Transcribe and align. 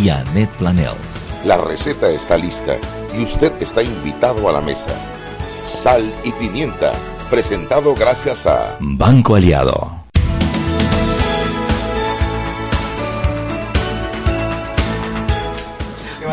y 0.00 0.08
Annette 0.08 0.50
Planels. 0.56 1.22
La 1.44 1.58
receta 1.58 2.08
está 2.08 2.36
lista 2.36 2.76
y 3.16 3.22
usted 3.22 3.52
está 3.60 3.82
invitado 3.82 4.48
a 4.48 4.52
la 4.52 4.60
mesa. 4.60 4.92
Sal 5.64 6.10
y 6.24 6.32
pimienta, 6.32 6.92
presentado 7.28 7.94
gracias 7.94 8.46
a 8.46 8.76
Banco 8.80 9.34
Aliado. 9.34 10.00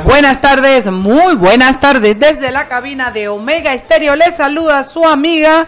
Buenas 0.05 0.39
tardes, 0.39 0.89
muy 0.89 1.35
buenas 1.35 1.81
tardes. 1.81 2.17
Desde 2.17 2.51
la 2.51 2.67
cabina 2.69 3.11
de 3.11 3.27
Omega 3.27 3.73
Estéreo 3.73 4.15
le 4.15 4.31
saluda 4.31 4.83
su 4.85 5.03
amiga 5.05 5.67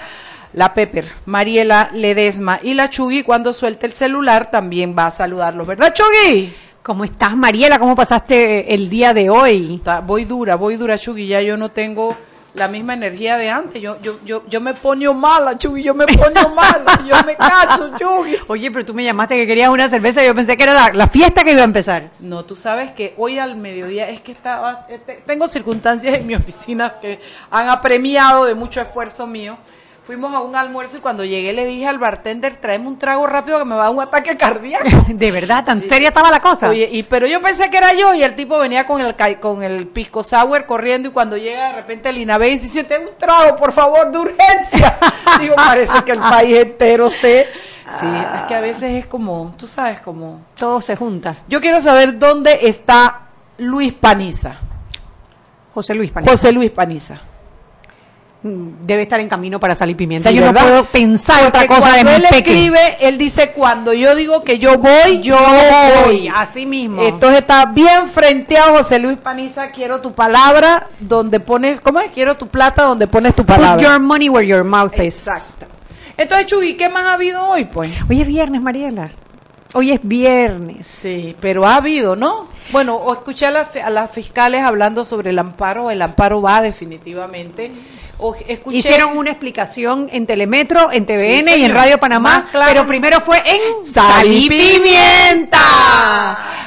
la 0.53 0.73
Pepper, 0.73 1.05
Mariela 1.25 1.91
Ledesma 1.93 2.59
y 2.63 2.73
la 2.73 2.89
Chugui 2.89 3.23
cuando 3.23 3.53
suelte 3.53 3.85
el 3.85 3.93
celular 3.93 4.49
también 4.49 4.95
va 4.97 5.07
a 5.07 5.11
saludarlos, 5.11 5.67
¿verdad 5.67 5.93
Chugui? 5.93 6.55
¿Cómo 6.81 7.03
estás 7.03 7.35
Mariela? 7.35 7.77
¿Cómo 7.77 7.95
pasaste 7.95 8.73
el 8.73 8.89
día 8.89 9.13
de 9.13 9.29
hoy? 9.29 9.81
Voy 10.05 10.23
dura, 10.23 10.55
voy 10.55 10.77
dura 10.77 10.97
Chugui, 10.97 11.27
ya 11.27 11.41
yo 11.41 11.57
no 11.57 11.69
tengo 11.69 12.15
la 12.53 12.69
misma 12.69 12.93
energía 12.93 13.37
de 13.37 13.49
antes. 13.49 13.81
Yo, 13.81 13.99
yo, 14.01 14.17
yo, 14.23 14.43
yo 14.47 14.61
me 14.61 14.73
pongo 14.73 15.13
mala, 15.13 15.57
Chugui, 15.57 15.83
yo 15.83 15.93
me 15.93 16.05
pongo 16.07 16.55
mala, 16.55 17.03
yo 17.05 17.15
me 17.25 17.35
cacho, 17.35 17.97
Chugui. 17.97 18.35
Oye, 18.47 18.71
pero 18.71 18.85
tú 18.85 18.93
me 18.93 19.03
llamaste 19.03 19.35
que 19.35 19.45
querías 19.45 19.69
una 19.69 19.89
cerveza 19.89 20.23
y 20.23 20.27
yo 20.27 20.33
pensé 20.33 20.55
que 20.55 20.63
era 20.63 20.73
la, 20.73 20.93
la, 20.93 21.07
fiesta 21.07 21.43
que 21.43 21.51
iba 21.51 21.61
a 21.61 21.65
empezar. 21.65 22.11
No, 22.21 22.45
tú 22.45 22.55
sabes 22.55 22.93
que 22.93 23.13
hoy 23.17 23.39
al 23.39 23.57
mediodía 23.57 24.07
es 24.09 24.21
que 24.21 24.31
estaba, 24.31 24.87
este, 24.89 25.21
tengo 25.25 25.49
circunstancias 25.49 26.15
en 26.15 26.25
mi 26.25 26.35
oficina 26.35 26.89
que 27.01 27.19
han 27.51 27.67
apremiado 27.67 28.45
de 28.45 28.55
mucho 28.55 28.79
esfuerzo 28.79 29.27
mío 29.27 29.57
fuimos 30.09 30.33
a 30.33 30.39
un 30.39 30.55
almuerzo 30.55 30.97
y 30.97 31.01
cuando 31.01 31.23
llegué 31.23 31.53
le 31.53 31.67
dije 31.67 31.85
al 31.85 31.99
bartender, 31.99 32.55
tráeme 32.55 32.87
un 32.87 32.97
trago 32.97 33.27
rápido 33.27 33.59
que 33.59 33.65
me 33.65 33.75
va 33.75 33.81
a 33.81 33.85
dar 33.85 33.93
un 33.93 34.01
ataque 34.01 34.35
cardíaco. 34.35 34.89
¿De 35.07 35.29
verdad? 35.29 35.63
¿Tan 35.63 35.83
seria 35.83 36.07
estaba 36.07 36.31
la 36.31 36.39
cosa? 36.39 36.67
Oye, 36.67 36.89
y, 36.91 37.03
pero 37.03 37.27
yo 37.27 37.39
pensé 37.41 37.69
que 37.69 37.77
era 37.77 37.93
yo 37.93 38.15
y 38.15 38.23
el 38.23 38.33
tipo 38.33 38.57
venía 38.57 38.87
con 38.87 38.99
el 39.01 39.15
con 39.39 39.61
el 39.61 39.85
pisco 39.85 40.23
sour 40.23 40.65
corriendo 40.65 41.09
y 41.09 41.11
cuando 41.11 41.37
llega 41.37 41.67
de 41.67 41.73
repente 41.73 42.09
el 42.09 42.17
Inabé 42.17 42.47
dice, 42.47 42.65
siente 42.65 42.97
un 42.97 43.09
trago, 43.19 43.55
por 43.55 43.71
favor, 43.71 44.11
de 44.11 44.17
urgencia. 44.17 44.97
Digo, 45.39 45.53
parece 45.55 46.03
que 46.03 46.13
el 46.13 46.19
país 46.19 46.57
entero 46.57 47.07
se... 47.11 47.45
Sí, 47.99 48.07
es 48.07 48.47
que 48.47 48.55
a 48.55 48.61
veces 48.61 48.95
es 48.95 49.05
como, 49.05 49.53
tú 49.59 49.67
sabes, 49.67 49.99
como... 49.99 50.41
Todo 50.57 50.81
se 50.81 50.95
junta. 50.95 51.37
Yo 51.47 51.61
quiero 51.61 51.81
saber 51.81 52.17
dónde 52.17 52.61
está 52.63 53.27
Luis 53.59 53.93
Paniza. 53.93 54.55
José 55.71 55.93
Luis 55.93 56.09
Paniza. 56.09 56.31
José 56.31 56.51
Luis 56.51 56.71
Paniza 56.71 57.28
debe 58.41 59.01
estar 59.01 59.19
en 59.19 59.27
camino 59.27 59.59
para 59.59 59.75
salir 59.75 59.97
pimienta. 59.97 60.31
yo 60.31 60.45
no 60.45 60.53
puedo 60.53 60.85
pensar 60.85 61.45
otra 61.45 61.67
cosa 61.67 61.89
cuando 61.89 62.11
él 62.11 62.25
escribe, 62.31 62.79
él 63.01 63.17
dice 63.17 63.51
cuando 63.51 63.93
yo 63.93 64.15
digo 64.15 64.43
que 64.43 64.59
yo 64.59 64.77
voy, 64.77 65.19
yo 65.21 65.37
voy. 66.05 66.29
Así 66.33 66.65
mismo. 66.65 67.03
Entonces 67.03 67.39
está 67.39 67.65
bien 67.65 68.07
frenteado 68.07 68.77
José 68.77 68.99
Luis 68.99 69.17
Paniza, 69.17 69.71
quiero 69.71 69.99
tu 69.99 70.13
palabra 70.13 70.87
donde 70.99 71.39
pones, 71.39 71.81
¿cómo 71.81 71.99
es? 71.99 72.11
Quiero 72.11 72.37
tu 72.37 72.47
plata 72.47 72.83
donde 72.83 73.07
pones 73.07 73.35
tu 73.35 73.45
palabra. 73.45 73.75
Put 73.75 73.83
your 73.83 73.99
money 73.99 74.29
where 74.29 74.47
your 74.47 74.63
mouth 74.63 74.93
is. 74.99 75.27
Exacto. 75.27 75.65
Entonces, 76.15 76.47
Chugui, 76.47 76.75
¿qué 76.75 76.89
más 76.89 77.03
ha 77.03 77.13
habido 77.13 77.45
hoy, 77.45 77.65
pues? 77.65 77.91
Hoy 78.09 78.21
es 78.21 78.27
viernes, 78.27 78.61
Mariela. 78.61 79.09
Hoy 79.73 79.91
es 79.91 79.99
viernes. 80.03 80.85
Sí, 80.85 81.35
pero 81.39 81.65
ha 81.65 81.75
habido, 81.75 82.15
¿no? 82.15 82.47
Bueno, 82.71 82.95
o 82.95 83.13
escuché 83.13 83.47
a, 83.47 83.67
a 83.83 83.89
las 83.89 84.11
fiscales 84.11 84.63
hablando 84.63 85.03
sobre 85.03 85.31
el 85.31 85.39
amparo. 85.39 85.89
El 85.91 86.01
amparo 86.01 86.41
va 86.41 86.61
definitivamente. 86.61 87.71
Hicieron 88.69 89.17
una 89.17 89.31
explicación 89.31 90.09
en 90.11 90.27
Telemetro, 90.27 90.91
en 90.91 91.05
TVN 91.05 91.57
y 91.57 91.63
en 91.63 91.73
Radio 91.73 91.97
Panamá, 91.99 92.49
pero 92.51 92.85
primero 92.85 93.21
fue 93.21 93.37
en 93.45 93.85
Sal 93.85 94.27
y 94.31 94.49
Pimienta. 94.49 95.55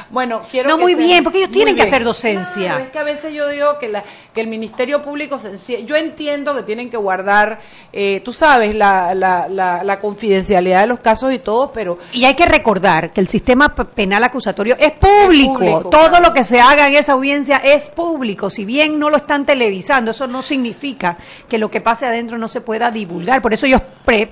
Bueno, 0.09 0.41
quiero 0.49 0.69
No, 0.69 0.77
muy 0.77 0.93
bien, 0.93 1.23
porque 1.23 1.39
ellos 1.39 1.51
tienen 1.51 1.75
que 1.75 1.81
hacer 1.81 2.03
docencia. 2.03 2.77
es 2.77 2.89
que 2.89 2.99
a 2.99 3.03
veces 3.03 3.33
yo 3.33 3.47
digo 3.47 3.79
que, 3.79 3.89
la, 3.89 4.03
que 4.31 4.41
el 4.41 4.47
Ministerio 4.47 5.01
Público, 5.01 5.39
se 5.39 5.85
yo 5.85 5.95
entiendo 5.95 6.55
que 6.55 6.61
tienen 6.61 6.91
que 6.91 6.97
guardar, 6.97 7.59
eh, 7.91 8.21
tú 8.23 8.31
sabes, 8.31 8.75
la, 8.75 9.15
la, 9.15 9.47
la, 9.47 9.99
confidencialidad 9.99 10.81
de 10.81 10.87
los 10.87 10.99
casos 10.99 11.33
y 11.33 11.39
todo, 11.39 11.71
pero... 11.71 11.97
Y 12.11 12.25
hay 12.25 12.35
que 12.35 12.45
recordar 12.45 13.11
que 13.11 13.21
el 13.21 13.27
sistema 13.27 13.73
penal 13.73 14.23
acusatorio 14.23 14.75
es 14.79 14.91
público. 14.91 15.89
Todo 15.93 16.19
lo 16.19 16.33
que 16.33 16.43
se 16.43 16.59
haga 16.59 16.87
en 16.87 16.95
esa 16.95 17.13
audiencia 17.13 17.57
es 17.57 17.89
público. 17.89 18.49
Si 18.49 18.65
bien 18.65 18.97
no 18.97 19.11
lo 19.11 19.17
están 19.17 19.45
televisando, 19.45 20.09
eso 20.09 20.25
no 20.25 20.41
significa 20.41 21.17
que 21.47 21.59
lo 21.59 21.69
que 21.69 21.81
pase 21.81 22.07
adentro 22.07 22.39
no 22.39 22.47
se 22.47 22.61
pueda 22.61 22.89
divulgar. 22.89 23.43
Por 23.43 23.53
eso 23.53 23.67
ellos, 23.67 23.81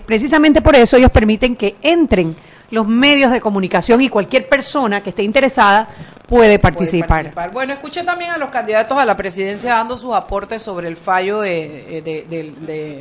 precisamente 0.05 0.61
por 0.61 0.75
eso 0.75 0.97
ellos 0.97 1.11
permiten 1.11 1.55
que 1.55 1.75
entren 1.83 2.35
los 2.71 2.87
medios 2.87 3.31
de 3.31 3.39
comunicación 3.39 4.01
y 4.01 4.09
cualquier 4.09 4.49
persona 4.49 5.03
que 5.03 5.11
esté 5.11 5.21
interesada 5.21 5.87
puede 6.27 6.57
participar. 6.57 7.31
Bueno, 7.51 7.73
escuché 7.73 8.03
también 8.03 8.31
a 8.31 8.37
los 8.37 8.49
candidatos 8.49 8.97
a 8.97 9.05
la 9.05 9.15
presidencia 9.15 9.73
dando 9.73 9.97
sus 9.97 10.15
aportes 10.15 10.63
sobre 10.63 10.87
el 10.87 10.95
fallo 10.95 11.41
de, 11.41 12.01
del, 12.01 12.55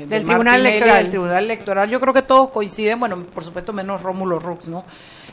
Tribunal 0.09 0.67
Electoral. 0.67 1.03
Del 1.03 1.11
Tribunal 1.11 1.45
Electoral. 1.45 1.89
Yo 1.89 2.01
creo 2.01 2.13
que 2.13 2.23
todos 2.23 2.51
coinciden, 2.51 3.01
bueno, 3.01 3.25
por 3.33 3.45
supuesto 3.45 3.73
menos 3.73 4.03
Rómulo 4.03 4.39
Rux, 4.39 4.69
¿no? 4.69 4.85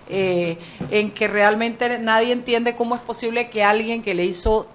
Eh, 0.09 0.57
en 0.90 1.12
que 1.12 1.28
realmente 1.28 2.00
nadie 2.00 2.31
entiende 2.31 2.75
cómo 2.75 2.95
es 2.95 3.01
posible 3.01 3.50
que 3.50 3.63
alguien 3.63 4.01
que 4.01 4.13
le 4.13 4.23
hizo 4.25 4.68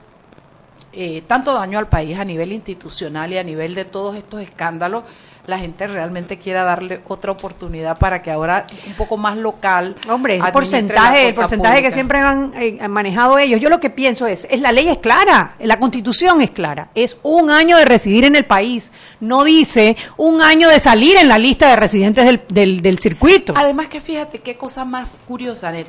eh, 0.93 1.23
tanto 1.27 1.55
daño 1.55 1.79
al 1.79 1.89
país 1.89 2.19
a 2.19 2.25
nivel 2.25 2.53
institucional 2.53 3.33
y 3.33 3.39
a 3.39 3.43
nivel 3.43 3.75
de 3.75 3.87
todos 3.87 4.15
estos 4.15 4.43
escándalos, 4.43 5.05
la 5.47 5.59
gente 5.59 5.87
realmente 5.87 6.39
quiera 6.39 6.63
darle 6.63 7.01
otra 7.09 7.33
oportunidad 7.33 7.99
para 7.99 8.23
que 8.23 8.31
ahora 8.31 8.67
un 8.87 8.95
poco 8.95 9.17
más 9.17 9.37
local. 9.37 9.97
Hombre, 10.09 10.37
el 10.37 10.53
porcentaje, 10.53 11.29
el 11.29 11.35
porcentaje 11.35 11.83
que 11.83 11.91
siempre 11.91 12.21
eh, 12.21 12.79
han, 12.81 12.91
manejado 12.91 13.39
ellos. 13.39 13.61
Yo 13.61 13.69
lo 13.69 13.81
que 13.81 13.91
pienso 13.91 14.27
es, 14.27 14.47
es 14.51 14.61
la 14.61 14.73
ley 14.73 14.89
es 14.89 14.99
clara, 14.99 15.57
la 15.59 15.79
constitución 15.79 16.41
es 16.41 16.51
clara, 16.51 16.89
es 16.95 17.17
un 17.23 17.51
año 17.51 17.77
de 17.77 17.85
residir 17.85 18.25
en 18.25 18.37
el 18.37 18.45
país, 18.45 18.93
no 19.21 19.45
dice 19.45 19.97
un 20.17 20.43
año 20.43 20.69
de 20.69 20.79
salir 20.79 21.17
en 21.17 21.29
la 21.29 21.39
lista 21.39 21.69
de 21.69 21.77
residentes 21.77 22.25
del, 22.25 22.43
del, 22.49 22.83
del 22.83 22.99
circuito. 22.99 23.55
Además 23.57 23.89
que 23.89 24.01
fíjate 24.01 24.39
qué 24.39 24.57
cosa 24.57 24.85
más 24.85 25.17
curiosa, 25.27 25.73
Net 25.73 25.89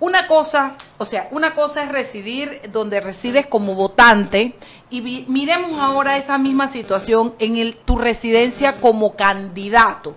una 0.00 0.26
cosa, 0.26 0.76
o 0.98 1.04
sea, 1.04 1.28
una 1.32 1.54
cosa 1.54 1.82
es 1.82 1.88
residir 1.90 2.60
donde 2.70 3.00
resides 3.00 3.46
como 3.46 3.74
votante 3.74 4.54
y 4.90 5.00
miremos 5.28 5.80
ahora 5.80 6.16
esa 6.16 6.38
misma 6.38 6.68
situación 6.68 7.34
en 7.38 7.56
el, 7.56 7.76
tu 7.76 7.96
residencia 7.96 8.76
como 8.76 9.16
candidato. 9.16 10.14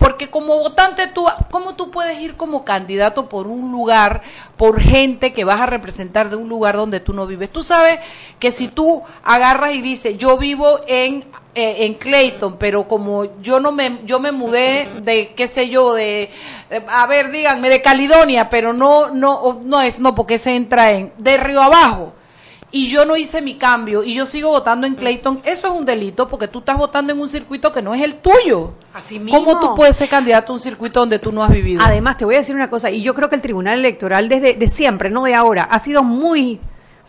Porque 0.00 0.30
como 0.30 0.56
votante, 0.56 1.08
tú, 1.08 1.26
¿cómo 1.50 1.74
tú 1.74 1.90
puedes 1.90 2.18
ir 2.20 2.34
como 2.34 2.64
candidato 2.64 3.28
por 3.28 3.46
un 3.46 3.70
lugar, 3.70 4.22
por 4.56 4.80
gente 4.80 5.34
que 5.34 5.44
vas 5.44 5.60
a 5.60 5.66
representar 5.66 6.30
de 6.30 6.36
un 6.36 6.48
lugar 6.48 6.74
donde 6.76 7.00
tú 7.00 7.12
no 7.12 7.26
vives? 7.26 7.50
Tú 7.50 7.62
sabes 7.62 8.00
que 8.38 8.50
si 8.50 8.68
tú 8.68 9.02
agarras 9.22 9.74
y 9.74 9.82
dices, 9.82 10.16
yo 10.16 10.38
vivo 10.38 10.80
en, 10.86 11.22
eh, 11.54 11.84
en 11.84 11.92
Clayton, 11.92 12.56
pero 12.56 12.88
como 12.88 13.42
yo 13.42 13.60
no 13.60 13.72
me, 13.72 13.98
yo 14.06 14.20
me 14.20 14.32
mudé 14.32 14.88
de, 15.02 15.34
qué 15.36 15.46
sé 15.46 15.68
yo, 15.68 15.92
de, 15.92 16.30
a 16.88 17.06
ver, 17.06 17.30
díganme, 17.30 17.68
de 17.68 17.82
Caledonia, 17.82 18.48
pero 18.48 18.72
no, 18.72 19.10
no, 19.10 19.60
no 19.62 19.82
es, 19.82 20.00
no, 20.00 20.14
porque 20.14 20.38
se 20.38 20.56
entra 20.56 20.92
en, 20.92 21.12
de 21.18 21.36
Río 21.36 21.60
Abajo 21.60 22.14
y 22.72 22.88
yo 22.88 23.04
no 23.04 23.16
hice 23.16 23.42
mi 23.42 23.54
cambio 23.54 24.02
y 24.02 24.14
yo 24.14 24.26
sigo 24.26 24.50
votando 24.50 24.86
en 24.86 24.94
Clayton, 24.94 25.40
eso 25.44 25.66
es 25.66 25.72
un 25.72 25.84
delito 25.84 26.28
porque 26.28 26.48
tú 26.48 26.60
estás 26.60 26.76
votando 26.76 27.12
en 27.12 27.20
un 27.20 27.28
circuito 27.28 27.72
que 27.72 27.82
no 27.82 27.94
es 27.94 28.02
el 28.02 28.16
tuyo. 28.16 28.74
Así 28.94 29.18
mismo. 29.18 29.38
¿Cómo 29.38 29.60
tú 29.60 29.74
puedes 29.74 29.96
ser 29.96 30.08
candidato 30.08 30.52
a 30.52 30.54
un 30.54 30.60
circuito 30.60 31.00
donde 31.00 31.18
tú 31.18 31.32
no 31.32 31.42
has 31.42 31.50
vivido? 31.50 31.82
Además, 31.84 32.16
te 32.16 32.24
voy 32.24 32.36
a 32.36 32.38
decir 32.38 32.54
una 32.54 32.70
cosa, 32.70 32.90
y 32.90 33.02
yo 33.02 33.14
creo 33.14 33.28
que 33.28 33.36
el 33.36 33.42
Tribunal 33.42 33.78
Electoral 33.78 34.28
desde 34.28 34.54
de 34.54 34.68
siempre, 34.68 35.10
no 35.10 35.24
de 35.24 35.34
ahora, 35.34 35.64
ha 35.64 35.78
sido 35.78 36.02
muy 36.02 36.60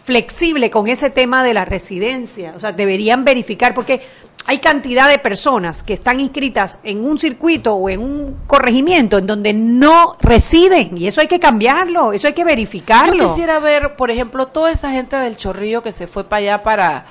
flexible 0.03 0.69
con 0.72 0.88
ese 0.88 1.09
tema 1.09 1.44
de 1.44 1.53
la 1.53 1.66
residencia. 1.66 2.53
O 2.55 2.59
sea, 2.59 2.72
deberían 2.72 3.23
verificar, 3.23 3.73
porque 3.73 4.01
hay 4.46 4.59
cantidad 4.59 5.09
de 5.09 5.19
personas 5.19 5.84
que 5.84 5.94
están 5.94 6.19
inscritas 6.19 6.79
en 6.84 7.06
un 7.06 7.19
circuito 7.19 7.75
o 7.75 7.90
en 7.90 8.02
un 8.02 8.38
corregimiento 8.47 9.18
en 9.18 9.28
donde 9.28 9.53
no 9.53 10.16
residen 10.19 10.97
y 10.97 11.07
eso 11.07 11.22
hay 11.22 11.28
que 11.28 11.40
cambiarlo, 11.40 12.13
eso 12.13 12.28
hay 12.28 12.34
que 12.34 12.44
verificarlo. 12.44 13.24
Yo 13.24 13.29
quisiera 13.29 13.59
ver, 13.59 13.96
por 13.96 14.12
ejemplo, 14.12 14.47
toda 14.47 14.72
esa 14.72 14.91
gente 14.91 15.16
del 15.17 15.38
Chorrillo 15.38 15.84
que 15.84 15.91
se 15.91 16.08
fue 16.08 16.23
para 16.23 16.38
allá 16.38 16.64
para 16.64 17.05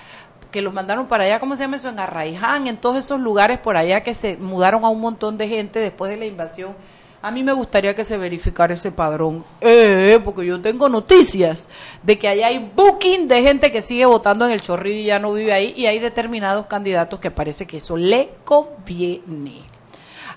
que 0.51 0.63
los 0.63 0.75
mandaron 0.75 1.07
para 1.07 1.25
allá, 1.25 1.39
¿cómo 1.39 1.55
se 1.55 1.63
llama 1.63 1.77
eso? 1.77 1.89
En 1.89 2.01
Arraiján, 2.01 2.67
en 2.67 2.77
todos 2.77 2.97
esos 2.97 3.21
lugares 3.21 3.59
por 3.59 3.77
allá 3.77 4.03
que 4.03 4.15
se 4.15 4.37
mudaron 4.37 4.85
a 4.85 4.89
un 4.89 5.01
montón 5.01 5.39
de 5.39 5.49
gente 5.49 5.79
después 5.79 6.11
de 6.11 6.17
la 6.17 6.27
invasión 6.27 6.75
a 7.23 7.31
mí 7.31 7.43
me 7.43 7.53
gustaría 7.53 7.95
que 7.95 8.05
se 8.05 8.17
verificara 8.17 8.75
ese 8.75 8.93
padrón, 8.93 9.45
eh, 9.61 10.19
porque 10.25 10.47
yo 10.47 10.61
tengo 10.61 10.89
noticias 10.89 11.69
de 12.03 12.19
que 12.19 12.29
allá 12.29 12.47
hay 12.47 12.71
booking 12.75 13.29
de 13.29 13.43
gente 13.43 13.71
que 13.71 13.83
sigue 13.83 14.07
votando 14.07 14.47
en 14.47 14.53
el 14.53 14.63
chorrillo 14.63 15.01
y 15.01 15.05
ya 15.05 15.19
no 15.19 15.35
vive 15.35 15.53
ahí, 15.53 15.75
y 15.77 15.87
hay 15.87 15.99
determinados 15.99 16.67
candidatos 16.67 17.21
que 17.21 17.31
parece 17.31 17.67
que 17.67 17.77
eso 17.77 17.97
le 17.97 18.31
conviene. 18.45 19.65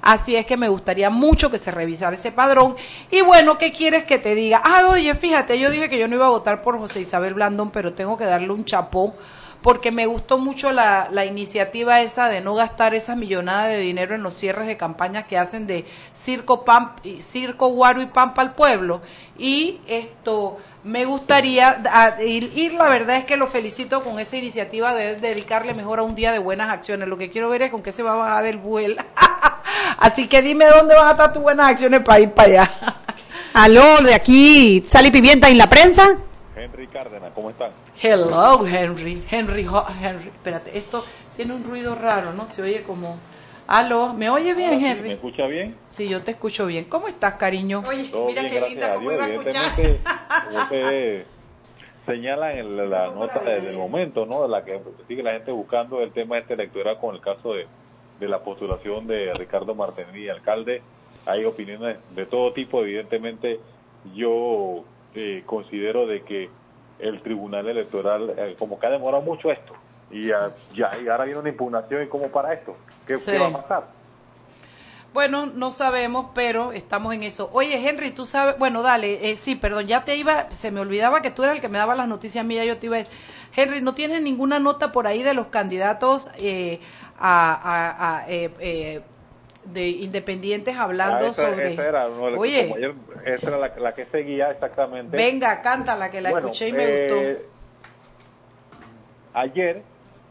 Así 0.02 0.36
es 0.36 0.46
que 0.46 0.58
me 0.58 0.68
gustaría 0.68 1.10
mucho 1.10 1.50
que 1.50 1.58
se 1.58 1.72
revisara 1.72 2.18
ese 2.18 2.34
padrón. 2.34 2.76
Y 3.10 3.22
bueno, 3.22 3.58
¿qué 3.58 3.72
quieres 3.72 4.04
que 4.04 4.20
te 4.20 4.36
diga? 4.36 4.62
Ah, 4.62 4.88
oye, 4.90 5.16
fíjate, 5.16 5.58
yo 5.58 5.72
dije 5.72 5.90
que 5.90 5.98
yo 5.98 6.10
no 6.10 6.16
iba 6.16 6.26
a 6.26 6.30
votar 6.30 6.62
por 6.62 6.78
José 6.78 7.00
Isabel 7.00 7.36
Blandón, 7.36 7.72
pero 7.72 7.94
tengo 7.94 8.18
que 8.18 8.26
darle 8.26 8.52
un 8.52 8.66
chapó 8.66 9.16
porque 9.64 9.92
me 9.92 10.06
gustó 10.06 10.38
mucho 10.38 10.72
la, 10.72 11.08
la, 11.12 11.26
iniciativa 11.26 12.02
esa 12.02 12.30
de 12.30 12.42
no 12.42 12.54
gastar 12.54 12.94
esa 12.94 13.16
millonada 13.16 13.68
de 13.68 13.78
dinero 13.78 14.14
en 14.14 14.22
los 14.22 14.36
cierres 14.36 14.68
de 14.68 14.78
campañas 14.78 15.26
que 15.26 15.38
hacen 15.38 15.66
de 15.66 15.86
circo, 16.12 16.66
pam, 16.66 16.92
circo 17.20 17.70
guaro 17.70 18.02
y 18.02 18.06
pampa 18.06 18.42
al 18.42 18.54
pueblo. 18.54 19.02
Y 19.38 19.80
esto, 19.88 20.58
me 20.84 21.06
gustaría 21.06 21.82
ir, 22.26 22.74
la 22.74 22.90
verdad 22.90 23.16
es 23.16 23.26
que 23.26 23.38
lo 23.38 23.48
felicito 23.48 24.04
con 24.04 24.20
esa 24.20 24.36
iniciativa 24.36 24.94
de 24.94 25.16
dedicarle 25.16 25.74
mejor 25.74 26.00
a 26.00 26.04
un 26.04 26.14
día 26.14 26.34
de 26.34 26.40
buenas 26.40 26.70
acciones. 26.70 27.08
Lo 27.08 27.18
que 27.18 27.32
quiero 27.32 27.50
ver 27.50 27.64
es 27.64 27.72
con 27.72 27.82
qué 27.82 27.92
se 27.92 28.04
va 28.04 28.14
a 28.14 28.18
bajar 28.18 28.44
del 28.44 28.58
vuelo. 28.58 29.02
Así 29.98 30.28
que 30.28 30.42
dime 30.42 30.66
dónde 30.66 30.94
van 30.94 31.08
a 31.08 31.12
estar 31.12 31.32
tus 31.32 31.42
buenas 31.42 31.70
acciones 31.70 32.02
para 32.02 32.20
ir 32.20 32.32
para 32.32 32.48
allá. 32.50 32.72
Aló, 33.54 34.02
de 34.02 34.14
aquí, 34.14 34.84
Sal 34.86 35.06
y 35.06 35.12
Pimienta 35.12 35.50
en 35.50 35.58
la 35.58 35.70
prensa. 35.70 36.18
Henry 36.64 36.88
Cárdenas, 36.88 37.34
¿cómo 37.34 37.50
están? 37.50 37.72
Hello, 38.02 38.66
Henry. 38.66 39.22
Henry, 39.30 39.68
Henry. 40.02 40.28
Espérate, 40.30 40.78
esto 40.78 41.04
tiene 41.36 41.54
un 41.54 41.64
ruido 41.64 41.94
raro, 41.96 42.32
¿no? 42.34 42.46
Se 42.46 42.62
oye 42.62 42.84
como... 42.84 43.18
Aló, 43.66 44.14
¿me 44.14 44.30
oye 44.30 44.54
bien, 44.54 44.84
Henry? 44.84 45.10
¿Me 45.10 45.14
escucha 45.16 45.46
bien? 45.46 45.76
Sí, 45.90 46.10
yo 46.10 46.22
te 46.22 46.32
escucho 46.32 46.66
bien. 46.66 46.86
¿Cómo 46.86 47.08
estás, 47.08 47.36
cariño? 47.36 47.82
Oye, 47.88 48.10
mira 48.28 48.48
qué 48.48 48.62
linda 48.62 48.96
cómo 48.96 49.12
iba 49.12 49.24
a 49.24 49.30
escuchar. 49.30 49.72
Como 50.46 50.58
usted 50.58 51.26
señala 52.06 52.54
en 52.54 52.90
la, 52.90 53.12
nota 53.12 53.40
del 53.40 53.78
momento, 53.78 54.26
¿no? 54.26 54.44
De 54.44 54.50
la 54.50 54.66
que 54.66 54.82
sigue 55.08 55.24
la 55.24 55.32
gente 55.32 55.52
buscando 55.52 56.02
el 56.02 56.12
tema 56.12 56.38
este 56.38 56.56
electoral 56.56 56.98
con 57.00 57.16
el 57.16 57.22
caso 57.22 57.54
de, 57.54 57.68
de 58.20 58.28
la 58.28 58.40
postulación 58.40 59.08
de 59.08 59.34
Ricardo 59.34 59.76
Martínez, 59.76 60.30
alcalde. 60.30 60.82
Hay 61.26 61.46
opiniones 61.46 61.98
de 62.14 62.26
todo 62.26 62.52
tipo, 62.52 62.82
evidentemente 62.82 63.62
yo 64.14 64.84
eh, 65.16 65.44
considero 65.46 66.08
de 66.08 66.22
que 66.24 66.50
el 67.00 67.22
Tribunal 67.22 67.68
Electoral, 67.68 68.34
eh, 68.38 68.56
como 68.58 68.80
que 68.80 68.88
ha 68.88 68.90
demorado 68.90 69.24
mucho 69.24 69.52
esto, 69.52 69.74
y 70.12 70.28
ya, 70.28 70.52
y 70.76 71.08
ahora 71.08 71.26
viene 71.26 71.40
una 71.40 71.50
impugnación 71.50 72.04
y 72.04 72.08
cómo 72.08 72.28
para 72.28 72.54
esto, 72.54 72.76
¿qué, 73.08 73.16
va 73.38 73.48
a 73.48 73.62
pasar? 73.62 73.84
Bueno, 75.14 75.46
no 75.46 75.72
sabemos, 75.72 76.28
pero 76.34 76.72
estamos 76.72 77.14
en 77.14 77.22
eso. 77.22 77.50
Oye, 77.54 77.88
Henry, 77.88 78.10
tú 78.12 78.26
sabes, 78.26 78.58
bueno, 78.58 78.82
dale, 78.82 79.30
eh, 79.30 79.36
sí, 79.36 79.56
perdón, 79.56 79.86
ya 79.86 80.04
te 80.04 80.16
iba, 80.16 80.50
se 80.56 80.72
me 80.72 80.80
olvidaba 80.80 81.22
que 81.22 81.30
tú 81.30 81.44
eras 81.44 81.56
el 81.56 81.62
que 81.62 81.70
me 81.70 81.78
daba 81.78 81.94
las 81.94 82.08
noticias 82.08 82.44
mías, 82.44 82.66
yo 82.66 82.78
te 82.78 82.88
iba 82.88 82.96
a 82.96 83.00
decir, 83.00 83.14
Henry, 83.56 83.82
¿no 83.82 83.94
tienes 83.94 84.24
ninguna 84.24 84.58
nota 84.58 84.92
por 84.92 85.06
ahí 85.06 85.22
de 85.22 85.36
los 85.36 85.48
candidatos 85.48 86.32
eh, 86.40 86.80
a, 87.20 88.26
de 89.66 89.90
independientes 89.90 90.78
hablando 90.78 91.28
ah, 91.28 91.34
sobre. 91.34 91.74
era, 91.74 92.08
Oye, 92.08 92.74
esa 93.26 93.48
era 93.48 93.58
la, 93.78 93.94
que 93.94 94.06
seguía 94.06 94.52
exactamente. 94.52 95.16
Venga, 95.16 95.62
canta 95.62 95.96
la 95.96 96.10
que 96.10 96.22
la 96.22 96.30
escuché 96.30 96.70
y 96.70 96.74
me 96.74 96.86
gustó. 96.86 97.22
Eh, 97.22 97.46
ayer 99.34 99.82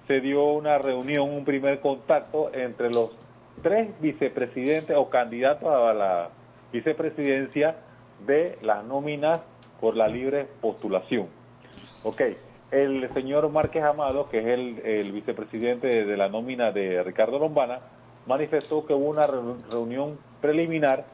se 0.06 0.20
dio 0.20 0.44
una 0.44 0.78
reunión, 0.78 1.30
un 1.30 1.44
primer 1.44 1.80
contacto 1.80 2.50
entre 2.52 2.90
los 2.90 3.10
tres 3.62 3.88
vicepresidentes 4.00 4.96
o 4.96 5.08
candidatos 5.08 5.68
a 5.68 5.94
la 5.94 6.30
vicepresidencia 6.72 7.76
de 8.26 8.58
las 8.62 8.84
nóminas 8.84 9.40
por 9.80 9.96
la 9.96 10.08
libre 10.08 10.46
postulación. 10.60 11.28
Ok, 12.02 12.22
el 12.70 13.08
señor 13.12 13.48
Márquez 13.50 13.84
Amado, 13.84 14.28
que 14.28 14.38
es 14.38 14.46
el, 14.46 14.78
el 14.84 15.12
vicepresidente 15.12 16.04
de 16.04 16.16
la 16.16 16.28
nómina 16.28 16.72
de 16.72 17.02
Ricardo 17.02 17.38
Lombana, 17.38 17.80
manifestó 18.26 18.86
que 18.86 18.94
hubo 18.94 19.10
una 19.10 19.26
reunión 19.26 20.18
preliminar, 20.40 21.04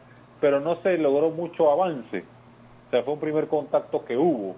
pero 0.40 0.60
no 0.60 0.76
se 0.82 0.98
logró 0.98 1.30
mucho 1.30 1.70
avance. 1.70 2.24
O 2.86 2.90
sea, 2.90 3.02
fue 3.02 3.14
un 3.14 3.20
primer 3.20 3.48
contacto 3.48 4.04
que 4.04 4.16
hubo, 4.16 4.56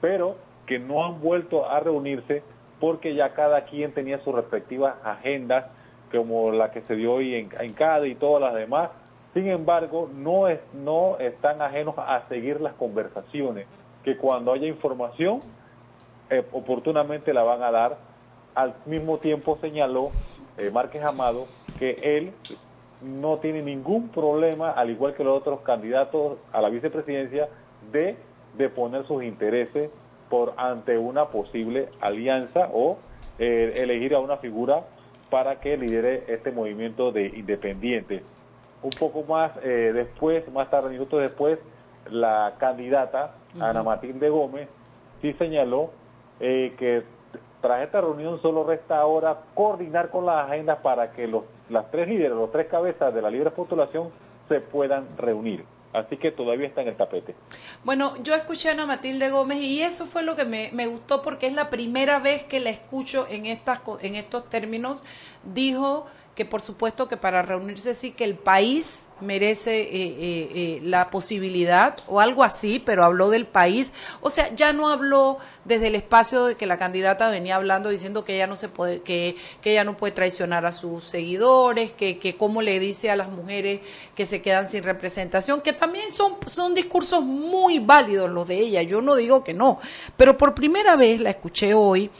pero 0.00 0.36
que 0.66 0.78
no 0.78 1.04
han 1.04 1.20
vuelto 1.20 1.68
a 1.68 1.80
reunirse 1.80 2.42
porque 2.80 3.14
ya 3.14 3.32
cada 3.32 3.64
quien 3.64 3.92
tenía 3.92 4.18
sus 4.18 4.34
respectivas 4.34 4.94
agendas, 5.04 5.66
como 6.12 6.52
la 6.52 6.70
que 6.70 6.82
se 6.82 6.94
dio 6.94 7.14
hoy 7.14 7.34
en, 7.34 7.50
en 7.58 8.06
y 8.06 8.14
todas 8.14 8.42
las 8.42 8.54
demás. 8.54 8.90
Sin 9.34 9.48
embargo, 9.48 10.08
no, 10.14 10.48
es, 10.48 10.60
no 10.72 11.18
están 11.18 11.60
ajenos 11.60 11.94
a 11.98 12.22
seguir 12.28 12.60
las 12.60 12.74
conversaciones, 12.74 13.66
que 14.04 14.16
cuando 14.16 14.52
haya 14.52 14.66
información, 14.66 15.40
eh, 16.30 16.44
oportunamente 16.52 17.32
la 17.34 17.42
van 17.42 17.62
a 17.62 17.70
dar. 17.70 17.98
Al 18.54 18.74
mismo 18.86 19.18
tiempo 19.18 19.58
señaló 19.60 20.10
eh, 20.56 20.70
Márquez 20.70 21.02
Amado 21.04 21.46
que 21.78 21.96
él 22.02 22.32
no 23.02 23.38
tiene 23.38 23.62
ningún 23.62 24.08
problema, 24.08 24.70
al 24.70 24.90
igual 24.90 25.14
que 25.14 25.24
los 25.24 25.38
otros 25.38 25.60
candidatos 25.60 26.38
a 26.52 26.60
la 26.60 26.68
vicepresidencia, 26.68 27.48
de, 27.92 28.16
de 28.56 28.68
poner 28.68 29.06
sus 29.06 29.22
intereses 29.22 29.90
por 30.28 30.54
ante 30.56 30.98
una 30.98 31.26
posible 31.26 31.88
alianza 32.00 32.68
o 32.72 32.98
eh, 33.38 33.74
elegir 33.76 34.14
a 34.14 34.18
una 34.20 34.38
figura 34.38 34.84
para 35.30 35.60
que 35.60 35.76
lidere 35.76 36.24
este 36.28 36.50
movimiento 36.50 37.12
de 37.12 37.26
independientes. 37.26 38.22
Un 38.82 38.90
poco 38.90 39.24
más 39.24 39.52
eh, 39.62 39.92
después, 39.94 40.50
más 40.52 40.70
tarde, 40.70 40.90
minutos 40.90 41.20
después, 41.20 41.58
la 42.10 42.54
candidata 42.58 43.34
Ana 43.58 43.82
Matilde 43.82 44.28
Gómez 44.28 44.68
sí 45.20 45.32
señaló 45.34 45.90
eh, 46.40 46.74
que 46.78 47.02
tras 47.60 47.82
esta 47.82 48.00
reunión 48.00 48.40
solo 48.42 48.64
resta 48.64 48.98
ahora 48.98 49.38
coordinar 49.54 50.10
con 50.10 50.26
las 50.26 50.48
agendas 50.48 50.78
para 50.82 51.12
que 51.12 51.26
los, 51.26 51.44
las 51.68 51.90
tres 51.90 52.08
líderes, 52.08 52.32
los 52.32 52.52
tres 52.52 52.66
cabezas 52.68 53.14
de 53.14 53.22
la 53.22 53.30
libre 53.30 53.50
postulación 53.50 54.10
se 54.48 54.60
puedan 54.60 55.06
reunir. 55.16 55.64
Así 55.92 56.18
que 56.18 56.30
todavía 56.30 56.66
está 56.66 56.82
en 56.82 56.88
el 56.88 56.96
tapete. 56.96 57.34
Bueno, 57.82 58.22
yo 58.22 58.34
escuché 58.34 58.68
a 58.68 58.72
Ana 58.72 58.84
Matilde 58.84 59.30
Gómez 59.30 59.58
y 59.58 59.80
eso 59.80 60.04
fue 60.04 60.22
lo 60.22 60.36
que 60.36 60.44
me, 60.44 60.68
me 60.72 60.86
gustó 60.86 61.22
porque 61.22 61.46
es 61.46 61.54
la 61.54 61.70
primera 61.70 62.18
vez 62.18 62.44
que 62.44 62.60
la 62.60 62.68
escucho 62.68 63.26
en, 63.30 63.46
estas, 63.46 63.80
en 64.02 64.14
estos 64.14 64.48
términos. 64.50 65.02
Dijo 65.42 66.06
que 66.36 66.44
por 66.44 66.60
supuesto 66.60 67.08
que 67.08 67.16
para 67.16 67.42
reunirse 67.42 67.94
sí 67.94 68.12
que 68.12 68.24
el 68.24 68.34
país 68.36 69.06
merece 69.20 69.80
eh, 69.80 69.88
eh, 69.90 70.50
eh, 70.54 70.80
la 70.82 71.10
posibilidad 71.10 71.96
o 72.06 72.20
algo 72.20 72.44
así, 72.44 72.82
pero 72.84 73.04
habló 73.04 73.30
del 73.30 73.46
país. 73.46 73.92
O 74.20 74.28
sea, 74.28 74.54
ya 74.54 74.72
no 74.72 74.88
habló 74.88 75.38
desde 75.64 75.86
el 75.86 75.94
espacio 75.94 76.44
de 76.44 76.54
que 76.56 76.66
la 76.66 76.76
candidata 76.76 77.28
venía 77.30 77.56
hablando 77.56 77.88
diciendo 77.88 78.24
que 78.24 78.34
ella 78.34 78.46
no 78.46 78.56
se 78.56 78.68
puede, 78.68 79.00
que, 79.00 79.36
que 79.62 79.72
ella 79.72 79.84
no 79.84 79.96
puede 79.96 80.12
traicionar 80.12 80.66
a 80.66 80.72
sus 80.72 81.04
seguidores, 81.04 81.92
que, 81.92 82.18
que 82.18 82.36
como 82.36 82.60
le 82.60 82.78
dice 82.78 83.10
a 83.10 83.16
las 83.16 83.28
mujeres 83.28 83.80
que 84.14 84.26
se 84.26 84.42
quedan 84.42 84.68
sin 84.68 84.82
representación, 84.82 85.62
que 85.62 85.72
también 85.72 86.10
son, 86.10 86.36
son 86.46 86.74
discursos 86.74 87.22
muy 87.22 87.78
válidos 87.78 88.30
los 88.30 88.46
de 88.46 88.58
ella. 88.58 88.82
Yo 88.82 89.00
no 89.00 89.16
digo 89.16 89.42
que 89.42 89.54
no, 89.54 89.80
pero 90.16 90.36
por 90.36 90.54
primera 90.54 90.96
vez 90.96 91.20
la 91.20 91.30
escuché 91.30 91.72
hoy 91.72 92.10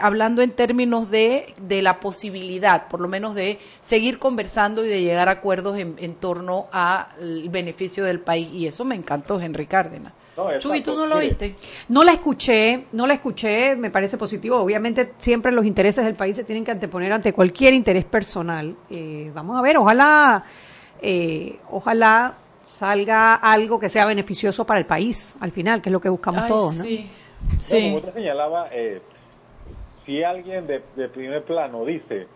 hablando 0.00 0.42
en 0.42 0.52
términos 0.52 1.10
de, 1.10 1.52
de 1.60 1.82
la 1.82 1.98
posibilidad, 1.98 2.86
por 2.88 3.00
lo 3.00 3.08
menos 3.08 3.34
de 3.34 3.53
seguir 3.80 4.18
conversando 4.18 4.84
y 4.84 4.88
de 4.88 5.02
llegar 5.02 5.28
a 5.28 5.32
acuerdos 5.32 5.78
en, 5.78 5.96
en 5.98 6.14
torno 6.14 6.66
al 6.72 7.48
beneficio 7.48 8.04
del 8.04 8.20
país. 8.20 8.50
Y 8.52 8.66
eso 8.66 8.84
me 8.84 8.94
encantó, 8.94 9.40
Henry 9.40 9.66
Cárdenas. 9.66 10.12
No, 10.36 10.58
Chuy, 10.58 10.82
¿tú 10.82 10.96
no 10.96 11.06
lo 11.06 11.18
viste? 11.18 11.54
No 11.88 12.02
la 12.02 12.12
escuché, 12.12 12.86
no 12.92 13.06
la 13.06 13.14
escuché, 13.14 13.76
me 13.76 13.90
parece 13.90 14.18
positivo. 14.18 14.56
Obviamente 14.58 15.12
siempre 15.18 15.52
los 15.52 15.64
intereses 15.64 16.04
del 16.04 16.14
país 16.14 16.36
se 16.36 16.44
tienen 16.44 16.64
que 16.64 16.72
anteponer 16.72 17.12
ante 17.12 17.32
cualquier 17.32 17.74
interés 17.74 18.04
personal. 18.04 18.74
Eh, 18.90 19.30
vamos 19.32 19.56
a 19.56 19.62
ver, 19.62 19.76
ojalá, 19.76 20.44
eh, 21.00 21.58
ojalá 21.70 22.36
salga 22.62 23.34
algo 23.34 23.78
que 23.78 23.88
sea 23.88 24.06
beneficioso 24.06 24.66
para 24.66 24.80
el 24.80 24.86
país 24.86 25.36
al 25.40 25.52
final, 25.52 25.80
que 25.80 25.90
es 25.90 25.92
lo 25.92 26.00
que 26.00 26.08
buscamos 26.08 26.48
todos. 26.48 26.76
¿no? 26.76 26.84
Sí, 26.84 27.08
sí. 27.60 27.82
como 27.82 27.96
usted 27.98 28.14
señalaba, 28.14 28.68
eh, 28.72 29.02
si 30.04 30.22
alguien 30.24 30.66
de, 30.66 30.82
de 30.96 31.08
primer 31.08 31.44
plano 31.44 31.84
dice 31.84 32.26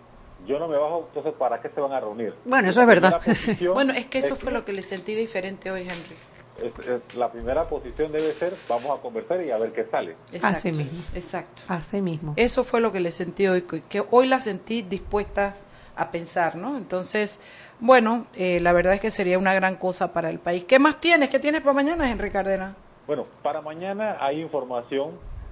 yo 0.49 0.59
no 0.59 0.67
me 0.67 0.79
bajo, 0.79 1.05
entonces 1.09 1.35
¿para 1.35 1.61
qué 1.61 1.69
se 1.69 1.81
van 1.81 1.93
a 1.93 2.01
reunir? 2.01 2.35
Bueno, 2.45 2.71
eso 2.71 2.81
es 2.81 2.87
verdad. 2.87 3.21
bueno, 3.75 3.93
es 3.93 4.07
que 4.07 4.19
eso 4.19 4.35
fue 4.35 4.51
lo 4.51 4.65
que 4.65 4.73
le 4.73 4.81
sentí 4.83 5.15
diferente 5.15 5.71
hoy, 5.71 5.83
Henry. 5.83 6.73
la 7.17 7.31
primera 7.31 7.69
posición 7.69 8.11
debe 8.11 8.33
ser, 8.33 8.55
vamos 8.67 8.99
a 8.99 9.03
conversar 9.03 9.43
y 9.45 9.51
a 9.51 9.59
ver 9.59 9.73
qué 9.73 9.85
sale. 9.85 10.17
Exacto, 10.33 10.47
Así 10.47 10.73
mismo. 10.73 11.03
Exacto. 11.15 11.63
Así 11.69 12.01
mismo. 12.01 12.33
Eso 12.37 12.65
fue 12.65 12.81
lo 12.81 12.91
que 12.91 13.01
le 13.01 13.11
sentí 13.11 13.47
hoy, 13.47 13.63
que 13.63 14.03
hoy 14.11 14.27
la 14.27 14.41
sentí 14.41 14.81
dispuesta 14.81 15.55
a 15.97 16.11
pensar, 16.11 16.57
¿no? 16.57 16.79
Entonces, 16.79 17.41
bueno, 17.79 18.27
eh, 18.35 18.61
la 18.61 18.73
verdad 18.73 18.95
es 18.95 19.01
que 19.01 19.11
sería 19.11 19.39
una 19.39 19.53
gran 19.53 19.77
cosa 19.77 20.15
para 20.15 20.31
el 20.31 20.39
país. 20.39 20.65
¿Qué 20.65 20.79
más 20.79 20.99
tienes? 20.99 21.29
¿Qué 21.29 21.39
tienes 21.39 21.61
para 21.61 21.75
mañana, 21.75 22.11
Henry 22.11 22.31
Cárdenas? 22.31 22.75
Bueno, 23.07 23.27
para 23.43 23.61
mañana 23.61 24.17
hay 24.21 24.41
información 24.41 25.11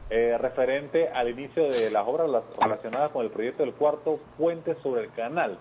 eh, 0.09 0.39
referente 0.39 1.09
al 1.09 1.29
inicio 1.29 1.65
de 1.65 1.91
las 1.91 2.07
obras 2.07 2.45
relacionadas 2.61 3.11
con 3.11 3.25
el 3.25 3.31
proyecto 3.31 3.65
del 3.65 3.75
cuarto 3.75 4.21
puente 4.39 4.77
sobre 4.83 5.03
el 5.03 5.13
canal 5.13 5.59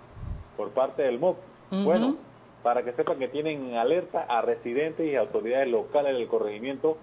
por 0.56 0.70
parte 0.72 1.04
del 1.04 1.20
MOP. 1.20 1.38
Bueno, 1.72 2.16
para 2.64 2.84
que 2.84 2.94
sepan 2.94 3.20
que 3.20 3.28
tienen 3.28 3.76
alerta 3.76 4.26
a 4.30 4.42
residentes 4.42 5.06
y 5.06 5.16
autoridades 5.16 5.68
locales 5.68 6.14
del 6.14 6.28
corregimiento, 6.28 6.98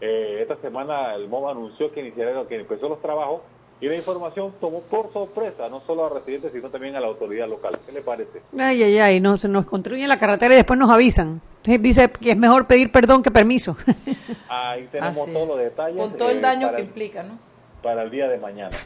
eh, 0.00 0.38
esta 0.42 0.56
semana 0.56 1.14
el 1.14 1.28
MOP 1.28 1.48
anunció 1.48 1.92
que 1.92 2.00
iniciará, 2.00 2.44
que 2.46 2.56
empezó 2.56 2.88
los 2.88 3.00
trabajos 3.00 3.42
Y 3.80 3.86
la 3.86 3.94
información 3.94 4.52
tomó 4.60 4.80
por 4.80 5.12
sorpresa 5.12 5.68
no 5.68 5.80
solo 5.86 6.06
a 6.06 6.08
residentes, 6.08 6.52
sino 6.52 6.68
también 6.68 6.96
a 6.96 7.00
la 7.00 7.06
autoridad 7.06 7.48
local. 7.48 7.78
¿Qué 7.86 7.92
le 7.92 8.02
parece? 8.02 8.42
Ay, 8.58 8.82
ay, 8.82 8.98
ay, 8.98 9.20
no, 9.20 9.36
se 9.38 9.48
nos 9.48 9.66
construyen 9.66 10.08
la 10.08 10.18
carretera 10.18 10.54
y 10.54 10.56
después 10.56 10.78
nos 10.78 10.90
avisan. 10.90 11.40
Entonces 11.58 11.80
Dice 11.82 12.10
que 12.10 12.32
es 12.32 12.36
mejor 12.36 12.66
pedir 12.66 12.90
perdón 12.90 13.22
que 13.22 13.30
permiso. 13.30 13.76
Ahí 14.48 14.88
tenemos 14.90 15.32
todos 15.32 15.46
los 15.48 15.58
detalles. 15.58 15.96
Con 15.96 16.16
todo 16.16 16.30
el 16.30 16.38
eh, 16.38 16.40
daño 16.40 16.70
que 16.70 16.76
el- 16.76 16.84
implica, 16.84 17.22
¿no? 17.22 17.38
Para 17.82 18.02
el 18.02 18.10
día 18.10 18.26
de 18.26 18.38
mañana. 18.38 18.76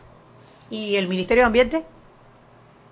¿Y 0.69 0.97
el 0.97 1.09
Ministerio 1.09 1.43
de 1.45 1.47
Ambiente? 1.47 1.85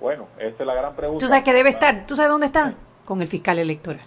Bueno, 0.00 0.26
esa 0.38 0.56
es 0.58 0.66
la 0.66 0.74
gran 0.74 0.96
pregunta. 0.96 1.22
Tú 1.22 1.28
sabes 1.28 1.44
que 1.44 1.52
debe 1.52 1.68
estar, 1.68 2.06
¿tú 2.06 2.16
sabes 2.16 2.30
dónde 2.30 2.46
está? 2.46 2.72
Con 3.04 3.20
el 3.20 3.28
fiscal 3.28 3.58
electoral. 3.58 4.00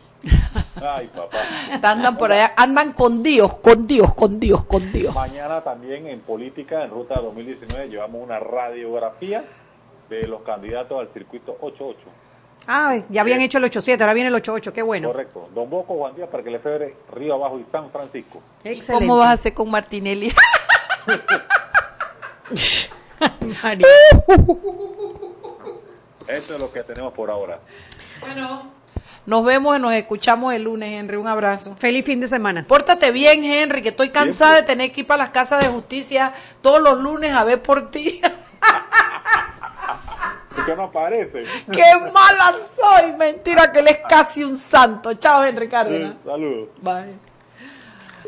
Ay, 0.84 1.08
papá. 1.08 1.38
Andan 1.82 2.18
por 2.18 2.32
allá, 2.32 2.54
andan 2.58 2.92
con 2.92 3.24
Dios, 3.24 3.56
con 3.56 3.88
Dios, 3.88 4.14
con 4.14 4.40
Dios, 4.40 4.66
con 4.66 4.92
Dios. 4.92 5.16
Mañana 5.16 5.62
también 5.64 6.08
en 6.08 6.20
política, 6.20 6.84
en 6.84 6.90
Ruta 6.90 7.16
2019, 7.22 7.88
llevamos 7.88 8.22
una 8.22 8.38
radiografía 8.40 9.44
de 10.10 10.28
los 10.28 10.42
candidatos 10.42 11.00
al 11.00 11.08
circuito 11.14 11.56
88. 11.62 12.00
Ah, 12.68 12.98
ya 13.10 13.22
habían 13.22 13.42
hecho 13.42 13.58
el 13.58 13.66
8-7, 13.66 14.02
ahora 14.02 14.14
viene 14.14 14.30
el 14.30 14.36
8-8, 14.36 14.74
qué 14.74 14.82
bueno. 14.82 15.10
Correcto. 15.10 15.50
Don 15.54 15.70
Bosco, 15.70 15.96
Juan 15.96 16.16
Díaz, 16.16 16.30
para 16.30 16.44
que 16.44 16.50
le 16.50 16.60
febre 16.60 16.96
Río 17.14 17.36
Abajo 17.36 17.60
y 17.60 17.66
San 17.72 17.90
Francisco. 17.90 18.42
Excelente. 18.64 19.06
¿Cómo 19.06 19.18
vas 19.18 19.28
a 19.28 19.32
hacer 19.34 19.54
con 19.54 19.70
Martinelli? 19.72 20.34
Esto 26.28 26.56
es 26.56 26.60
lo 26.60 26.72
que 26.72 26.84
tenemos 26.84 27.14
por 27.14 27.30
ahora. 27.30 27.60
bueno, 28.22 28.72
nos 29.26 29.46
vemos 29.46 29.78
y 29.78 29.80
nos 29.80 29.94
escuchamos 29.94 30.54
el 30.54 30.64
lunes, 30.64 31.00
Henry. 31.00 31.18
Un 31.18 31.28
abrazo. 31.28 31.76
Feliz 31.76 32.06
fin 32.06 32.20
de 32.20 32.28
semana. 32.28 32.66
Pórtate 32.68 33.12
bien, 33.12 33.44
Henry, 33.44 33.82
que 33.82 33.90
estoy 33.90 34.10
cansada 34.10 34.56
de 34.56 34.64
tener 34.64 34.92
que 34.92 35.02
ir 35.02 35.08
para 35.08 35.24
las 35.24 35.30
casas 35.30 35.62
de 35.64 35.70
justicia 35.70 36.34
todos 36.62 36.82
los 36.82 37.00
lunes 37.00 37.34
a 37.34 37.44
ver 37.44 37.62
por 37.62 37.90
ti. 37.90 38.22
¿Por 40.56 40.66
qué 40.66 40.76
no 40.76 40.84
aparece? 40.84 41.44
¡Qué 41.72 41.84
mala 42.14 42.54
soy! 42.76 43.14
Mentira, 43.14 43.72
que 43.72 43.80
él 43.80 43.88
es 43.88 44.00
casi 44.08 44.44
un 44.44 44.58
santo. 44.58 45.14
Chao, 45.16 45.44
Henry 45.44 45.68
Cárdenas. 45.68 46.16
Saludos. 46.24 46.70
Bye. 46.82 47.33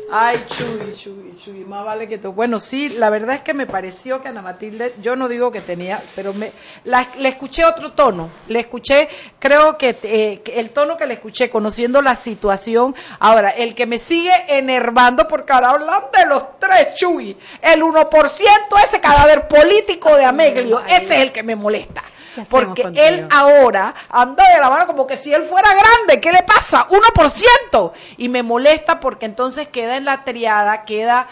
Ay, 0.08 0.36
Chuy, 0.46 0.94
Chuy, 0.96 1.36
Chuy, 1.36 1.64
más 1.64 1.84
vale 1.84 2.06
que 2.06 2.16
tú. 2.18 2.32
Bueno, 2.32 2.60
sí, 2.60 2.90
la 2.90 3.10
verdad 3.10 3.34
es 3.34 3.40
que 3.40 3.54
me 3.54 3.66
pareció 3.66 4.22
que 4.22 4.28
Ana 4.28 4.40
Matilde, 4.40 4.94
yo 5.02 5.16
no 5.16 5.26
digo 5.26 5.50
que 5.50 5.60
tenía, 5.60 6.00
pero 6.14 6.32
me, 6.32 6.52
la- 6.84 7.08
le 7.18 7.28
escuché 7.30 7.64
otro 7.64 7.90
tono. 7.92 8.30
Le 8.46 8.60
escuché, 8.60 9.08
creo 9.40 9.76
que, 9.76 9.98
eh, 10.04 10.42
que 10.44 10.60
el 10.60 10.70
tono 10.70 10.96
que 10.96 11.06
le 11.06 11.14
escuché, 11.14 11.50
conociendo 11.50 12.02
la 12.02 12.14
situación. 12.14 12.94
Ahora, 13.18 13.50
el 13.50 13.74
que 13.74 13.86
me 13.86 13.98
sigue 13.98 14.30
enervando, 14.46 15.26
porque 15.26 15.52
ahora 15.52 15.70
hablan 15.70 16.02
de 16.16 16.26
los 16.26 16.60
tres, 16.60 16.94
Chuy. 16.94 17.36
El 17.60 17.82
1%, 17.82 18.76
ese 18.84 19.00
cadáver 19.00 19.48
político 19.48 20.14
de 20.16 20.24
Ameglio, 20.24 20.82
ese 20.86 21.16
es 21.16 21.22
el 21.22 21.32
que 21.32 21.42
me 21.42 21.56
molesta. 21.56 22.04
¿Qué 22.36 22.42
hacemos 22.42 22.66
Porque 22.66 22.82
contigo? 22.82 23.02
él 23.02 23.26
ahora 23.30 23.94
anda 24.10 24.44
de 24.52 24.60
la 24.60 24.68
mano 24.68 24.86
como 24.86 25.06
que 25.06 25.16
si 25.16 25.32
él 25.32 25.42
fuera 25.44 25.70
grande. 25.70 26.20
¿Qué 26.20 26.30
le 26.32 26.42
pasa? 26.42 26.86
1%. 26.90 27.92
Y 28.18 28.28
me 28.28 28.42
molesta 28.42 29.00
porque 29.00 29.24
entonces 29.24 29.68
queda 29.68 29.96
en 29.96 30.04
la 30.04 30.22
triada, 30.22 30.84
queda... 30.84 31.28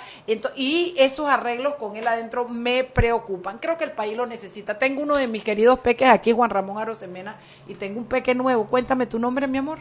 y 0.56 0.94
esos 0.96 1.28
arreglos 1.28 1.74
con 1.74 1.96
él 1.96 2.08
adentro 2.08 2.48
me 2.48 2.84
preocupan. 2.84 3.58
Creo 3.58 3.76
que 3.76 3.84
el 3.84 3.92
país 3.92 4.16
lo 4.16 4.24
necesita. 4.24 4.78
Tengo 4.78 5.02
uno 5.02 5.18
de 5.18 5.28
mis 5.28 5.44
queridos 5.44 5.78
peques 5.80 6.08
aquí, 6.08 6.32
Juan 6.32 6.48
Ramón 6.48 6.78
Arosemena, 6.78 7.36
y 7.68 7.74
tengo 7.74 7.98
un 8.00 8.06
peque 8.06 8.34
nuevo. 8.34 8.64
Cuéntame 8.64 9.04
tu 9.04 9.18
nombre, 9.18 9.46
mi 9.46 9.58
amor. 9.58 9.80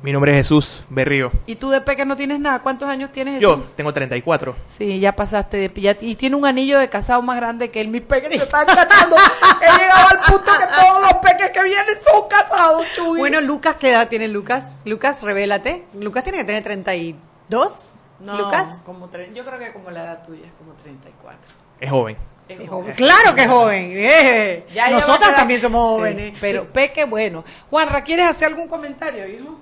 Mi 0.00 0.12
nombre 0.12 0.30
es 0.30 0.38
Jesús 0.38 0.84
Berrío. 0.90 1.32
Y 1.46 1.56
tú 1.56 1.70
de 1.70 1.80
peque 1.80 2.04
no 2.04 2.16
tienes 2.16 2.38
nada. 2.38 2.60
¿Cuántos 2.60 2.88
años 2.88 3.10
tienes? 3.10 3.40
Yo 3.40 3.64
tengo 3.76 3.92
34. 3.92 4.54
Sí, 4.64 5.00
ya 5.00 5.16
pasaste 5.16 5.56
de 5.68 5.80
ya- 5.80 5.96
y 6.00 6.14
tiene 6.14 6.36
un 6.36 6.46
anillo 6.46 6.78
de 6.78 6.88
casado 6.88 7.20
más 7.22 7.36
grande 7.36 7.68
que 7.70 7.80
él. 7.80 7.88
Mis 7.88 8.02
peques 8.02 8.30
se 8.30 8.44
están 8.44 8.64
casando. 8.64 9.16
He 9.60 9.78
llegado 9.78 10.08
al 10.10 10.18
punto 10.18 10.52
que 10.52 10.66
todos 10.66 11.02
los 11.02 11.12
peques 11.20 11.50
que 11.50 11.62
vienen 11.64 11.96
son 12.00 12.28
casados, 12.28 12.86
Chuy. 12.94 13.18
Bueno, 13.18 13.40
Lucas, 13.40 13.74
¿qué 13.76 13.90
edad 13.90 14.06
tiene 14.08 14.28
Lucas? 14.28 14.82
Lucas, 14.84 15.22
revélate. 15.24 15.84
Lucas 15.94 16.22
tiene 16.22 16.38
que 16.38 16.44
tener 16.44 16.62
32. 16.62 17.94
No, 18.20 18.36
Lucas. 18.38 18.82
como 18.84 19.10
tre- 19.10 19.32
yo 19.32 19.44
creo 19.44 19.58
que 19.58 19.72
como 19.72 19.90
la 19.90 20.04
edad 20.04 20.22
tuya 20.24 20.46
es 20.46 20.52
como 20.52 20.74
34. 20.74 21.38
Es 21.80 21.90
joven. 21.90 22.16
Es 22.48 22.68
joven. 22.68 22.94
Claro 22.94 23.34
que 23.34 23.42
es 23.42 23.48
joven. 23.48 23.90
eh. 23.94 24.66
Ya 24.72 24.90
Nosotras 24.90 25.34
también 25.34 25.60
somos 25.60 25.88
Sí, 25.88 25.96
jóvenes. 25.98 26.38
pero 26.40 26.66
Peque, 26.72 27.04
bueno. 27.04 27.44
Juanra, 27.68 28.02
¿quieres 28.04 28.26
hacer 28.26 28.48
algún 28.48 28.68
comentario, 28.68 29.26
hijo? 29.26 29.58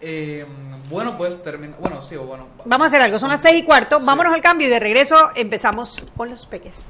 Eh, 0.00 0.46
bueno, 0.88 1.16
pues 1.16 1.42
termina. 1.42 1.76
Bueno, 1.80 2.02
sí, 2.02 2.16
o 2.16 2.24
bueno. 2.24 2.46
Vamos 2.64 2.84
a 2.84 2.88
hacer 2.88 3.02
algo. 3.02 3.18
Son 3.18 3.30
las 3.30 3.42
seis 3.42 3.62
y 3.62 3.64
cuarto. 3.64 4.00
Vámonos 4.00 4.32
al 4.34 4.40
cambio 4.40 4.66
y 4.66 4.70
de 4.70 4.80
regreso 4.80 5.16
empezamos 5.36 5.96
con 6.16 6.30
los 6.30 6.46
peques. 6.46 6.84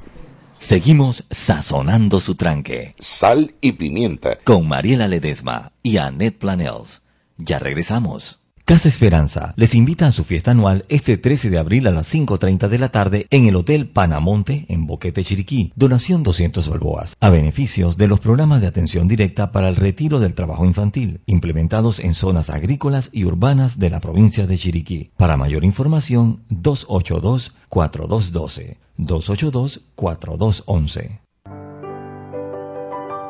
Seguimos 0.59 1.25
sazonando 1.31 2.21
su 2.21 2.35
tranque 2.35 2.95
Sal 2.99 3.55
y 3.61 3.73
pimienta. 3.73 4.37
con 4.45 4.69
Mariela 4.69 5.09
Ledesma 5.09 5.73
y 5.83 5.97
Annette 5.97 6.39
Planels. 6.39 7.03
Ya 7.39 7.59
regresamos. 7.59 8.40
Casa 8.71 8.89
Esperanza 8.89 9.53
les 9.57 9.75
invita 9.75 10.07
a 10.07 10.13
su 10.13 10.23
fiesta 10.23 10.53
anual 10.53 10.85
este 10.89 11.19
13 11.19 11.51
de 11.51 11.59
abril 11.59 11.89
a 11.89 11.91
las 11.91 12.15
5.30 12.15 12.69
de 12.69 12.79
la 12.79 12.91
tarde 12.91 13.27
en 13.31 13.49
el 13.49 13.57
Hotel 13.57 13.89
Panamonte 13.89 14.65
en 14.69 14.87
Boquete, 14.87 15.25
Chiriquí. 15.25 15.73
Donación 15.75 16.23
200 16.23 16.69
balboas 16.69 17.17
a 17.19 17.31
beneficios 17.31 17.97
de 17.97 18.07
los 18.07 18.21
programas 18.21 18.61
de 18.61 18.69
atención 18.69 19.09
directa 19.09 19.51
para 19.51 19.69
el 19.69 19.75
retiro 19.75 20.21
del 20.21 20.35
trabajo 20.35 20.65
infantil, 20.65 21.21
implementados 21.27 21.99
en 21.99 22.15
zonas 22.15 22.49
agrícolas 22.49 23.11
y 23.13 23.25
urbanas 23.25 23.81
de 23.81 23.91
la 23.91 23.99
provincia 23.99 24.47
de 24.47 24.57
Chiriquí. 24.57 25.11
Para 25.17 25.37
mayor 25.37 25.65
información, 25.65 26.45
282-4212. 26.51 28.77
282-4211. 28.99 31.19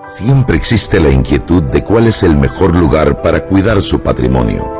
Siempre 0.04 0.58
existe 0.58 1.00
la 1.00 1.10
inquietud 1.10 1.62
de 1.62 1.82
cuál 1.82 2.08
es 2.08 2.22
el 2.24 2.36
mejor 2.36 2.76
lugar 2.76 3.22
para 3.22 3.46
cuidar 3.46 3.80
su 3.80 4.00
patrimonio. 4.00 4.79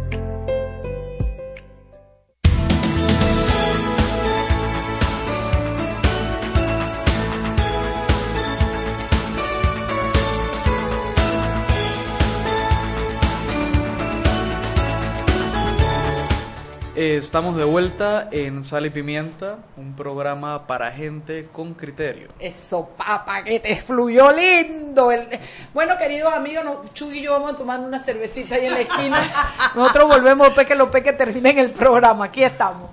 Estamos 17.17 17.55
de 17.55 17.63
vuelta 17.63 18.27
en 18.31 18.63
Sal 18.63 18.85
y 18.85 18.89
Pimienta, 18.89 19.57
un 19.77 19.95
programa 19.95 20.67
para 20.67 20.91
gente 20.91 21.47
con 21.51 21.73
criterio. 21.73 22.27
Eso, 22.39 22.89
papá, 22.97 23.43
que 23.43 23.59
te 23.59 23.75
fluyó 23.81 24.31
lindo. 24.31 25.11
El- 25.11 25.27
Bueno, 25.73 25.97
queridos 25.97 26.33
amigos, 26.33 26.63
no, 26.65 26.83
Chuy 26.93 27.19
y 27.19 27.21
yo 27.23 27.33
vamos 27.33 27.53
a 27.53 27.55
tomar 27.55 27.79
una 27.79 27.99
cervecita 27.99 28.55
ahí 28.55 28.65
en 28.65 28.73
la 28.73 28.81
esquina. 28.81 29.17
Nosotros 29.75 30.07
volvemos 30.09 30.47
después 30.47 30.67
que 30.67 30.75
los 30.75 30.89
peques 30.89 31.17
terminen 31.17 31.57
el 31.57 31.71
programa. 31.71 32.25
Aquí 32.25 32.43
estamos. 32.43 32.89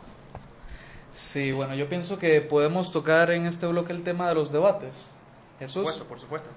Sí, 1.10 1.52
bueno, 1.52 1.74
yo 1.74 1.88
pienso 1.88 2.18
que 2.18 2.40
podemos 2.40 2.92
tocar 2.92 3.30
en 3.30 3.46
este 3.46 3.66
bloque 3.66 3.92
el 3.92 4.04
tema 4.04 4.28
de 4.28 4.34
los 4.34 4.52
debates. 4.52 5.14
Jesús. 5.58 5.82
Por 5.82 5.92
supuesto, 5.92 6.04
por 6.08 6.20
supuesto. 6.20 6.50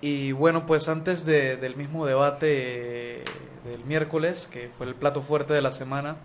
Y 0.00 0.30
bueno, 0.32 0.64
pues 0.66 0.88
antes 0.88 1.24
de- 1.26 1.56
del 1.56 1.74
mismo 1.74 2.06
debate 2.06 3.24
del 3.64 3.84
miércoles, 3.84 4.48
que 4.50 4.68
fue 4.68 4.86
el 4.86 4.94
plato 4.94 5.22
fuerte 5.22 5.52
de 5.52 5.60
la 5.62 5.72
semana, 5.72 6.16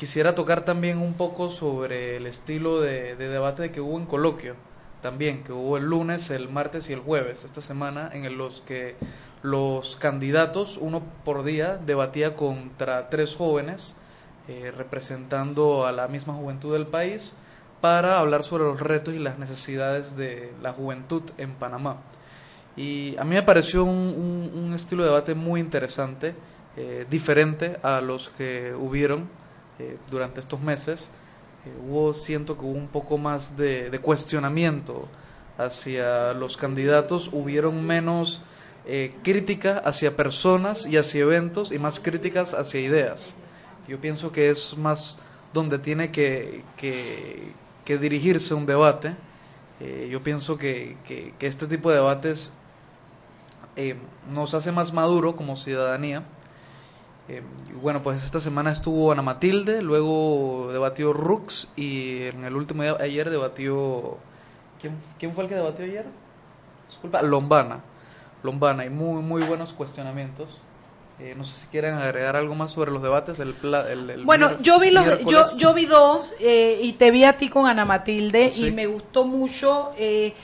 quisiera 0.00 0.34
tocar 0.34 0.64
también 0.64 0.96
un 0.96 1.12
poco 1.12 1.50
sobre 1.50 2.16
el 2.16 2.26
estilo 2.26 2.80
de, 2.80 3.16
de 3.16 3.28
debate 3.28 3.70
que 3.70 3.82
hubo 3.82 3.98
en 3.98 4.06
coloquio, 4.06 4.54
también, 5.02 5.44
que 5.44 5.52
hubo 5.52 5.76
el 5.76 5.84
lunes, 5.84 6.30
el 6.30 6.48
martes 6.48 6.88
y 6.88 6.94
el 6.94 7.00
jueves, 7.00 7.44
esta 7.44 7.60
semana, 7.60 8.08
en 8.14 8.38
los 8.38 8.62
que 8.62 8.96
los 9.42 9.96
candidatos, 9.96 10.78
uno 10.80 11.02
por 11.22 11.44
día, 11.44 11.76
debatía 11.76 12.34
contra 12.34 13.10
tres 13.10 13.36
jóvenes, 13.36 13.94
eh, 14.48 14.72
representando 14.74 15.86
a 15.86 15.92
la 15.92 16.08
misma 16.08 16.32
juventud 16.32 16.72
del 16.72 16.86
país, 16.86 17.36
para 17.82 18.20
hablar 18.20 18.42
sobre 18.42 18.64
los 18.64 18.80
retos 18.80 19.12
y 19.14 19.18
las 19.18 19.38
necesidades 19.38 20.16
de 20.16 20.50
la 20.62 20.72
juventud 20.72 21.24
en 21.36 21.52
Panamá. 21.52 21.98
Y 22.74 23.16
a 23.18 23.24
mí 23.24 23.34
me 23.34 23.42
pareció 23.42 23.84
un, 23.84 24.72
estilo 24.74 25.02
de 25.02 25.10
debate 25.10 25.34
muy 25.34 25.60
interesante, 25.60 26.34
eh, 26.78 27.04
diferente 27.10 27.76
a 27.82 28.00
los 28.00 28.30
que 28.30 28.74
hubieron 28.74 29.28
eh, 29.80 29.96
durante 30.10 30.40
estos 30.40 30.60
meses. 30.60 31.10
Eh, 31.64 31.72
hubo, 31.88 32.12
siento 32.14 32.56
que 32.58 32.64
hubo 32.64 32.72
un 32.78 32.88
poco 32.88 33.16
más 33.18 33.56
de, 33.56 33.98
cuestionamiento 34.00 35.08
hacia 35.58 36.32
los 36.34 36.56
candidatos, 36.56 37.30
hubieron 37.32 37.84
menos 37.86 38.42
eh, 38.86 39.14
crítica 39.22 39.78
hacia 39.84 40.16
personas 40.16 40.86
y 40.86 40.96
hacia 40.96 41.20
eventos 41.22 41.72
y 41.72 41.78
más 41.78 42.00
críticas 42.00 42.54
hacia 42.54 42.80
ideas. 42.80 43.34
Yo 43.88 44.00
pienso 44.00 44.32
que 44.32 44.50
es 44.50 44.76
más 44.78 45.18
donde 45.52 45.78
tiene 45.78 46.10
que, 46.10 46.62
que- 46.76 47.52
que 47.84 47.98
dirigirse 47.98 48.54
un 48.54 48.66
debate. 48.66 49.16
Yo 50.10 50.22
pienso 50.22 50.56
que, 50.58 50.96
que- 51.06 51.32
que 51.38 51.46
este 51.46 51.66
tipo 51.66 51.88
de 51.90 51.96
debates 51.96 52.52
eh, 53.76 53.96
nos 54.32 54.52
hace 54.54 54.72
más 54.72 54.92
maduro 54.92 55.34
como 55.36 55.56
ciudadanía. 55.56 56.22
Eh, 57.30 57.42
bueno, 57.80 58.02
pues 58.02 58.24
esta 58.24 58.40
semana 58.40 58.72
estuvo 58.72 59.12
Ana 59.12 59.22
Matilde, 59.22 59.82
luego 59.82 60.70
debatió 60.72 61.12
Rux 61.12 61.68
y 61.76 62.24
en 62.24 62.44
el 62.44 62.56
último 62.56 62.82
día, 62.82 62.96
ayer 63.00 63.30
debatió... 63.30 64.16
¿Quién, 64.80 64.96
quién 65.18 65.32
fue 65.32 65.44
el 65.44 65.48
que 65.48 65.54
debatió 65.54 65.84
ayer? 65.84 66.06
Disculpa, 66.88 67.22
Lombana. 67.22 67.80
Lombana, 68.42 68.84
y 68.84 68.90
muy, 68.90 69.22
muy 69.22 69.42
buenos 69.42 69.72
cuestionamientos. 69.72 70.60
Eh, 71.20 71.34
no 71.36 71.44
sé 71.44 71.60
si 71.60 71.66
quieren 71.66 71.94
agregar 71.94 72.34
algo 72.34 72.54
más 72.54 72.72
sobre 72.72 72.90
los 72.90 73.02
debates. 73.02 73.38
El, 73.38 73.52
pla- 73.54 73.86
el- 73.92 74.08
el 74.10 74.24
Bueno, 74.24 74.60
yo 74.62 74.80
vi 74.80 74.90
los, 74.90 75.04
yo, 75.26 75.44
yo 75.58 75.74
vi 75.74 75.84
dos 75.84 76.32
eh, 76.40 76.80
y 76.82 76.94
te 76.94 77.10
vi 77.10 77.24
a 77.24 77.34
ti 77.36 77.48
con 77.50 77.66
Ana 77.68 77.84
Matilde 77.84 78.48
Sí. 78.48 78.68
y 78.68 78.72
me 78.72 78.86
gustó 78.86 79.24
mucho. 79.24 79.92
eh, 79.98 80.34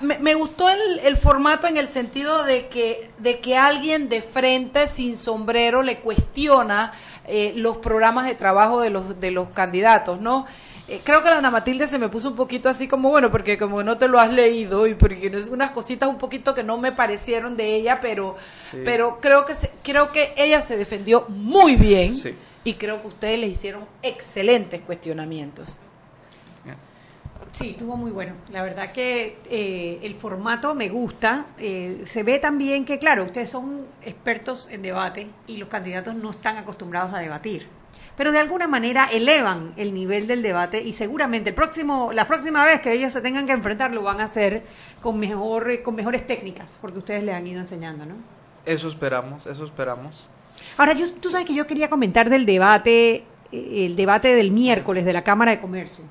me, 0.00 0.18
me 0.18 0.34
gustó 0.34 0.68
el, 0.68 0.98
el 1.00 1.16
formato 1.16 1.66
en 1.66 1.76
el 1.76 1.88
sentido 1.88 2.42
de 2.44 2.66
que 2.68 3.10
de 3.18 3.38
que 3.40 3.56
alguien 3.56 4.08
de 4.08 4.20
frente 4.20 4.88
sin 4.88 5.16
sombrero 5.16 5.82
le 5.82 5.98
cuestiona 6.00 6.92
eh, 7.26 7.52
los 7.56 7.76
programas 7.78 8.26
de 8.26 8.34
trabajo 8.34 8.80
de 8.80 8.90
los 8.90 9.20
de 9.20 9.30
los 9.30 9.48
candidatos, 9.50 10.20
¿no? 10.20 10.46
Eh, 10.88 11.00
creo 11.02 11.22
que 11.22 11.30
la 11.30 11.38
Ana 11.38 11.50
Matilde 11.50 11.88
se 11.88 11.98
me 11.98 12.08
puso 12.08 12.28
un 12.28 12.36
poquito 12.36 12.68
así 12.68 12.86
como, 12.86 13.10
bueno, 13.10 13.30
porque 13.32 13.58
como 13.58 13.82
no 13.82 13.98
te 13.98 14.06
lo 14.06 14.20
has 14.20 14.32
leído 14.32 14.86
y 14.86 14.94
porque 14.94 15.28
no 15.30 15.36
es 15.38 15.48
unas 15.48 15.72
cositas 15.72 16.08
un 16.08 16.16
poquito 16.18 16.54
que 16.54 16.62
no 16.62 16.78
me 16.78 16.92
parecieron 16.92 17.56
de 17.56 17.74
ella, 17.74 17.98
pero, 18.00 18.36
Sí. 18.70 18.78
pero 18.84 19.18
creo 19.20 19.44
que 19.44 19.54
se- 19.56 19.72
creo 19.82 20.12
que 20.12 20.32
ella 20.36 20.60
se 20.60 20.76
defendió 20.76 21.24
muy 21.28 21.74
bien 21.74 22.14
Sí. 22.14 22.34
y 22.62 22.74
creo 22.74 23.00
que 23.02 23.08
ustedes 23.08 23.38
le 23.38 23.48
hicieron 23.48 23.84
excelentes 24.02 24.80
cuestionamientos. 24.80 25.76
Sí, 27.56 27.70
estuvo 27.70 27.96
muy 27.96 28.10
bueno. 28.10 28.34
La 28.50 28.62
verdad 28.62 28.92
que 28.92 29.38
eh, 29.48 29.98
el 30.02 30.14
formato 30.16 30.74
me 30.74 30.90
gusta. 30.90 31.46
Eh, 31.56 32.04
se 32.06 32.22
ve 32.22 32.38
también 32.38 32.84
que, 32.84 32.98
claro, 32.98 33.24
ustedes 33.24 33.48
son 33.48 33.86
expertos 34.02 34.68
en 34.70 34.82
debate 34.82 35.28
y 35.46 35.56
los 35.56 35.70
candidatos 35.70 36.14
no 36.14 36.32
están 36.32 36.58
acostumbrados 36.58 37.14
a 37.14 37.18
debatir. 37.18 37.66
Pero 38.14 38.30
de 38.30 38.40
alguna 38.40 38.68
manera 38.68 39.08
elevan 39.10 39.72
el 39.78 39.94
nivel 39.94 40.26
del 40.26 40.42
debate 40.42 40.82
y 40.82 40.92
seguramente 40.92 41.48
el 41.48 41.54
próximo, 41.54 42.12
la 42.12 42.26
próxima 42.26 42.62
vez 42.62 42.82
que 42.82 42.92
ellos 42.92 43.14
se 43.14 43.22
tengan 43.22 43.46
que 43.46 43.52
enfrentar 43.52 43.94
lo 43.94 44.02
van 44.02 44.20
a 44.20 44.24
hacer 44.24 44.62
con 45.00 45.18
mejor, 45.18 45.82
con 45.82 45.94
mejores 45.94 46.26
técnicas, 46.26 46.76
porque 46.82 46.98
ustedes 46.98 47.24
le 47.24 47.32
han 47.32 47.46
ido 47.46 47.60
enseñando, 47.60 48.04
¿no? 48.04 48.16
Eso 48.66 48.86
esperamos, 48.86 49.46
eso 49.46 49.64
esperamos. 49.64 50.28
Ahora, 50.76 50.92
yo, 50.92 51.10
tú 51.10 51.30
sabes 51.30 51.46
que 51.46 51.54
yo 51.54 51.66
quería 51.66 51.88
comentar 51.88 52.28
del 52.28 52.44
debate, 52.44 53.24
eh, 53.50 53.86
el 53.86 53.96
debate 53.96 54.34
del 54.34 54.50
miércoles 54.50 55.06
de 55.06 55.14
la 55.14 55.24
Cámara 55.24 55.52
de 55.52 55.60
Comercio. 55.60 56.04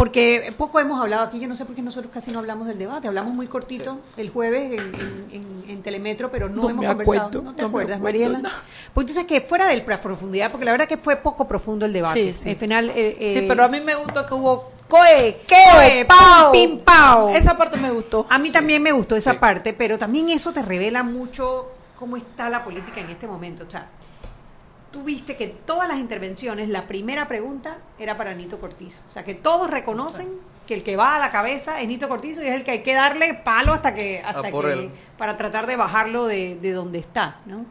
Porque 0.00 0.54
poco 0.56 0.80
hemos 0.80 0.98
hablado 0.98 1.24
aquí, 1.26 1.38
yo 1.38 1.46
no 1.46 1.54
sé 1.56 1.66
por 1.66 1.74
qué 1.76 1.82
nosotros 1.82 2.10
casi 2.10 2.30
no 2.30 2.38
hablamos 2.38 2.66
del 2.66 2.78
debate, 2.78 3.06
hablamos 3.06 3.34
muy 3.34 3.48
cortito 3.48 3.98
el 4.16 4.30
jueves 4.30 4.72
en, 4.80 4.94
en- 4.94 5.26
en- 5.30 5.70
en 5.70 5.82
Telemetro, 5.82 6.30
pero 6.30 6.48
no, 6.48 6.62
No 6.62 6.70
hemos 6.70 6.86
conversado. 6.86 7.18
acuerdo, 7.26 7.42
¿No 7.42 7.54
te 7.54 7.60
no 7.60 7.68
acuerdas, 7.68 7.98
acuerdo, 7.98 8.18
Mariela? 8.20 8.38
no. 8.38 8.48
Pues 8.94 9.04
entonces 9.08 9.26
que 9.26 9.42
fuera 9.42 9.66
de 9.68 9.76
la 9.86 10.00
profundidad, 10.00 10.50
porque 10.50 10.64
la 10.64 10.72
verdad 10.72 10.88
que 10.88 10.96
fue 10.96 11.16
poco 11.16 11.46
profundo 11.46 11.84
el 11.84 11.92
debate. 11.92 12.32
Sí, 12.32 12.44
sí. 12.44 12.54
Final, 12.54 12.88
eh, 12.96 13.14
sí, 13.18 13.38
eh, 13.40 13.44
pero 13.46 13.62
a 13.62 13.68
mí 13.68 13.78
me 13.82 13.94
gustó 13.94 14.24
que 14.24 14.32
hubo 14.32 14.72
coe, 14.88 15.42
queo, 15.46 16.06
pao. 16.06 16.50
pim, 16.50 16.78
pao. 16.80 17.28
Esa 17.28 17.58
parte 17.58 17.76
me 17.76 17.90
gustó. 17.90 18.24
A 18.30 18.38
mí 18.38 18.50
también 18.50 18.82
me 18.82 18.92
gustó 18.92 19.16
esa 19.16 19.32
Sí. 19.32 19.38
parte, 19.38 19.74
pero 19.74 19.98
también 19.98 20.30
eso 20.30 20.50
te 20.50 20.62
revela 20.62 21.02
mucho 21.02 21.72
cómo 21.98 22.16
está 22.16 22.48
la 22.48 22.64
política 22.64 23.02
en 23.02 23.10
este 23.10 23.26
momento. 23.26 23.64
O 23.68 23.70
sea, 23.70 23.86
tú 24.90 25.02
viste 25.04 25.36
que 25.36 25.46
todas 25.48 25.88
las 25.88 25.98
intervenciones, 25.98 26.68
la 26.68 26.86
primera 26.86 27.28
pregunta 27.28 27.78
era 27.98 28.16
para 28.16 28.34
Nito 28.34 28.58
Cortizo. 28.58 29.02
O 29.08 29.12
sea, 29.12 29.22
que 29.24 29.34
todos 29.34 29.70
reconocen 29.70 30.28
que 30.66 30.74
el 30.74 30.82
que 30.82 30.96
va 30.96 31.16
a 31.16 31.18
la 31.18 31.30
cabeza 31.30 31.80
es 31.80 31.88
Nito 31.88 32.08
Cortizo 32.08 32.42
y 32.42 32.46
es 32.46 32.54
el 32.54 32.64
que 32.64 32.70
hay 32.72 32.82
que 32.82 32.94
darle 32.94 33.34
palo 33.34 33.72
hasta 33.72 33.94
que, 33.94 34.20
hasta 34.24 34.50
por 34.50 34.64
que 34.66 34.72
él. 34.72 34.90
para 35.18 35.36
tratar 35.36 35.66
de 35.66 35.76
bajarlo 35.76 36.26
de, 36.26 36.56
de 36.60 36.72
donde 36.72 36.98
está, 36.98 37.40
¿no? 37.46 37.64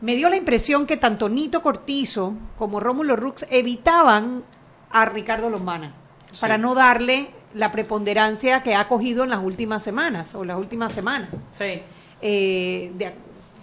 Me 0.00 0.14
dio 0.14 0.28
la 0.28 0.36
impresión 0.36 0.86
que 0.86 0.96
tanto 0.96 1.28
Nito 1.28 1.60
Cortizo 1.62 2.34
como 2.56 2.78
Rómulo 2.78 3.16
Rux 3.16 3.46
evitaban 3.50 4.44
a 4.90 5.04
Ricardo 5.06 5.50
Lombana 5.50 5.94
Sí. 6.30 6.40
para 6.42 6.58
no 6.58 6.74
darle 6.74 7.30
la 7.54 7.72
preponderancia 7.72 8.62
que 8.62 8.74
ha 8.74 8.86
cogido 8.86 9.24
en 9.24 9.30
las 9.30 9.42
últimas 9.42 9.82
semanas 9.82 10.34
o 10.34 10.44
las 10.44 10.58
últimas 10.58 10.92
semanas. 10.92 11.30
Sí. 11.48 11.80
Eh, 12.20 12.92
de- 12.94 13.14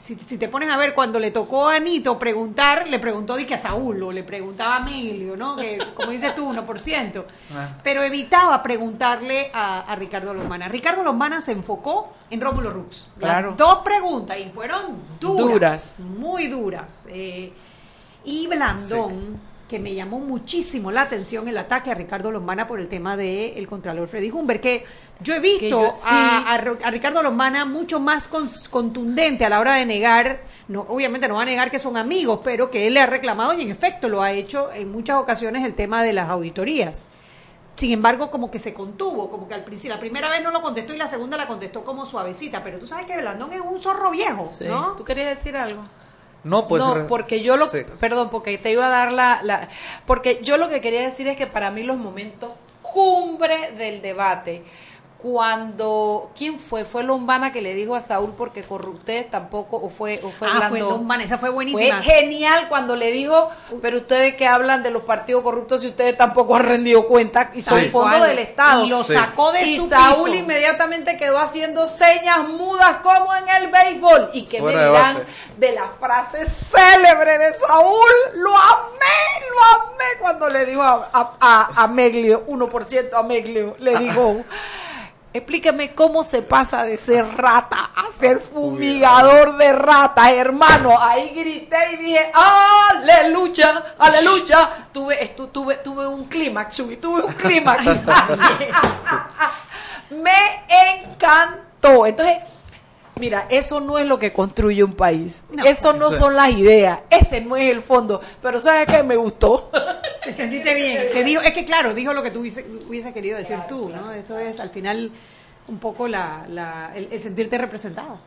si, 0.05 0.15
si 0.25 0.37
te 0.37 0.47
pones 0.47 0.69
a 0.69 0.77
ver, 0.77 0.93
cuando 0.93 1.19
le 1.19 1.31
tocó 1.31 1.67
a 1.67 1.79
Nito 1.79 2.19
preguntar, 2.19 2.87
le 2.87 2.99
preguntó 2.99 3.35
di 3.35 3.45
que 3.45 3.55
a 3.55 3.57
Saúl 3.57 4.01
o 4.03 4.11
le 4.11 4.23
preguntaba 4.23 4.77
a 4.77 4.79
Emilio, 4.79 5.35
¿no? 5.35 5.55
Que, 5.55 5.79
como 5.95 6.11
dices 6.11 6.35
tú, 6.35 6.47
1%. 6.53 7.23
Ah. 7.55 7.69
Pero 7.83 8.03
evitaba 8.03 8.61
preguntarle 8.61 9.49
a, 9.53 9.81
a 9.81 9.95
Ricardo 9.95 10.33
Lombana. 10.33 10.67
Ricardo 10.67 11.03
Lombana 11.03 11.41
se 11.41 11.53
enfocó 11.53 12.13
en 12.29 12.39
Rómulo 12.41 12.69
Rux. 12.69 13.07
Las 13.15 13.19
Claro. 13.19 13.53
dos 13.57 13.79
preguntas 13.79 14.37
y 14.39 14.49
fueron 14.49 14.95
duras, 15.19 15.47
Duras. 15.53 15.99
muy 15.99 16.47
duras. 16.47 17.07
Eh, 17.11 17.51
y 18.25 18.47
Blandón 18.47 19.39
que 19.67 19.79
me 19.79 19.95
llamó 19.95 20.19
muchísimo 20.19 20.91
la 20.91 21.01
atención 21.01 21.47
el 21.47 21.57
ataque 21.57 21.89
a 21.89 21.95
Ricardo 21.95 22.31
Lombana 22.31 22.67
por 22.67 22.79
el 22.79 22.87
tema 22.87 23.17
del 23.17 23.57
el 23.57 23.67
Contralor 23.67 24.07
Freddy 24.07 24.29
Humber, 24.29 24.61
que 24.61 24.85
yo 25.21 25.33
he 25.33 25.39
visto 25.39 25.67
yo- 25.67 25.93
sí. 25.95 26.05
a, 26.11 26.57
Ricardo 26.91 27.23
Lombana 27.23 27.65
mucho 27.65 27.99
más 27.99 28.27
contundente 28.69 29.43
a 29.43 29.49
la 29.49 29.59
hora 29.59 29.75
de 29.75 29.85
negar, 29.87 30.41
no, 30.67 30.81
obviamente 30.89 31.27
no 31.27 31.35
va 31.35 31.41
a 31.41 31.45
negar 31.45 31.71
que 31.71 31.79
son 31.79 31.97
amigos, 31.97 32.41
pero 32.43 32.69
que 32.69 32.85
él 32.85 32.93
le 32.93 32.99
ha 33.01 33.05
reclamado 33.07 33.53
y 33.53 33.61
en 33.63 33.71
efecto 33.71 34.07
lo 34.07 34.21
ha 34.21 34.31
hecho 34.31 34.71
en 34.71 34.91
muchas 34.91 35.17
ocasiones 35.17 35.63
el 35.65 35.73
tema 35.73 36.03
de 36.03 36.13
las 36.13 36.29
auditorías. 36.29 37.07
Sin 37.75 37.91
embargo, 37.91 38.31
como 38.31 38.49
que 38.51 38.59
se 38.59 38.73
contuvo, 38.73 39.29
como 39.29 39.47
que 39.49 39.53
al 39.55 39.65
principio, 39.65 39.95
la 39.95 39.99
primera 39.99 40.29
vez 40.29 40.41
no 40.43 40.51
lo 40.51 40.61
contestó 40.61 40.93
y 40.93 40.97
la 40.97 41.09
segunda 41.09 41.35
la 41.37 41.45
contestó 41.47 41.83
como 41.83 42.05
suavecita, 42.05 42.63
pero 42.63 42.79
tú 42.79 42.87
sabes 42.87 43.05
que 43.05 43.17
Blandón 43.17 43.51
es 43.51 43.59
un 43.61 43.81
zorro 43.81 44.11
viejo, 44.11 44.45
Sí. 44.45 44.63
¿no? 44.65 44.95
¿Tú 44.95 45.03
querías 45.03 45.29
decir 45.29 45.57
algo? 45.57 45.81
No, 46.45 46.67
pues. 46.67 46.81
no, 46.83 47.07
porque 47.07 47.41
yo 47.41 47.57
lo, 47.57 47.67
sí. 47.67 47.79
perdón, 47.99 48.29
porque 48.29 48.57
te 48.59 48.71
iba 48.71 48.85
a 48.85 48.89
dar 48.89 49.11
la, 49.11 49.41
la, 49.41 49.67
porque 50.05 50.39
yo 50.43 50.57
lo 50.57 50.69
que 50.69 50.79
quería 50.79 51.01
decir 51.01 51.27
es 51.27 51.35
que 51.35 51.47
para 51.47 51.71
mí 51.71 51.81
los 51.81 51.97
momentos 51.97 52.53
cumbre 52.83 53.71
del 53.71 54.01
debate, 54.03 54.63
cuando, 55.25 56.29
¿quién 56.37 56.59
fue? 56.59 56.85
Fue 56.85 57.01
Lombana 57.01 57.51
que 57.51 57.59
le 57.59 57.73
dijo 57.73 57.95
a 57.95 58.01
Saúl 58.01 58.35
porque 58.37 58.61
corrupté 58.61 59.23
tampoco, 59.23 59.75
o 59.77 59.89
fue, 59.89 60.19
o 60.23 60.29
fue 60.29 60.47
ah, 60.51 60.67
fue? 60.69 60.79
Lombana, 60.81 61.23
esa 61.23 61.39
fue 61.39 61.49
Fue 61.49 61.55
buenísima. 61.55 61.99
genial 62.03 62.67
cuando 62.69 62.95
le 62.95 63.11
dijo, 63.11 63.49
pero 63.81 63.97
ustedes 63.97 64.35
que 64.35 64.45
hablan 64.47 64.83
de 64.83 64.91
los 64.91 65.01
partidos 65.01 65.41
corruptos 65.41 65.83
y 65.83 65.87
ustedes 65.87 66.15
tampoco 66.15 66.55
han 66.55 66.63
rendido 66.63 67.07
cuenta 67.07 67.49
y 67.55 67.63
son 67.63 67.79
Sí. 67.81 67.89
fondos 67.89 68.21
del 68.23 68.37
Estado. 68.37 68.85
Y 68.85 68.89
lo 68.89 69.03
Sí. 69.03 69.13
sacó 69.13 69.51
de 69.51 69.63
y 69.63 69.77
su 69.77 69.89
Saúl 69.89 70.25
piso. 70.29 70.35
inmediatamente 70.35 71.17
quedó 71.17 71.39
haciendo 71.39 71.87
señas 71.87 72.47
mudas 72.47 72.97
como 72.97 73.33
en 73.33 73.49
el 73.49 73.71
béisbol. 73.71 74.29
¿Y 74.33 74.45
que 74.45 74.57
me 74.61 74.73
Fuera 74.73 74.87
dirán 74.89 75.17
de 75.57 75.71
la 75.71 75.87
frase 75.99 76.45
célebre 76.45 77.39
de 77.39 77.51
Saúl? 77.55 78.11
Lo 78.35 78.55
amé, 78.55 79.45
lo 79.49 79.83
amé 79.85 80.05
cuando 80.21 80.49
le 80.49 80.65
dijo 80.65 80.83
a, 80.83 81.09
a, 81.11 81.33
a- 81.39 81.83
a 81.83 81.87
Meglio, 81.87 82.43
1% 82.47 83.17
a 83.17 83.23
Meglio, 83.23 83.75
le 83.79 83.95
dijo... 83.97 84.35
Explíqueme 85.35 85.91
cómo 85.91 86.23
se 86.23 86.41
pasa 86.43 86.85
de 86.85 86.95
ser 86.95 87.25
rata 87.35 87.91
a 87.93 88.09
ser 88.09 88.39
fumigador 88.39 89.57
de 89.57 89.73
ratas, 89.73 90.31
hermano. 90.31 90.95
Ahí 90.97 91.33
grité 91.35 91.75
y 91.93 91.97
dije, 91.97 92.31
aleluya, 92.33 93.83
aleluya. 93.99 94.69
Tuve, 94.93 95.19
estu- 95.21 95.51
tuve, 95.51 95.75
tuve 95.75 96.07
un 96.07 96.23
clímax, 96.25 96.77
Chuy, 96.77 96.95
tuve 96.95 97.21
un 97.23 97.33
clímax. 97.33 97.85
Me 100.11 100.63
encantó. 101.03 102.05
Entonces, 102.05 102.37
mira, 103.19 103.45
eso 103.49 103.79
no 103.79 103.97
es 103.97 104.05
lo 104.05 104.19
que 104.19 104.31
construye 104.33 104.83
un 104.83 104.93
país. 104.93 105.41
No, 105.51 105.63
eso 105.65 105.93
no 105.93 106.09
sí. 106.11 106.17
son 106.17 106.35
las 106.35 106.49
ideas. 106.49 106.99
Ese 107.09 107.41
no 107.41 107.55
es 107.55 107.71
el 107.71 107.81
fondo. 107.81 108.21
Pero 108.41 108.59
¿sabes 108.59 108.85
qué? 108.87 109.03
Me 109.03 109.15
gustó. 109.15 109.69
Te 110.23 110.33
sentiste 110.33 110.73
bien. 110.73 111.03
Te 111.13 111.23
dijo, 111.23 111.41
es 111.41 111.53
que 111.53 111.65
claro, 111.65 111.93
dijo 111.93 112.13
lo 112.13 112.23
que 112.23 112.31
tú 112.31 112.39
hubiese, 112.41 112.65
hubiese 112.87 113.13
querido 113.13 113.37
decir 113.37 113.59
tú, 113.69 113.89
¿no? 113.89 114.11
Eso 114.11 114.37
es 114.37 114.59
al 114.59 114.69
final 114.71 115.11
un 115.67 115.79
poco 115.79 116.07
la, 116.07 116.45
la- 116.49 116.91
el, 116.95 117.07
el 117.11 117.21
sentirte 117.21 117.57
representado. 117.57 118.17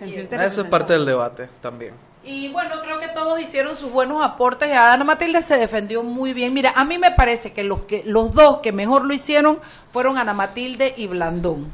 El 0.00 0.12
Eso 0.42 0.62
es 0.62 0.66
parte 0.68 0.92
del 0.94 1.06
debate 1.06 1.48
también. 1.62 1.94
Y 2.24 2.48
bueno, 2.48 2.74
creo 2.82 2.98
que 2.98 3.06
todos 3.08 3.40
hicieron 3.40 3.76
sus 3.76 3.92
buenos 3.92 4.24
aportes. 4.24 4.76
Ana 4.76 5.04
Matilde 5.04 5.40
se 5.40 5.56
defendió 5.56 6.02
muy 6.02 6.32
bien. 6.32 6.52
Mira, 6.52 6.72
a 6.74 6.84
mí 6.84 6.98
me 6.98 7.12
parece 7.12 7.52
que 7.52 7.62
los 7.62 7.84
que 7.84 8.02
los 8.04 8.34
dos 8.34 8.58
que 8.58 8.72
mejor 8.72 9.04
lo 9.04 9.14
hicieron 9.14 9.60
fueron 9.92 10.18
Ana 10.18 10.34
Matilde 10.34 10.92
y 10.96 11.06
Blandón. 11.06 11.72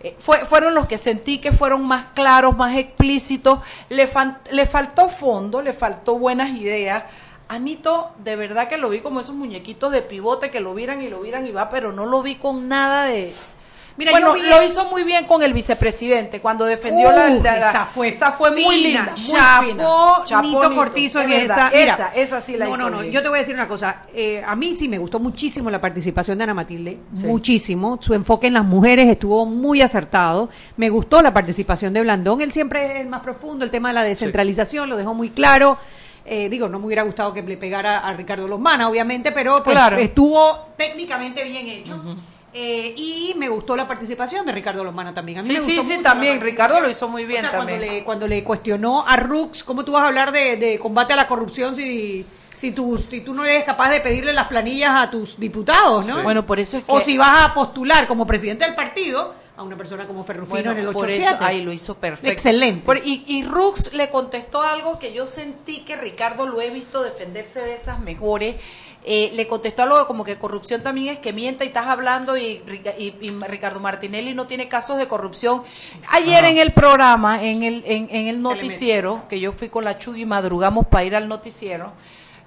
Eh, 0.00 0.14
fue- 0.18 0.44
fueron 0.44 0.74
los 0.74 0.86
que 0.86 0.96
sentí 0.98 1.38
que 1.38 1.50
fueron 1.52 1.86
más 1.86 2.06
claros, 2.14 2.56
más 2.56 2.76
explícitos. 2.76 3.60
Le, 3.88 4.08
le 4.52 4.66
faltó 4.66 5.08
fondo, 5.08 5.60
le 5.62 5.72
faltó 5.72 6.18
buenas 6.18 6.50
ideas. 6.50 7.04
Anito, 7.48 8.10
de 8.18 8.36
verdad 8.36 8.68
que 8.68 8.76
lo 8.76 8.90
vi 8.90 9.00
como 9.00 9.20
esos 9.20 9.34
muñequitos 9.34 9.90
de 9.90 10.02
pivote 10.02 10.50
que 10.50 10.60
lo 10.60 10.74
vieran 10.74 11.02
y 11.02 11.08
lo 11.08 11.20
vieran 11.20 11.46
y 11.46 11.50
va, 11.50 11.68
pero 11.70 11.92
no 11.92 12.04
lo 12.06 12.22
vi 12.22 12.34
con 12.36 12.68
nada 12.68 13.04
de... 13.04 13.32
Mira, 13.98 14.12
bueno, 14.12 14.32
vi- 14.34 14.42
lo 14.48 14.62
hizo 14.62 14.84
muy 14.84 15.02
bien 15.02 15.26
con 15.26 15.42
el 15.42 15.52
vicepresidente 15.52 16.40
cuando 16.40 16.64
defendió 16.64 17.10
la, 17.10 17.26
Uh, 17.30 17.42
la- 17.42 17.56
la- 17.58 17.68
esa 17.70 17.86
fue, 17.86 18.08
esa 18.08 18.30
fue 18.30 18.52
muy 18.52 18.80
linda, 18.82 19.12
muy 19.26 19.36
Chapó 20.24 20.24
fina. 20.24 20.40
Nito 20.42 20.74
Cortizo 20.76 21.20
en 21.20 21.32
esa. 21.32 21.68
Mira, 21.70 21.92
esa, 21.94 22.08
esa 22.14 22.40
sí 22.40 22.56
la 22.56 22.66
no, 22.66 22.74
hizo 22.74 22.82
no, 22.84 22.90
no. 22.90 23.00
bien. 23.00 23.12
Yo 23.12 23.22
te 23.22 23.28
voy 23.28 23.38
a 23.38 23.40
decir 23.40 23.56
una 23.56 23.66
cosa. 23.66 24.02
Eh, 24.14 24.40
a 24.46 24.54
mí 24.54 24.76
sí 24.76 24.88
me 24.88 24.98
gustó 24.98 25.18
muchísimo 25.18 25.68
la 25.68 25.80
participación 25.80 26.38
de 26.38 26.44
Ana 26.44 26.54
Matilde. 26.54 26.96
Sí. 27.12 27.26
Muchísimo. 27.26 27.98
Su 28.00 28.14
enfoque 28.14 28.46
en 28.46 28.54
las 28.54 28.64
mujeres 28.64 29.08
estuvo 29.08 29.44
muy 29.44 29.82
acertado. 29.82 30.48
Me 30.76 30.88
gustó 30.90 31.20
la 31.20 31.34
participación 31.34 31.92
de 31.92 32.00
Blandón. 32.02 32.40
Él 32.40 32.52
siempre 32.52 32.86
es 32.94 33.00
el 33.00 33.08
más 33.08 33.20
profundo. 33.22 33.64
El 33.64 33.70
tema 33.72 33.88
de 33.88 33.94
la 33.94 34.02
descentralización 34.04 34.88
lo 34.88 34.96
dejó 34.96 35.12
muy 35.12 35.30
claro. 35.30 35.76
Eh, 36.24 36.48
digo, 36.48 36.68
no 36.68 36.78
me 36.78 36.86
hubiera 36.86 37.02
gustado 37.02 37.32
que 37.32 37.42
le 37.42 37.56
pegara 37.56 37.98
a 38.00 38.12
Ricardo 38.12 38.46
Losmana, 38.46 38.88
obviamente, 38.88 39.32
pero 39.32 39.62
pues, 39.64 39.74
Claro. 39.74 39.96
estuvo 39.96 40.66
técnicamente 40.76 41.42
bien 41.42 41.66
hecho. 41.66 42.00
Eh, 42.60 42.92
y 42.96 43.34
me 43.36 43.48
gustó 43.48 43.76
la 43.76 43.86
participación 43.86 44.44
de 44.44 44.50
Ricardo 44.50 44.82
Losmana 44.82 45.14
también. 45.14 45.38
A 45.38 45.42
mí 45.42 45.48
Sí, 45.48 45.54
me 45.54 45.60
sí, 45.60 45.76
gustó 45.76 45.82
sí, 45.90 45.96
mucho 45.98 46.02
también. 46.08 46.40
Ricardo 46.40 46.80
lo 46.80 46.90
hizo 46.90 47.06
muy 47.08 47.24
bien 47.24 47.44
O 47.46 47.48
sea, 47.50 47.58
también. 47.58 47.78
Cuando 47.78 47.94
le, 47.94 48.04
cuando 48.04 48.26
le 48.28 48.42
cuestionó 48.42 49.04
a 49.06 49.16
Rux, 49.16 49.62
¿cómo 49.62 49.84
tú 49.84 49.92
vas 49.92 50.02
a 50.02 50.06
hablar 50.08 50.32
de, 50.32 50.56
de 50.56 50.76
combate 50.78 51.12
a 51.12 51.16
la 51.16 51.28
corrupción 51.28 51.76
si, 51.76 52.26
si, 52.56 52.72
tú, 52.72 52.98
si 52.98 53.20
tú 53.20 53.32
no 53.32 53.44
eres 53.44 53.64
capaz 53.64 53.90
de 53.90 54.00
pedirle 54.00 54.32
las 54.32 54.48
planillas 54.48 54.90
a 54.96 55.08
tus 55.08 55.38
diputados, 55.38 56.08
¿no? 56.08 56.16
Sí. 56.16 56.22
Bueno, 56.24 56.44
por 56.44 56.58
eso 56.58 56.78
es 56.78 56.84
que- 56.84 56.90
O 56.90 57.00
si 57.00 57.16
vas 57.16 57.48
a 57.50 57.54
postular 57.54 58.08
como 58.08 58.26
presidente 58.26 58.64
del 58.64 58.74
partido 58.74 59.34
a 59.56 59.62
una 59.62 59.76
persona 59.76 60.06
como 60.06 60.24
Ferrufino 60.24 60.54
Bueno, 60.56 60.70
en 60.72 60.78
el 60.78 60.86
por 60.86 61.04
87. 61.04 61.34
eso, 61.36 61.44
ahí 61.44 61.62
lo 61.62 61.72
hizo 61.72 61.94
perfecto. 61.96 62.30
Excelente. 62.32 62.84
Por- 62.84 62.98
y, 62.98 63.24
y 63.28 63.44
Rux 63.44 63.92
le 63.92 64.08
contestó 64.08 64.62
algo 64.62 64.98
que 64.98 65.12
yo 65.12 65.26
sentí 65.26 65.80
que 65.84 65.96
Ricardo 65.96 66.46
lo 66.46 66.60
he 66.60 66.70
visto 66.70 67.02
defenderse 67.02 67.60
de 67.60 67.74
esas 67.74 68.00
mejores. 68.00 68.56
Eh, 69.04 69.30
le 69.34 69.46
contestó 69.48 69.84
algo 69.84 70.06
como 70.06 70.22
que 70.24 70.36
corrupción 70.38 70.82
también 70.82 71.14
es 71.14 71.18
que 71.18 71.32
mienta 71.32 71.64
y 71.64 71.68
estás 71.68 71.86
hablando 71.86 72.36
y, 72.36 72.62
y- 72.98 73.14
y 73.20 73.30
Ricardo 73.46 73.80
Martinelli 73.80 74.34
no 74.34 74.46
tiene 74.46 74.68
casos 74.68 74.98
de 74.98 75.08
corrupción. 75.08 75.62
Ayer 76.10 76.44
en 76.44 76.58
el 76.58 76.72
programa, 76.72 77.42
en 77.42 77.62
el, 77.62 77.82
en, 77.86 78.08
en 78.10 78.26
el 78.26 78.42
noticiero, 78.42 79.22
que 79.28 79.40
yo 79.40 79.52
fui 79.52 79.68
con 79.70 79.84
la 79.84 79.98
Chugui 79.98 80.22
y 80.22 80.26
madrugamos 80.26 80.86
para 80.88 81.04
ir 81.04 81.16
al 81.16 81.26
noticiero, 81.28 81.92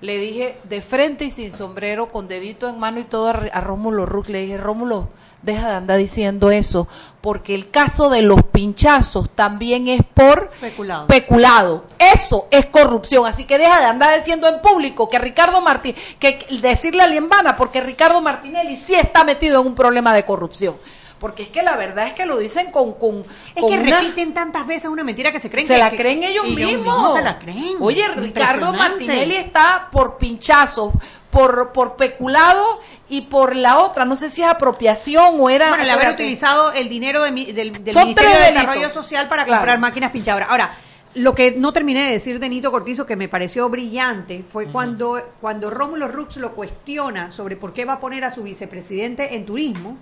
le 0.01 0.17
dije 0.17 0.57
de 0.63 0.81
frente 0.81 1.25
y 1.25 1.29
sin 1.29 1.51
sombrero, 1.51 2.09
con 2.09 2.27
dedito 2.27 2.67
en 2.67 2.79
mano 2.79 2.99
y 2.99 3.03
todo 3.03 3.27
a, 3.27 3.31
a 3.31 3.61
Rómulo 3.61 4.05
Rux, 4.05 4.29
le 4.29 4.41
dije, 4.41 4.57
Rómulo, 4.57 5.09
deja 5.41 5.69
de 5.69 5.75
andar 5.75 5.97
diciendo 5.97 6.51
eso, 6.51 6.87
porque 7.21 7.55
el 7.55 7.69
caso 7.69 8.09
de 8.09 8.21
los 8.21 8.43
pinchazos 8.43 9.29
también 9.29 9.87
es 9.87 10.01
por 10.13 10.49
Peculado. 10.59 11.07
peculado. 11.07 11.85
Eso 11.99 12.47
es 12.51 12.65
corrupción, 12.67 13.25
así 13.25 13.45
que 13.45 13.57
deja 13.57 13.79
de 13.79 13.85
andar 13.85 14.15
diciendo 14.15 14.47
en 14.47 14.61
público 14.61 15.09
que 15.09 15.19
Ricardo 15.19 15.61
Martín, 15.61 15.95
que 16.19 16.37
que 16.37 16.57
decirle 16.57 17.03
a 17.03 17.07
Liembana, 17.07 17.55
porque 17.55 17.81
Ricardo 17.81 18.21
Martinelli 18.21 18.75
sí 18.75 18.95
está 18.95 19.23
metido 19.23 19.61
en 19.61 19.67
un 19.67 19.75
problema 19.75 20.13
de 20.13 20.25
corrupción. 20.25 20.75
Porque 21.21 21.43
es 21.43 21.49
que 21.49 21.62
la 21.62 21.77
verdad 21.77 22.07
es 22.07 22.13
que 22.13 22.25
lo 22.25 22.38
dicen 22.39 22.71
con... 22.71 22.95
con 22.95 23.19
es 23.55 23.62
con 23.62 23.69
que 23.69 23.77
una- 23.79 23.99
repiten 24.01 24.34
tantas 24.34 24.65
veces 24.65 24.89
una 24.89 25.03
mentira 25.03 25.31
que 25.31 25.39
se 25.39 25.49
creen 25.51 25.67
se 25.67 25.73
que- 25.75 25.79
la 25.79 25.91
que- 25.91 25.97
creen 25.97 26.23
ellos, 26.23 26.47
mismos. 26.49 27.13
se 27.15 27.21
la 27.21 27.38
creen. 27.39 27.75
Oye, 27.79 28.07
Ricardo. 28.10 28.73
Martinelli 28.73 29.36
está 29.36 29.88
por 29.91 30.17
pinchazos, 30.17 30.91
por, 31.29 31.71
por 31.71 31.95
peculado 31.95 32.79
y 33.07 33.21
por 33.21 33.55
la 33.55 33.77
otra. 33.79 34.03
No 34.03 34.15
sé 34.15 34.29
si 34.31 34.41
es 34.41 34.47
apropiación 34.47 35.36
o 35.39 35.49
era. 35.49 35.69
Bueno, 35.69 35.84
el 35.84 35.89
haber 35.91 36.10
utilizado 36.10 36.71
el 36.73 36.89
dinero 36.89 37.21
de 37.23 37.31
mi- 37.31 37.45
del, 37.51 37.71
del 37.84 37.95
Ministerio 37.95 38.31
de. 38.38 38.45
Desarrollo 38.47 38.89
Social 38.89 39.29
para 39.29 39.45
Claro. 39.45 39.60
comprar 39.62 39.77
máquinas 39.79 40.12
pinchadoras. 40.12 40.49
Ahora, 40.49 40.73
lo 41.13 41.36
que 41.36 41.51
no 41.51 41.71
terminé 41.71 42.05
de 42.05 42.13
decir 42.13 42.39
de 42.39 42.49
Nito 42.49 42.71
Cortizo, 42.71 43.05
que 43.05 43.15
me 43.15 43.29
pareció 43.29 43.69
brillante, 43.69 44.43
fue 44.51 44.65
cuando, 44.67 45.21
cuando 45.39 45.69
Rómulo 45.69 46.07
Rux 46.07 46.38
lo 46.38 46.53
cuestiona 46.53 47.29
sobre 47.31 47.57
por 47.57 47.73
qué 47.73 47.86
va 47.86 47.93
a 47.93 47.99
poner 47.99 48.23
a 48.23 48.31
su 48.31 48.41
vicepresidente 48.41 49.36
en 49.36 49.45
turismo. 49.45 49.97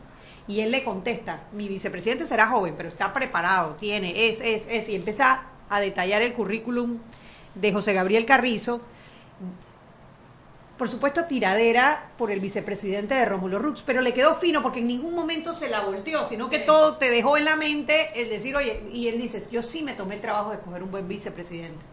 Y 0.50 0.62
él 0.62 0.72
le 0.72 0.84
contesta, 0.84 1.44
mi 1.54 1.68
vicepresidente 1.68 2.26
será 2.26 2.48
joven, 2.48 2.74
pero 2.76 2.90
está 2.90 3.14
preparado, 3.14 3.76
tiene, 3.76 4.30
es, 4.30 4.42
es, 4.42 4.68
es, 4.68 4.90
y 4.90 4.96
empieza 4.96 5.44
a 5.70 5.80
detallar 5.80 6.24
el 6.24 6.34
currículum 6.34 6.98
de 7.54 7.72
José 7.72 7.94
Gabriel 7.94 8.26
Carrizo, 8.26 8.82
por 10.76 10.90
supuesto, 10.90 11.26
tiradera 11.26 12.10
por 12.18 12.32
el 12.32 12.40
vicepresidente 12.40 13.14
de 13.14 13.26
Rómulo 13.26 13.60
Rux, 13.60 13.84
pero 13.86 14.02
le 14.02 14.14
quedó 14.14 14.34
fino 14.36 14.62
porque 14.62 14.80
en 14.80 14.88
ningún 14.88 15.14
momento 15.14 15.54
se 15.54 15.70
la 15.70 15.82
volteó, 15.82 16.24
sino 16.24 16.50
que 16.50 16.60
todo 16.60 16.96
te 16.96 17.10
dejó 17.12 17.38
en 17.38 17.46
la 17.46 17.56
mente 17.56 18.10
el 18.16 18.30
decir, 18.30 18.56
oye, 18.56 18.82
y 18.92 19.08
él 19.10 19.22
dice, 19.22 19.44
yo 19.52 19.62
sí 19.62 19.84
me 19.84 19.94
tomé 19.94 20.16
el 20.16 20.22
trabajo 20.22 20.52
de 20.52 20.56
escoger 20.56 20.82
un 20.82 20.90
buen 20.90 21.08
vicepresidente. 21.08 21.86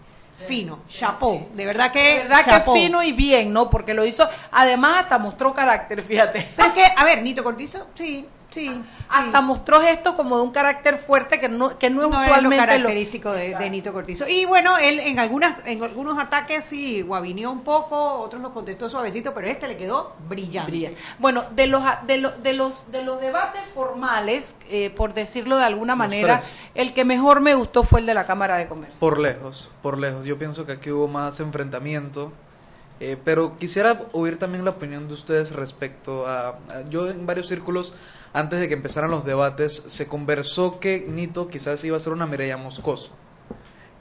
fino, 0.47 0.81
chapó, 0.89 1.49
de 1.53 1.67
verdad 1.67 1.91
que 1.91 1.99
De 1.99 2.19
verdad 2.21 2.43
chapó. 2.45 2.75
que 2.75 2.81
fino 2.81 3.03
y 3.03 3.13
bien, 3.13 3.53
¿no? 3.53 3.69
Porque 3.69 3.93
lo 3.93 4.07
hizo. 4.07 4.29
Además, 4.53 4.99
hasta 5.01 5.19
mostró 5.19 5.53
carácter, 5.53 6.03
fíjate. 6.03 6.49
Pero 6.55 6.69
es 6.69 6.75
que, 6.75 6.85
a 6.97 7.05
ver, 7.05 7.23
Nito 7.23 7.43
Cortizo, 7.43 7.89
sí, 7.95 8.25
sí. 8.51 8.83
Hasta 9.09 9.41
mostró 9.41 9.81
esto 9.83 10.15
como 10.15 10.37
de 10.37 10.43
un 10.45 10.51
carácter 10.51 10.97
fuerte 10.97 11.39
que 11.41 11.49
no, 11.49 11.79
que 11.79 11.91
no 11.91 12.03
es 12.05 12.11
no 12.11 12.21
usualmente 12.21 12.35
es 12.37 12.43
lo 12.43 12.51
lo- 12.51 12.67
característico 12.67 13.33
de, 13.33 13.55
de 13.57 13.71
Nito 13.71 13.93
Cortizo. 13.93 14.27
Y 14.29 14.45
bueno, 14.45 14.77
él 14.79 15.01
en 15.01 15.19
algunas 15.19 15.67
en 15.67 15.83
algunos 15.83 16.19
ataques 16.19 16.65
sí 16.65 17.03
guabineó 17.03 17.51
un 17.51 17.63
poco, 17.63 18.21
otros 18.21 18.41
lo 18.43 18.53
contestó 18.53 18.89
suavecito, 18.89 19.33
pero 19.35 19.47
este 19.49 19.69
le 19.69 19.77
quedó 19.77 20.15
brillante. 20.29 20.71
Brillante. 20.71 20.99
Bueno, 21.19 21.45
de 21.55 21.67
los 21.67 21.83
de 22.07 22.19
los 22.19 22.43
de 22.43 22.53
los 22.53 22.91
de 22.91 23.03
los 23.03 23.21
debates 23.21 23.63
formales, 23.75 24.55
eh, 24.69 24.91
por 24.91 25.15
decirlo 25.15 25.57
de 25.59 25.65
alguna 25.65 25.93
Los 25.95 25.99
manera, 25.99 26.39
tres. 26.41 26.57
el 26.75 26.93
que 26.95 27.05
mejor 27.05 27.41
me 27.41 27.55
gustó 27.55 27.83
fue 27.85 28.01
el 28.01 28.07
de 28.07 28.15
la 28.15 28.25
Cámara 28.27 28.57
de 28.57 28.67
Comercio. 28.69 28.99
Por 28.99 29.19
lejos, 29.19 29.71
por 29.83 29.99
lejos. 29.99 30.25
Yo 30.25 30.39
pienso 30.39 30.67
que 30.67 30.73
aquí 30.73 30.91
hubo 30.91 31.07
más 31.09 31.41
enfrentamiento 31.41 32.33
Eh, 32.99 33.19
pero 33.23 33.59
quisiera 33.59 34.01
oír 34.13 34.39
también 34.39 34.65
la 34.65 34.71
opinión 34.71 35.07
de 35.07 35.15
ustedes 35.15 35.53
respecto 35.53 36.27
a, 36.27 36.49
a- 36.49 36.83
Yo 36.89 37.11
en 37.11 37.27
varios 37.27 37.47
círculos, 37.49 37.93
antes 38.33 38.59
de 38.59 38.69
que 38.69 38.75
empezaran 38.75 39.11
los 39.11 39.25
debates, 39.25 39.83
se 39.87 40.07
conversó 40.09 40.81
que 40.81 41.05
Nito 41.07 41.49
quizás 41.49 41.85
iba 41.85 41.97
a 41.97 42.01
ser 42.01 42.13
una 42.15 42.27
Mireya 42.27 42.57
Moscoso, 42.57 43.13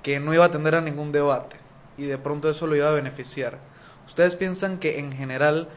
que 0.02 0.20
no 0.22 0.34
iba 0.34 0.46
a 0.46 0.48
atender 0.48 0.76
a 0.76 0.82
ningún 0.82 1.12
debate, 1.12 1.58
y 1.98 2.04
de 2.06 2.18
pronto 2.18 2.50
eso 2.50 2.68
lo 2.68 2.76
iba 2.78 2.88
a 2.88 2.94
beneficiar. 2.94 3.60
¿Ustedes 4.08 4.36
piensan 4.36 4.78
que 4.78 5.00
en 5.00 5.12
general 5.12 5.68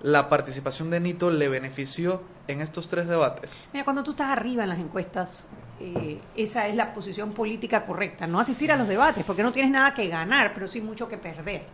la 0.00 0.28
participación 0.28 0.90
de 0.90 0.98
Nito 1.00 1.30
le 1.30 1.48
benefició 1.48 2.22
en 2.48 2.60
estos 2.60 2.88
tres 2.88 3.06
debates? 3.06 3.70
Mira, 3.72 3.84
cuando 3.84 4.02
tú 4.02 4.12
estás 4.12 4.30
arriba 4.30 4.64
en 4.64 4.70
las 4.70 4.78
encuestas, 4.80 5.46
eh, 5.80 6.20
esa 6.34 6.66
es 6.66 6.74
la 6.74 6.92
posición 6.92 7.32
política 7.32 7.86
correcta. 7.86 8.26
No 8.26 8.40
asistir 8.40 8.72
a 8.72 8.76
los 8.76 8.88
debates, 8.88 9.24
porque 9.24 9.42
no 9.44 9.52
tienes 9.52 9.70
nada 9.70 9.94
que 9.94 10.08
ganar, 10.08 10.52
pero 10.54 10.66
sí 10.66 10.80
mucho 10.80 11.06
que 11.08 11.18
perder. 11.18 11.66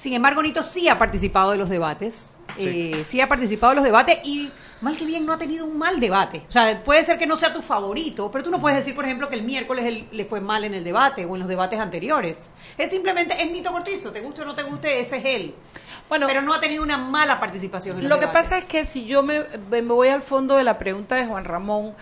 Sin 0.00 0.14
embargo, 0.14 0.42
Nito 0.42 0.62
sí 0.62 0.88
ha 0.88 0.96
participado 0.98 1.50
de 1.50 1.58
los 1.58 1.68
debates. 1.68 2.34
Sí. 2.58 2.90
eh, 2.94 3.04
sí 3.04 3.20
ha 3.20 3.28
participado 3.28 3.72
de 3.72 3.76
los 3.76 3.84
debates 3.84 4.18
y 4.24 4.50
mal 4.80 4.96
que 4.96 5.04
bien 5.04 5.26
no 5.26 5.32
ha 5.32 5.38
tenido 5.38 5.66
un 5.66 5.76
mal 5.76 6.00
debate. 6.00 6.44
O 6.48 6.52
sea, 6.52 6.82
puede 6.82 7.04
ser 7.04 7.18
que 7.18 7.26
no 7.26 7.36
sea 7.36 7.52
tu 7.52 7.62
favorito, 7.62 8.30
pero 8.30 8.44
tú 8.44 8.50
no 8.50 8.60
puedes 8.60 8.78
decir, 8.78 8.94
por 8.94 9.04
ejemplo, 9.04 9.28
que 9.28 9.36
el 9.36 9.42
miércoles 9.42 10.04
le 10.10 10.24
fue 10.24 10.40
mal 10.40 10.64
en 10.64 10.74
el 10.74 10.84
debate 10.84 11.24
o 11.24 11.34
en 11.34 11.40
los 11.40 11.48
debates 11.48 11.78
anteriores. 11.78 12.50
Es 12.78 12.90
simplemente, 12.90 13.40
es 13.42 13.50
Nito 13.50 13.70
Cortizo, 13.72 14.10
te 14.10 14.20
guste 14.20 14.42
o 14.42 14.44
no 14.44 14.54
te 14.54 14.62
guste, 14.62 15.00
ese 15.00 15.18
es 15.18 15.24
él. 15.24 15.54
Bueno, 16.08 16.26
pero 16.26 16.42
no 16.42 16.54
ha 16.54 16.60
tenido 16.60 16.82
una 16.82 16.96
mala 16.96 17.38
participación 17.38 17.96
en 17.96 18.08
los 18.08 18.10
Lo 18.10 18.18
que 18.18 18.26
pasa 18.26 18.58
es 18.58 18.64
que 18.64 18.84
si 18.84 19.04
yo 19.04 19.22
me, 19.22 19.44
me 19.70 19.80
voy 19.82 20.08
al 20.08 20.22
fondo 20.22 20.56
de 20.56 20.64
la 20.64 20.76
pregunta 20.76 21.14
de 21.14 21.26
Juan 21.26 21.44
Ramón, 21.44 21.94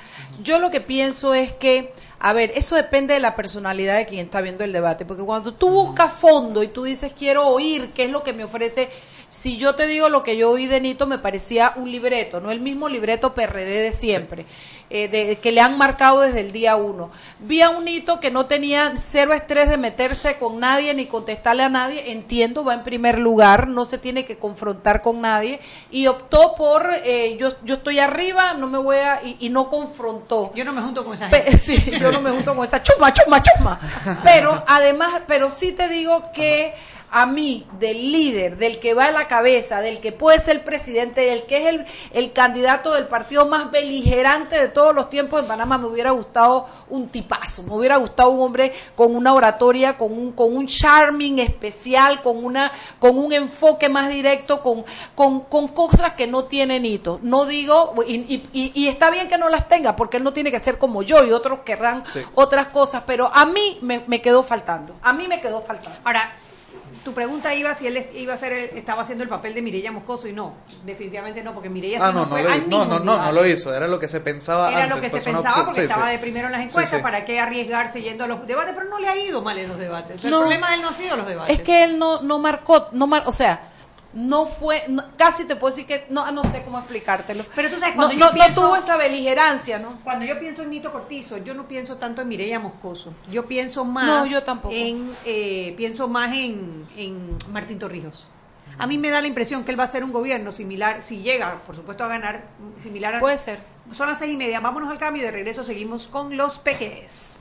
yo 0.42 0.58
lo 0.58 0.70
que 0.70 0.80
pienso 0.80 1.34
es 1.34 1.52
que, 1.52 1.92
a 2.18 2.32
ver, 2.32 2.52
eso 2.54 2.74
depende 2.74 3.14
de 3.14 3.20
la 3.20 3.36
personalidad 3.36 3.98
de 3.98 4.06
quien 4.06 4.20
está 4.24 4.40
viendo 4.40 4.64
el 4.64 4.72
debate, 4.72 5.04
porque 5.04 5.22
cuando 5.24 5.52
tú 5.52 5.68
buscas 5.68 6.12
fondo 6.12 6.62
y 6.62 6.68
tú 6.68 6.84
dices 6.84 7.12
quiero 7.16 7.46
oír 7.48 7.90
qué 7.92 8.04
es 8.04 8.10
lo 8.10 8.22
que 8.22 8.32
me 8.32 8.44
ofrece, 8.44 8.88
si 9.28 9.56
yo 9.56 9.74
te 9.74 9.86
digo 9.86 10.08
lo 10.08 10.22
que 10.22 10.36
yo 10.36 10.50
oí 10.50 10.66
de 10.66 10.80
Nito 10.80 11.06
me 11.06 11.18
parecía 11.18 11.72
un 11.76 11.90
libreto, 11.90 12.40
no 12.40 12.50
el 12.50 12.60
mismo 12.60 12.88
libreto 12.88 13.34
PRD 13.34 13.82
de 13.82 13.92
siempre, 13.92 14.46
eh, 14.90 15.08
de, 15.08 15.36
que 15.36 15.52
le 15.52 15.60
han 15.60 15.76
marcado 15.76 16.20
desde 16.20 16.40
el 16.40 16.52
día 16.52 16.76
uno. 16.76 17.10
Vi 17.40 17.62
a 17.62 17.70
un 17.70 17.84
Nito 17.84 18.20
que 18.20 18.30
no 18.30 18.46
tenía 18.46 18.92
cero 18.96 19.32
estrés 19.34 19.68
de 19.68 19.76
meterse 19.76 20.38
con 20.38 20.58
nadie 20.60 20.94
ni 20.94 21.06
contestarle 21.06 21.62
a 21.62 21.68
nadie, 21.68 22.10
entiendo, 22.12 22.64
va 22.64 22.74
en 22.74 22.82
primer 22.82 23.18
lugar, 23.18 23.68
no 23.68 23.84
se 23.84 23.98
tiene 23.98 24.24
que 24.24 24.38
confrontar 24.38 25.02
con 25.02 25.20
nadie 25.20 25.60
y 25.90 26.06
optó 26.06 26.54
por 26.54 26.88
eh, 27.04 27.36
yo 27.38 27.50
yo 27.64 27.74
estoy 27.76 27.98
arriba, 27.98 28.54
no 28.54 28.66
me 28.66 28.78
voy 28.78 28.96
a 28.96 29.22
y, 29.22 29.36
y 29.40 29.50
no 29.50 29.68
confrontó. 29.68 30.52
Yo 30.54 30.64
no 30.64 30.72
me 30.72 30.80
junto 30.82 31.04
con 31.04 31.14
esa 31.14 31.28
Pe- 31.30 31.42
gente. 31.42 31.58
sí, 31.58 31.76
yo 31.98 32.10
no 32.12 32.20
me 32.20 32.30
junto 32.30 32.54
con 32.54 32.64
esa 32.64 32.82
chuma, 32.82 33.12
chuma, 33.12 33.42
chuma. 33.42 33.80
Pero 34.24 34.62
además, 34.66 35.22
pero 35.26 35.50
sí 35.50 35.72
te 35.72 35.88
digo 35.88 36.32
que 36.32 36.74
a 37.10 37.24
mí, 37.24 37.66
del 37.78 38.12
líder, 38.12 38.58
del 38.58 38.80
que 38.80 38.92
va 38.92 39.06
a 39.06 39.10
la 39.10 39.28
cabeza, 39.28 39.80
del 39.80 39.98
que 39.98 40.12
puede 40.12 40.38
ser 40.40 40.62
presidente, 40.62 41.22
del 41.22 41.44
que 41.46 41.56
es 41.56 41.66
el, 41.66 41.86
el 42.12 42.32
candidato 42.34 42.92
del 42.92 43.06
partido 43.08 43.46
más 43.46 43.70
beligerante 43.70 44.58
de 44.60 44.68
todos 44.78 44.94
los 44.94 45.10
tiempos 45.10 45.40
en 45.42 45.48
Panamá, 45.48 45.76
me 45.76 45.86
hubiera 45.88 46.12
gustado 46.12 46.66
un 46.88 47.08
tipazo, 47.08 47.64
me 47.64 47.74
hubiera 47.74 47.96
gustado 47.96 48.30
un 48.30 48.40
hombre 48.42 48.72
con 48.94 49.16
una 49.16 49.34
oratoria, 49.34 49.96
con 49.98 50.12
un, 50.12 50.30
con 50.30 50.56
un 50.56 50.68
charming 50.68 51.40
especial, 51.40 52.22
con 52.22 52.44
una, 52.44 52.70
con 53.00 53.18
un 53.18 53.32
enfoque 53.32 53.88
más 53.88 54.08
directo, 54.08 54.62
con, 54.62 54.84
con, 55.16 55.40
con 55.40 55.66
cosas 55.66 56.12
que 56.12 56.28
no 56.28 56.44
tiene 56.44 56.78
Nito. 56.78 57.18
No 57.22 57.44
digo, 57.44 57.92
y, 58.06 58.14
y- 58.32 58.42
y- 58.52 58.72
y 58.72 58.86
está 58.86 59.10
bien 59.10 59.28
que 59.28 59.36
no 59.36 59.48
las 59.48 59.66
tenga, 59.68 59.96
porque 59.96 60.18
él 60.18 60.22
no 60.22 60.32
tiene 60.32 60.52
que 60.52 60.60
ser 60.60 60.78
como 60.78 61.02
yo 61.02 61.24
y 61.24 61.32
otros 61.32 61.58
querrán 61.64 62.06
Sí. 62.06 62.22
otras 62.36 62.68
cosas, 62.68 63.02
pero 63.04 63.28
a 63.34 63.44
mí 63.46 63.78
me, 63.82 64.04
me 64.06 64.22
quedó 64.22 64.44
faltando. 64.44 64.94
A 65.02 65.12
mí 65.12 65.26
me 65.26 65.40
quedó 65.40 65.60
faltando. 65.60 65.98
Ahora, 66.04 66.32
tu 67.08 67.14
pregunta 67.14 67.54
iba 67.54 67.74
si 67.74 67.86
él 67.86 68.06
iba 68.14 68.34
a 68.34 68.36
ser 68.36 68.52
el- 68.52 68.76
estaba 68.76 69.00
haciendo 69.00 69.24
el 69.24 69.30
papel 69.30 69.54
de 69.54 69.62
Mireya 69.62 69.90
Moscoso 69.90 70.28
y 70.28 70.32
no, 70.34 70.52
definitivamente 70.84 71.42
no, 71.42 71.54
porque 71.54 71.70
Mireya 71.70 71.98
Ah, 72.02 72.12
no, 72.12 72.26
no 72.26 72.36
lo, 72.36 72.48
no, 72.66 72.84
no, 72.84 72.98
no, 72.98 73.16
no 73.24 73.32
lo 73.32 73.46
hizo. 73.46 73.74
Era 73.74 73.88
lo 73.88 73.98
que 73.98 74.08
se 74.08 74.20
pensaba 74.20 74.70
Era 74.70 74.82
antes. 74.82 74.96
lo 74.96 75.00
que 75.00 75.08
se 75.08 75.10
pues, 75.12 75.26
una 75.26 75.38
pensaba 75.38 75.48
opción. 75.54 75.64
porque 75.66 75.80
Sí, 75.80 75.86
estaba 75.86 76.06
sí. 76.06 76.12
de 76.12 76.18
primero 76.18 76.46
en 76.48 76.52
las 76.52 76.60
encuestas, 76.60 76.98
sí. 76.98 77.02
¿para 77.02 77.24
qué 77.24 77.40
arriesgarse 77.40 78.02
yendo 78.02 78.24
a 78.24 78.26
los 78.26 78.46
debates? 78.46 78.74
Pero 78.76 78.90
no 78.90 78.98
le 78.98 79.08
ha 79.08 79.16
ido 79.16 79.40
mal 79.40 79.56
en 79.58 79.68
los 79.70 79.78
debates. 79.78 80.22
El 80.22 80.30
No. 80.30 80.40
problema 80.40 80.68
de 80.68 80.74
él 80.76 80.82
no 80.82 80.88
ha 80.90 80.94
sido 80.94 81.16
los 81.16 81.26
debates. 81.26 81.58
Es 81.58 81.64
que 81.64 81.84
él 81.84 81.98
no, 81.98 82.20
no 82.20 82.38
marcó, 82.38 82.88
no 82.92 83.06
mar, 83.06 83.22
o 83.24 83.32
sea, 83.32 83.58
no 84.12 84.46
fue, 84.46 84.84
no- 84.88 85.04
casi 85.16 85.46
te 85.46 85.54
puedo 85.56 85.74
decir 85.74 85.86
que, 85.86 86.06
no, 86.08 86.30
no 86.32 86.42
sé 86.44 86.62
cómo 86.64 86.78
explicártelo. 86.78 87.44
Pero 87.54 87.70
tú 87.70 87.78
sabes, 87.78 87.94
cuando 87.94 88.14
no, 88.14 88.20
yo 88.20 88.26
no 88.26 88.32
pienso- 88.32 88.62
tuvo 88.62 88.76
esa 88.76 88.96
beligerancia, 88.96 89.78
¿no? 89.78 90.00
Cuando 90.02 90.24
yo 90.24 90.38
pienso 90.38 90.62
en 90.62 90.70
Nito 90.70 90.90
Cortizo, 90.92 91.36
yo 91.38 91.54
no 91.54 91.68
pienso 91.68 91.96
tanto 91.96 92.22
en 92.22 92.28
Mireya 92.28 92.58
Moscoso. 92.58 93.12
Yo 93.30 93.46
pienso 93.46 93.84
más 93.84 94.06
No, 94.06 94.26
yo 94.26 94.42
tampoco. 94.42 94.74
en 94.74 95.10
eh, 95.24 95.74
pienso 95.76 96.08
más 96.08 96.32
en, 96.34 96.86
en 96.96 97.36
Martín 97.52 97.78
Torrijos. 97.78 98.26
A 98.78 98.86
mí 98.86 98.96
me 98.96 99.10
da 99.10 99.20
la 99.20 99.26
impresión 99.26 99.64
que 99.64 99.72
él 99.72 99.78
va 99.78 99.84
a 99.84 99.86
hacer 99.88 100.04
un 100.04 100.12
gobierno 100.12 100.52
similar, 100.52 101.02
si 101.02 101.18
llega, 101.22 101.62
por 101.66 101.74
supuesto, 101.74 102.04
a 102.04 102.08
ganar, 102.08 102.44
similar 102.78 103.16
a... 103.16 103.18
Puede 103.18 103.36
ser. 103.36 103.58
Son 103.92 104.08
las 104.08 104.18
seis 104.20 104.32
y 104.32 104.36
media, 104.36 104.60
vámonos 104.60 104.88
al 104.88 104.98
cambio 104.98 105.22
y 105.22 105.26
de 105.26 105.32
regreso 105.32 105.64
seguimos 105.64 106.06
con 106.06 106.36
los 106.36 106.58
peques. 106.58 107.40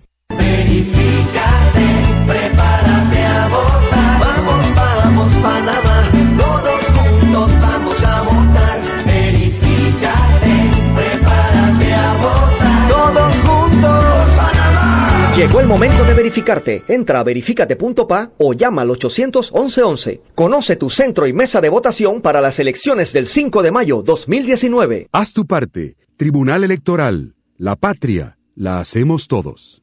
Verifícate, 0.37 1.87
prepárate 2.27 3.23
a 3.23 3.47
votar. 3.47 4.19
Vamos, 4.19 4.75
vamos, 4.75 5.33
Panamá, 5.35 6.11
todos 6.37 6.81
juntos 6.95 7.61
vamos 7.61 8.03
a 8.03 8.21
votar. 8.21 8.79
Verifícate, 9.05 10.53
prepárate 10.95 11.93
a 11.93 12.13
votar. 12.13 12.87
Todos 12.89 13.35
juntos, 13.47 14.29
Panamá. 14.37 15.33
Llegó 15.35 15.59
el 15.59 15.67
momento 15.67 16.03
de 16.03 16.13
verificarte. 16.13 16.83
Entra 16.87 17.19
a 17.19 17.23
verificate.pa 17.23 18.31
o 18.37 18.53
llama 18.53 18.81
al 18.83 18.91
811 18.91 20.21
Conoce 20.35 20.75
tu 20.75 20.89
centro 20.89 21.27
y 21.27 21.33
mesa 21.33 21.61
de 21.61 21.69
votación 21.69 22.21
para 22.21 22.41
las 22.41 22.59
elecciones 22.59 23.13
del 23.13 23.27
5 23.27 23.61
de 23.61 23.71
mayo 23.71 24.01
2019. 24.03 25.09
Haz 25.11 25.33
tu 25.33 25.45
parte. 25.45 25.95
Tribunal 26.17 26.63
Electoral. 26.63 27.35
La 27.57 27.75
patria. 27.75 28.37
La 28.55 28.79
hacemos 28.79 29.27
todos. 29.27 29.80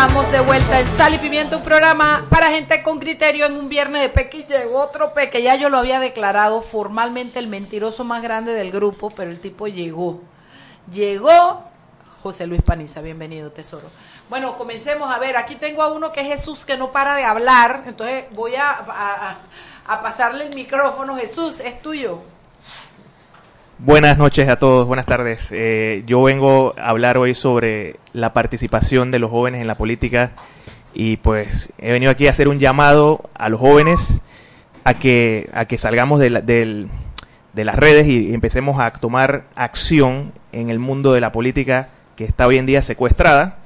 Estamos 0.00 0.32
de 0.32 0.40
vuelta 0.40 0.80
en 0.80 0.88
Sal 0.88 1.12
y 1.12 1.18
Pimiento, 1.18 1.58
un 1.58 1.62
programa 1.62 2.24
para 2.30 2.48
gente 2.48 2.82
con 2.82 2.98
criterio 2.98 3.44
en 3.44 3.52
un 3.52 3.68
viernes 3.68 4.00
de 4.00 4.08
Peque 4.08 4.46
llegó 4.48 4.80
otro 4.80 5.12
Peque. 5.12 5.42
Ya 5.42 5.56
yo 5.56 5.68
lo 5.68 5.76
había 5.76 6.00
declarado 6.00 6.62
formalmente 6.62 7.38
el 7.38 7.48
mentiroso 7.48 8.02
más 8.02 8.22
grande 8.22 8.54
del 8.54 8.72
grupo, 8.72 9.10
pero 9.10 9.30
el 9.30 9.40
tipo 9.40 9.66
llegó. 9.66 10.22
Llegó 10.90 11.64
José 12.22 12.46
Luis 12.46 12.62
Paniza, 12.62 13.02
bienvenido, 13.02 13.52
tesoro. 13.52 13.90
Bueno, 14.30 14.56
comencemos 14.56 15.14
a 15.14 15.18
ver. 15.18 15.36
Aquí 15.36 15.56
tengo 15.56 15.82
a 15.82 15.92
uno 15.92 16.12
que 16.12 16.22
es 16.22 16.28
Jesús 16.28 16.64
que 16.64 16.78
no 16.78 16.92
para 16.92 17.14
de 17.16 17.24
hablar, 17.24 17.82
entonces 17.84 18.24
voy 18.30 18.54
a, 18.56 19.36
a 19.86 20.00
pasarle 20.00 20.46
el 20.46 20.54
micrófono. 20.54 21.14
Jesús, 21.14 21.60
es 21.60 21.82
tuyo. 21.82 22.20
Buenas 23.82 24.18
noches 24.18 24.46
a 24.50 24.56
todos, 24.56 24.86
buenas 24.86 25.06
tardes. 25.06 25.48
Eh, 25.52 26.02
yo 26.06 26.22
vengo 26.22 26.74
a 26.76 26.90
hablar 26.90 27.16
hoy 27.16 27.34
sobre 27.34 27.96
la 28.12 28.34
participación 28.34 29.10
de 29.10 29.18
los 29.18 29.30
jóvenes 29.30 29.62
en 29.62 29.66
la 29.66 29.74
política 29.74 30.32
y 30.92 31.16
pues 31.16 31.72
he 31.78 31.90
venido 31.90 32.12
aquí 32.12 32.26
a 32.26 32.30
hacer 32.30 32.48
un 32.48 32.58
llamado 32.58 33.22
a 33.32 33.48
los 33.48 33.58
jóvenes 33.58 34.20
a 34.84 34.92
que, 34.92 35.48
a 35.54 35.64
que 35.64 35.78
salgamos 35.78 36.20
de, 36.20 36.28
las 36.28 37.76
redes 37.76 38.06
y 38.06 38.34
empecemos 38.34 38.78
a 38.78 38.90
tomar 38.92 39.44
acción 39.54 40.34
en 40.52 40.68
el 40.68 40.78
mundo 40.78 41.14
de 41.14 41.22
la 41.22 41.32
política 41.32 41.88
que 42.16 42.24
está 42.24 42.46
hoy 42.46 42.58
en 42.58 42.66
día 42.66 42.82
secuestrada 42.82 43.60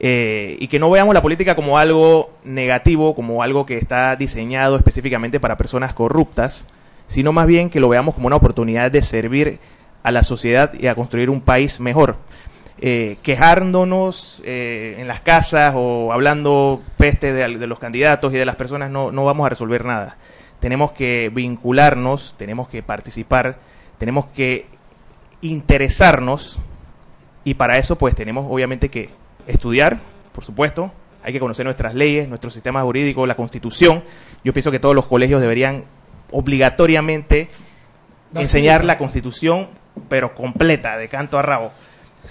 eh, 0.00 0.56
y 0.58 0.66
que 0.66 0.80
no 0.80 0.90
veamos 0.90 1.14
la 1.14 1.22
política 1.22 1.54
como 1.54 1.78
algo 1.78 2.32
negativo, 2.42 3.14
como 3.14 3.44
algo 3.44 3.66
que 3.66 3.78
está 3.78 4.16
diseñado 4.16 4.74
específicamente 4.74 5.38
para 5.38 5.56
personas 5.56 5.94
corruptas, 5.94 6.66
sino 7.08 7.32
más 7.32 7.46
bien 7.46 7.70
que 7.70 7.80
lo 7.80 7.88
veamos 7.88 8.14
como 8.14 8.28
una 8.28 8.36
oportunidad 8.36 8.92
de 8.92 9.02
servir 9.02 9.58
a 10.04 10.12
la 10.12 10.22
sociedad 10.22 10.72
y 10.74 10.86
a 10.86 10.94
construir 10.94 11.30
un 11.30 11.40
país 11.40 11.80
mejor. 11.80 12.16
Eh, 12.80 13.18
quejándonos 13.24 14.40
eh, 14.44 14.94
en 14.98 15.08
las 15.08 15.20
casas 15.20 15.74
o 15.76 16.12
hablando 16.12 16.80
peste 16.96 17.32
de, 17.32 17.58
de 17.58 17.66
los 17.66 17.80
candidatos 17.80 18.32
y 18.32 18.36
de 18.36 18.44
las 18.44 18.54
personas 18.54 18.88
no, 18.88 19.10
no 19.10 19.24
vamos 19.24 19.46
a 19.46 19.48
resolver 19.48 19.84
nada. 19.84 20.16
Tenemos 20.60 20.92
que 20.92 21.30
vincularnos, 21.34 22.36
tenemos 22.38 22.68
que 22.68 22.84
participar, 22.84 23.58
tenemos 23.98 24.26
que 24.26 24.66
interesarnos 25.40 26.60
y 27.42 27.54
para 27.54 27.78
eso 27.78 27.96
pues 27.96 28.14
tenemos 28.14 28.46
obviamente 28.48 28.90
que 28.90 29.10
estudiar, 29.46 29.98
por 30.32 30.44
supuesto, 30.44 30.92
hay 31.24 31.32
que 31.32 31.40
conocer 31.40 31.64
nuestras 31.64 31.94
leyes, 31.94 32.28
nuestro 32.28 32.50
sistema 32.50 32.82
jurídico, 32.82 33.26
la 33.26 33.34
constitución. 33.34 34.04
Yo 34.44 34.52
pienso 34.52 34.70
que 34.70 34.78
todos 34.78 34.94
los 34.94 35.06
colegios 35.06 35.40
deberían 35.40 35.84
obligatoriamente 36.30 37.48
enseñar 38.34 38.84
la 38.84 38.98
constitución, 38.98 39.68
pero 40.08 40.34
completa, 40.34 40.96
de 40.96 41.08
canto 41.08 41.38
a 41.38 41.42
rabo. 41.42 41.72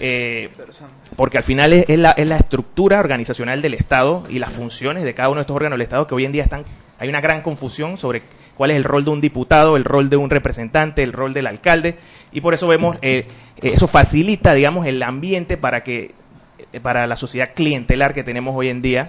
Eh, 0.00 0.50
porque 1.16 1.38
al 1.38 1.44
final 1.44 1.72
es, 1.72 1.84
es 1.88 1.98
la, 1.98 2.12
es 2.12 2.28
la 2.28 2.36
estructura 2.36 3.00
organizacional 3.00 3.62
del 3.62 3.74
Estado 3.74 4.24
y 4.28 4.38
las 4.38 4.52
funciones 4.52 5.02
de 5.02 5.14
cada 5.14 5.28
uno 5.28 5.36
de 5.36 5.42
estos 5.42 5.56
órganos 5.56 5.76
del 5.76 5.82
Estado 5.82 6.06
que 6.06 6.14
hoy 6.14 6.24
en 6.24 6.32
día 6.32 6.44
están, 6.44 6.64
hay 7.00 7.08
una 7.08 7.20
gran 7.20 7.42
confusión 7.42 7.96
sobre 7.96 8.22
cuál 8.58 8.72
es 8.72 8.76
el 8.76 8.84
rol 8.84 9.04
de 9.04 9.10
un 9.12 9.20
diputado, 9.20 9.76
el 9.76 9.84
rol 9.84 10.10
de 10.10 10.16
un 10.16 10.28
representante, 10.28 11.04
el 11.04 11.12
rol 11.12 11.32
del 11.32 11.46
alcalde, 11.46 11.96
y 12.32 12.40
por 12.40 12.54
eso 12.54 12.66
vemos, 12.66 12.98
eh, 13.02 13.26
eh, 13.62 13.70
eso 13.74 13.86
facilita, 13.86 14.52
digamos, 14.52 14.84
el 14.84 15.00
ambiente 15.04 15.56
para 15.56 15.84
que, 15.84 16.12
eh, 16.72 16.80
para 16.80 17.06
la 17.06 17.14
sociedad 17.14 17.50
clientelar 17.54 18.12
que 18.14 18.24
tenemos 18.24 18.56
hoy 18.56 18.68
en 18.68 18.82
día, 18.82 19.08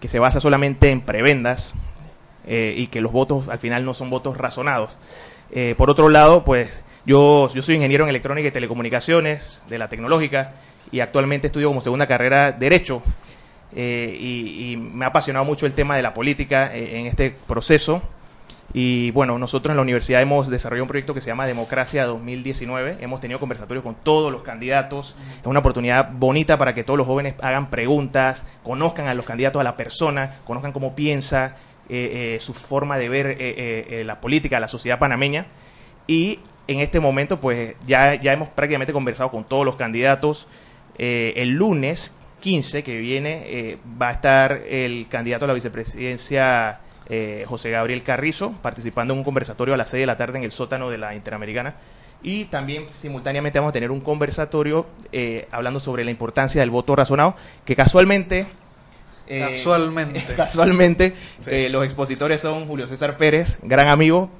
que 0.00 0.08
se 0.08 0.18
basa 0.18 0.40
solamente 0.40 0.90
en 0.90 1.02
prebendas, 1.02 1.74
eh, 2.48 2.74
y 2.76 2.86
que 2.88 3.00
los 3.00 3.12
votos 3.12 3.48
al 3.48 3.58
final 3.58 3.84
no 3.84 3.94
son 3.94 4.10
votos 4.10 4.36
razonados. 4.36 4.96
Eh, 5.50 5.74
por 5.78 5.90
otro 5.90 6.08
lado, 6.08 6.44
pues 6.44 6.82
yo, 7.06 7.48
yo 7.54 7.62
soy 7.62 7.76
ingeniero 7.76 8.04
en 8.04 8.10
electrónica 8.10 8.48
y 8.48 8.52
telecomunicaciones 8.52 9.62
de 9.68 9.78
la 9.78 9.88
tecnológica 9.88 10.52
y 10.90 11.00
actualmente 11.00 11.46
estudio 11.46 11.68
como 11.68 11.80
segunda 11.80 12.06
carrera 12.06 12.52
Derecho. 12.52 13.02
eh, 13.76 14.16
y, 14.18 14.72
y 14.72 14.76
me 14.76 15.04
ha 15.04 15.08
apasionado 15.08 15.44
mucho 15.44 15.66
el 15.66 15.74
tema 15.74 15.96
de 15.96 16.02
la 16.02 16.14
política 16.14 16.74
en 16.74 17.06
este 17.06 17.34
proceso. 17.46 18.02
Y 18.74 19.10
bueno, 19.12 19.38
nosotros 19.38 19.70
en 19.72 19.76
la 19.76 19.82
universidad 19.82 20.20
hemos 20.20 20.48
desarrollado 20.48 20.84
un 20.84 20.88
proyecto 20.88 21.14
que 21.14 21.22
se 21.22 21.28
llama 21.28 21.46
Democracia 21.46 22.04
2019. 22.04 22.98
Hemos 23.00 23.20
tenido 23.20 23.40
conversatorios 23.40 23.82
con 23.82 23.94
todos 23.94 24.30
los 24.30 24.42
candidatos. 24.42 25.16
Es 25.40 25.46
una 25.46 25.60
oportunidad 25.60 26.10
bonita 26.12 26.58
para 26.58 26.74
que 26.74 26.84
todos 26.84 26.98
los 26.98 27.06
jóvenes 27.06 27.34
hagan 27.40 27.70
preguntas, 27.70 28.46
conozcan 28.62 29.08
a 29.08 29.14
los 29.14 29.24
candidatos, 29.24 29.60
a 29.60 29.64
la 29.64 29.76
persona, 29.78 30.40
conozcan 30.44 30.72
cómo 30.72 30.94
piensa, 30.94 31.56
eh, 31.88 32.34
eh, 32.34 32.40
su 32.40 32.54
forma 32.54 32.98
de 32.98 33.08
ver 33.08 33.26
eh, 33.26 33.36
eh, 33.88 34.04
la 34.04 34.20
política, 34.20 34.60
la 34.60 34.68
sociedad 34.68 34.98
panameña. 34.98 35.46
Y 36.06 36.40
en 36.66 36.80
este 36.80 37.00
momento, 37.00 37.40
pues 37.40 37.74
ya, 37.86 38.14
ya 38.14 38.32
hemos 38.32 38.48
prácticamente 38.48 38.92
conversado 38.92 39.30
con 39.30 39.44
todos 39.44 39.64
los 39.64 39.76
candidatos. 39.76 40.48
El 40.98 41.50
lunes 41.50 42.12
15 42.40 42.82
que 42.82 42.96
viene 42.98 43.78
va 44.00 44.08
a 44.08 44.12
estar 44.12 44.52
el 44.68 45.06
candidato 45.08 45.44
a 45.44 45.48
la 45.48 45.54
vicepresidencia 45.54 46.80
José 47.46 47.70
Gabriel 47.70 48.02
Carrizo 48.02 48.52
participando 48.60 49.14
en 49.14 49.18
un 49.18 49.24
conversatorio 49.24 49.74
a 49.74 49.76
las 49.76 49.90
6 49.90 50.02
de 50.02 50.06
la 50.06 50.16
tarde 50.16 50.38
en 50.38 50.44
el 50.44 50.50
sótano 50.50 50.90
de 50.90 50.98
la 50.98 51.14
Interamericana. 51.14 51.76
Y 52.22 52.46
también 52.46 52.88
simultáneamente 52.88 53.58
vamos 53.58 53.70
a 53.70 53.72
tener 53.72 53.90
un 53.90 54.00
conversatorio 54.00 54.86
eh, 55.12 55.46
hablando 55.50 55.78
sobre 55.78 56.04
la 56.04 56.10
importancia 56.10 56.60
del 56.60 56.70
voto 56.70 56.96
razonado, 56.96 57.36
que 57.64 57.76
casualmente... 57.76 58.46
eh, 59.28 59.40
Casualmente. 59.40 60.24
casualmente 60.36 61.14
eh, 61.46 61.68
los 61.68 61.84
expositores 61.84 62.40
son 62.40 62.66
Julio 62.66 62.86
César 62.86 63.16
Pérez, 63.16 63.58
gran 63.62 63.88
amigo, 63.88 64.30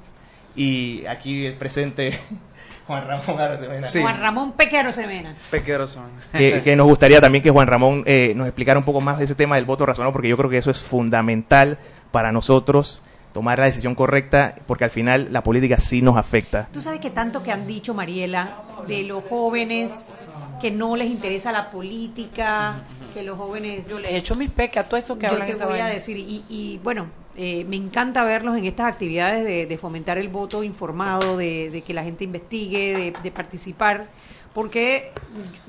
y 0.55 1.05
aquí 1.05 1.45
el 1.45 1.53
presente 1.53 2.19
Juan 2.87 3.07
Ramón 3.07 3.39
Arosemena. 3.39 3.87
Juan 4.01 4.19
Ramón 4.19 4.51
Pequero 4.53 4.91
Semena. 4.91 5.35
Pequero 5.51 5.85
son. 5.87 6.09
que, 6.33 6.63
que 6.63 6.75
nos 6.75 6.87
gustaría 6.87 7.21
también 7.21 7.43
que 7.43 7.51
Juan 7.51 7.67
Ramón 7.67 8.03
eh, 8.07 8.33
nos 8.35 8.47
explicara 8.47 8.79
un 8.79 8.85
poco 8.85 8.99
más 8.99 9.19
de 9.19 9.25
ese 9.25 9.35
tema 9.35 9.57
del 9.57 9.65
voto 9.65 9.85
razonado, 9.85 10.11
porque 10.11 10.27
yo 10.27 10.35
creo 10.37 10.49
que 10.49 10.57
eso 10.57 10.71
es 10.71 10.79
fundamental 10.79 11.77
para 12.11 12.31
nosotros 12.31 13.03
tomar 13.31 13.59
la 13.59 13.65
decisión 13.65 13.93
correcta, 13.93 14.55
porque 14.65 14.85
al 14.85 14.89
final 14.89 15.27
la 15.31 15.43
política 15.43 15.79
sí 15.79 16.01
nos 16.01 16.17
afecta. 16.17 16.67
Tú 16.73 16.81
sabes 16.81 16.99
que 16.99 17.11
tanto 17.11 17.43
que 17.43 17.51
han 17.51 17.67
dicho, 17.67 17.93
Mariela, 17.93 18.63
de 18.87 19.03
los 19.03 19.23
jóvenes 19.29 20.19
que 20.59 20.71
no 20.71 20.95
les 20.95 21.07
interesa 21.09 21.51
la 21.51 21.69
política, 21.71 22.75
que 23.13 23.23
los 23.23 23.37
jóvenes... 23.37 23.87
Yo 23.87 23.99
les 23.99 24.13
echo 24.13 24.35
mis 24.35 24.49
peques 24.49 24.77
a 24.77 24.87
todo 24.87 24.97
eso 24.97 25.17
que 25.17 25.25
Yo 25.27 25.33
hablan 25.33 25.47
te 25.47 25.53
esa 25.53 25.65
voy 25.65 25.75
a 25.79 25.83
vaina. 25.83 25.93
decir, 25.93 26.17
y, 26.17 26.43
y, 26.49 26.79
bueno, 26.83 27.07
eh, 27.35 27.65
me 27.67 27.75
encanta 27.77 28.23
verlos 28.23 28.57
en 28.57 28.65
estas 28.65 28.87
actividades 28.87 29.43
de, 29.45 29.65
de 29.65 29.77
fomentar 29.77 30.17
el 30.17 30.27
voto 30.29 30.63
informado, 30.63 31.37
de, 31.37 31.69
de 31.71 31.81
que 31.81 31.93
la 31.93 32.03
gente 32.03 32.23
investigue, 32.23 32.95
de, 32.95 33.13
de 33.23 33.31
participar, 33.31 34.07
porque 34.53 35.11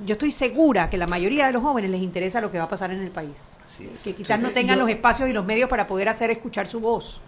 yo 0.07 0.15
estoy 0.15 0.31
segura 0.31 0.89
que 0.91 0.97
la 0.97 1.07
mayoría 1.07 1.47
de 1.47 1.53
los 1.53 1.63
jóvenes 1.63 1.91
les 1.91 2.03
interesa 2.03 2.41
lo 2.41 2.51
que 2.51 2.59
va 2.59 2.65
a 2.65 2.69
pasar 2.69 2.91
en 2.91 3.01
el 3.01 3.11
país. 3.11 3.55
Que 4.03 4.15
quizás 4.15 4.39
Sí. 4.39 4.43
no 4.43 4.51
tengan 4.51 4.77
Yo- 4.77 4.83
los 4.83 4.91
espacios 4.91 5.29
y 5.29 5.33
los 5.33 5.45
medios 5.45 5.69
para 5.69 5.87
poder 5.87 6.09
hacer 6.09 6.31
escuchar 6.31 6.67
su 6.67 6.81
voz. 6.81 7.21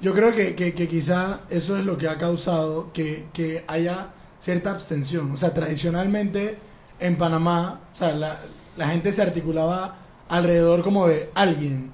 Yo 0.00 0.14
creo 0.14 0.34
que, 0.34 0.54
que, 0.54 0.74
que 0.74 0.88
quizá 0.88 1.40
eso 1.50 1.76
es 1.76 1.84
lo 1.84 1.96
que 1.98 2.08
ha 2.08 2.18
causado 2.18 2.92
que, 2.92 3.26
que 3.32 3.64
haya 3.68 4.08
cierta 4.40 4.70
abstención. 4.72 5.30
O 5.32 5.36
sea, 5.36 5.52
tradicionalmente 5.54 6.56
en 7.02 7.16
Panamá, 7.16 7.80
o 7.92 7.96
sea, 7.96 8.12
la- 8.12 8.36
la 8.76 8.88
gente 8.88 9.12
se 9.12 9.20
articulaba 9.22 9.96
alrededor 10.28 10.82
como 10.82 11.06
de 11.08 11.30
alguien. 11.34 11.90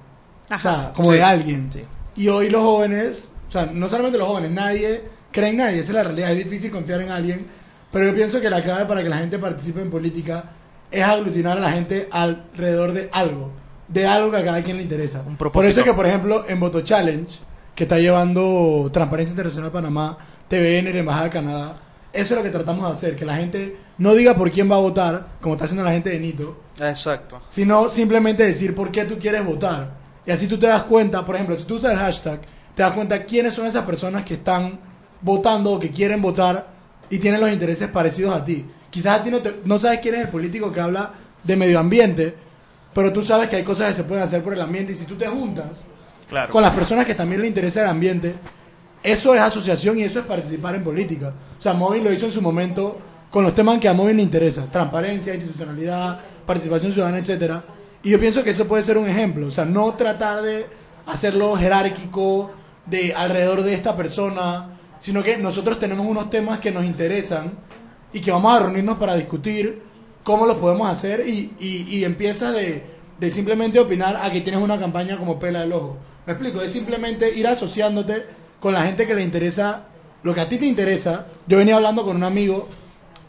O 0.49 0.53
Ajá. 0.53 0.61
sea, 0.75 0.93
como 0.93 1.11
Sí. 1.11 1.17
de 1.17 1.23
alguien. 1.23 1.69
Sí. 1.71 1.81
Y 2.15 2.27
hoy 2.29 2.49
los 2.49 2.61
jóvenes, 2.63 3.27
o 3.49 3.51
sea, 3.51 3.65
no 3.73 3.89
solamente 3.89 4.17
los 4.17 4.27
jóvenes, 4.27 4.51
nadie 4.51 5.03
cree 5.31 5.49
en 5.49 5.57
nadie, 5.57 5.79
esa 5.79 5.89
es 5.91 5.95
la 5.95 6.03
realidad, 6.03 6.31
es 6.31 6.37
difícil 6.37 6.71
confiar 6.71 7.01
en 7.01 7.11
alguien, 7.11 7.45
pero 7.91 8.05
yo 8.05 8.15
pienso 8.15 8.39
que 8.41 8.49
la 8.49 8.61
clave 8.63 8.85
para 8.85 9.03
que 9.03 9.09
la 9.09 9.17
gente 9.17 9.37
participe 9.39 9.81
en 9.81 9.89
política 9.89 10.45
es 10.91 11.03
aglutinar 11.03 11.57
a 11.57 11.61
la 11.61 11.71
gente 11.71 12.07
alrededor 12.11 12.93
de 12.93 13.09
algo, 13.11 13.51
de 13.87 14.07
algo 14.07 14.31
que 14.31 14.37
a 14.37 14.43
cada 14.45 14.63
quien 14.63 14.77
le 14.77 14.83
interesa. 14.83 15.21
Un 15.25 15.35
por 15.37 15.65
eso 15.65 15.79
es 15.81 15.85
que, 15.85 15.93
por 15.93 16.05
ejemplo, 16.05 16.45
en 16.47 16.59
Voto 16.59 16.81
Challenge, 16.81 17.39
que 17.75 17.83
está 17.83 17.97
llevando 17.99 18.89
Transparencia 18.91 19.31
Internacional 19.31 19.71
Panamá, 19.71 20.17
TVN 20.47 20.89
y 20.89 20.93
la 20.93 20.99
Embajada 20.99 21.25
de 21.25 21.29
Canadá, 21.29 21.73
eso 22.13 22.33
es 22.33 22.37
lo 22.37 22.43
que 22.43 22.49
tratamos 22.49 22.87
de 22.87 22.93
hacer, 22.93 23.15
que 23.15 23.25
la 23.25 23.37
gente 23.37 23.77
no 23.97 24.13
diga 24.15 24.33
por 24.35 24.51
quién 24.51 24.69
va 24.71 24.75
a 24.75 24.79
votar, 24.79 25.27
como 25.41 25.55
está 25.55 25.65
haciendo 25.65 25.83
la 25.83 25.91
gente 25.91 26.09
de 26.09 26.19
Nito, 26.19 26.57
Exacto. 26.79 27.41
sino 27.47 27.89
simplemente 27.89 28.43
decir 28.43 28.73
por 28.75 28.91
qué 28.91 29.05
tú 29.05 29.17
quieres 29.19 29.45
votar. 29.45 29.91
Y 30.25 30.31
así 30.31 30.47
tú 30.47 30.57
te 30.57 30.67
das 30.67 30.83
cuenta, 30.83 31.25
por 31.25 31.35
ejemplo, 31.35 31.57
si 31.57 31.65
tú 31.65 31.75
usas 31.75 31.91
el 31.91 31.97
hashtag, 31.97 32.41
te 32.75 32.83
das 32.83 32.93
cuenta 32.93 33.23
quiénes 33.23 33.53
son 33.53 33.67
esas 33.67 33.83
personas 33.85 34.23
que 34.23 34.35
están 34.35 34.79
votando 35.21 35.71
o 35.71 35.79
que 35.79 35.89
quieren 35.91 36.21
votar 36.21 36.67
y 37.09 37.17
tienen 37.17 37.41
los 37.41 37.51
intereses 37.51 37.89
parecidos 37.89 38.35
a 38.35 38.43
ti. 38.45 38.65
Quizás 38.89 39.19
a 39.19 39.23
ti 39.23 39.29
no, 39.31 39.39
te- 39.39 39.55
no 39.65 39.77
sabes 39.79 39.99
quién 39.99 40.15
es 40.15 40.21
el 40.21 40.29
político 40.29 40.71
que 40.71 40.79
habla 40.79 41.11
de 41.43 41.55
medio 41.55 41.79
ambiente, 41.79 42.33
pero 42.93 43.11
tú 43.13 43.23
sabes 43.23 43.49
que 43.49 43.55
hay 43.57 43.63
cosas 43.63 43.89
que 43.89 43.93
se 43.95 44.03
pueden 44.03 44.23
hacer 44.23 44.43
por 44.43 44.53
el 44.53 44.61
ambiente 44.61 44.93
y 44.93 44.95
si 44.95 45.05
tú 45.05 45.15
te 45.15 45.27
juntas 45.27 45.81
Claro. 46.29 46.51
con 46.53 46.61
las 46.61 46.73
personas 46.73 47.05
que 47.05 47.15
también 47.15 47.41
le 47.41 47.47
interesa 47.47 47.81
el 47.81 47.87
ambiente, 47.87 48.35
eso 49.01 49.33
es 49.33 49.41
asociación 49.41 49.97
y 49.97 50.03
eso 50.03 50.19
es 50.19 50.25
participar 50.25 50.75
en 50.75 50.83
política. 50.83 51.33
O 51.57 51.61
sea, 51.61 51.73
Móvil 51.73 52.03
lo 52.03 52.11
hizo 52.11 52.25
en 52.25 52.31
su 52.31 52.41
momento 52.41 52.97
con 53.31 53.43
los 53.43 53.55
temas 53.55 53.79
que 53.79 53.87
a 53.87 53.93
Móvil 53.93 54.17
le 54.17 54.23
interesa, 54.23 54.65
transparencia, 54.71 55.33
institucionalidad, 55.33 56.19
participación 56.45 56.93
ciudadana, 56.93 57.19
etcétera. 57.19 57.63
Y 58.03 58.11
yo 58.11 58.19
pienso 58.19 58.43
que 58.43 58.51
eso 58.51 58.67
puede 58.67 58.83
ser 58.83 58.97
un 58.97 59.07
ejemplo, 59.07 59.47
o 59.47 59.51
sea, 59.51 59.65
no 59.65 59.93
tratar 59.93 60.41
de 60.41 60.65
hacerlo 61.05 61.55
jerárquico 61.55 62.51
de 62.85 63.13
alrededor 63.13 63.61
de 63.63 63.73
esta 63.73 63.95
persona, 63.95 64.77
sino 64.99 65.21
que 65.21 65.37
nosotros 65.37 65.79
tenemos 65.79 66.05
unos 66.05 66.29
temas 66.29 66.59
que 66.59 66.71
nos 66.71 66.85
interesan 66.85 67.51
y 68.11 68.21
que 68.21 68.31
vamos 68.31 68.55
a 68.55 68.63
reunirnos 68.63 68.97
para 68.97 69.15
discutir 69.15 69.81
cómo 70.23 70.45
lo 70.45 70.57
podemos 70.57 70.89
hacer 70.89 71.27
y, 71.27 71.53
y, 71.59 71.97
y 71.97 72.03
empieza 72.03 72.51
de, 72.51 72.83
de 73.19 73.31
simplemente 73.31 73.79
opinar 73.79 74.17
a 74.21 74.31
que 74.31 74.41
tienes 74.41 74.61
una 74.61 74.79
campaña 74.79 75.17
como 75.17 75.39
pela 75.39 75.61
del 75.61 75.73
ojo. 75.73 75.97
Me 76.25 76.33
explico, 76.33 76.61
es 76.61 76.71
simplemente 76.71 77.31
ir 77.33 77.47
asociándote 77.47 78.25
con 78.59 78.73
la 78.73 78.83
gente 78.83 79.07
que 79.07 79.15
le 79.15 79.23
interesa 79.23 79.85
lo 80.23 80.33
que 80.33 80.41
a 80.41 80.49
ti 80.49 80.57
te 80.57 80.65
interesa. 80.65 81.27
Yo 81.47 81.57
venía 81.57 81.75
hablando 81.75 82.03
con 82.03 82.15
un 82.15 82.23
amigo 82.23 82.67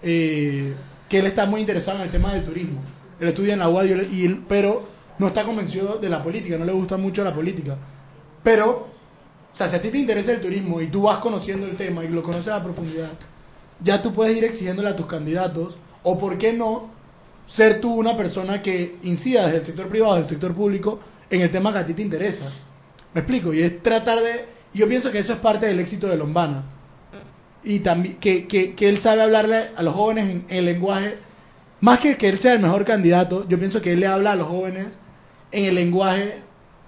eh, 0.02 0.74
que 1.08 1.18
él 1.18 1.26
está 1.26 1.46
muy 1.46 1.60
interesado 1.60 1.98
en 1.98 2.04
el 2.04 2.10
tema 2.10 2.32
del 2.32 2.44
turismo. 2.44 2.80
Él 3.20 3.28
estudia 3.28 3.52
en 3.52 3.58
la 3.60 3.68
UAD, 3.68 4.10
y 4.10 4.24
él- 4.24 4.40
pero 4.48 4.82
no 5.18 5.28
está 5.28 5.44
convencido 5.44 5.98
de 5.98 6.08
la 6.08 6.22
política, 6.22 6.56
no 6.58 6.64
le 6.64 6.72
gusta 6.72 6.96
mucho 6.96 7.22
la 7.22 7.34
política. 7.34 7.76
Pero, 8.42 8.88
o 9.52 9.56
sea, 9.56 9.68
si 9.68 9.76
a 9.76 9.82
ti 9.82 9.90
te 9.90 9.98
interesa 9.98 10.32
el 10.32 10.40
turismo 10.40 10.80
y 10.80 10.86
tú 10.86 11.02
vas 11.02 11.18
conociendo 11.18 11.66
el 11.66 11.76
tema 11.76 12.04
y 12.04 12.08
lo 12.08 12.22
conoces 12.22 12.52
a 12.52 12.62
profundidad, 12.62 13.10
ya 13.82 14.02
tú 14.02 14.12
puedes 14.12 14.36
ir 14.36 14.44
exigiéndole 14.44 14.88
a 14.88 14.96
tus 14.96 15.06
candidatos, 15.06 15.76
o 16.02 16.18
por 16.18 16.38
qué 16.38 16.52
no, 16.52 16.88
ser 17.46 17.80
tú 17.80 17.92
una 17.92 18.16
persona 18.16 18.62
que 18.62 18.96
incida 19.02 19.44
desde 19.44 19.58
el 19.58 19.64
sector 19.66 19.88
privado, 19.88 20.14
del 20.16 20.26
sector 20.26 20.54
público, 20.54 21.00
en 21.28 21.42
el 21.42 21.50
tema 21.50 21.72
que 21.72 21.78
a 21.80 21.86
ti 21.86 21.94
te 21.94 22.02
interesa. 22.02 22.50
¿Me 23.12 23.20
explico? 23.20 23.52
Y 23.52 23.62
es 23.62 23.82
tratar 23.82 24.20
de... 24.20 24.59
y 24.74 24.78
Yo 24.78 24.88
pienso 24.88 25.10
que 25.10 25.18
eso 25.18 25.32
es 25.32 25.38
parte 25.38 25.66
del 25.66 25.80
éxito 25.80 26.06
de 26.08 26.16
Lombana. 26.16 26.62
Y 27.62 27.80
también 27.80 28.16
que, 28.16 28.46
que, 28.46 28.74
que 28.74 28.88
él 28.88 28.98
sabe 28.98 29.22
hablarle 29.22 29.68
a 29.76 29.82
los 29.82 29.94
jóvenes 29.94 30.28
en 30.28 30.44
el 30.48 30.64
lenguaje, 30.64 31.18
más 31.80 31.98
que 32.00 32.16
que 32.16 32.28
él 32.28 32.38
sea 32.38 32.54
el 32.54 32.60
mejor 32.60 32.84
candidato, 32.84 33.46
yo 33.48 33.58
pienso 33.58 33.82
que 33.82 33.92
él 33.92 34.00
le 34.00 34.06
habla 34.06 34.32
a 34.32 34.36
los 34.36 34.48
jóvenes 34.48 34.98
en 35.52 35.64
el 35.66 35.74
lenguaje 35.74 36.38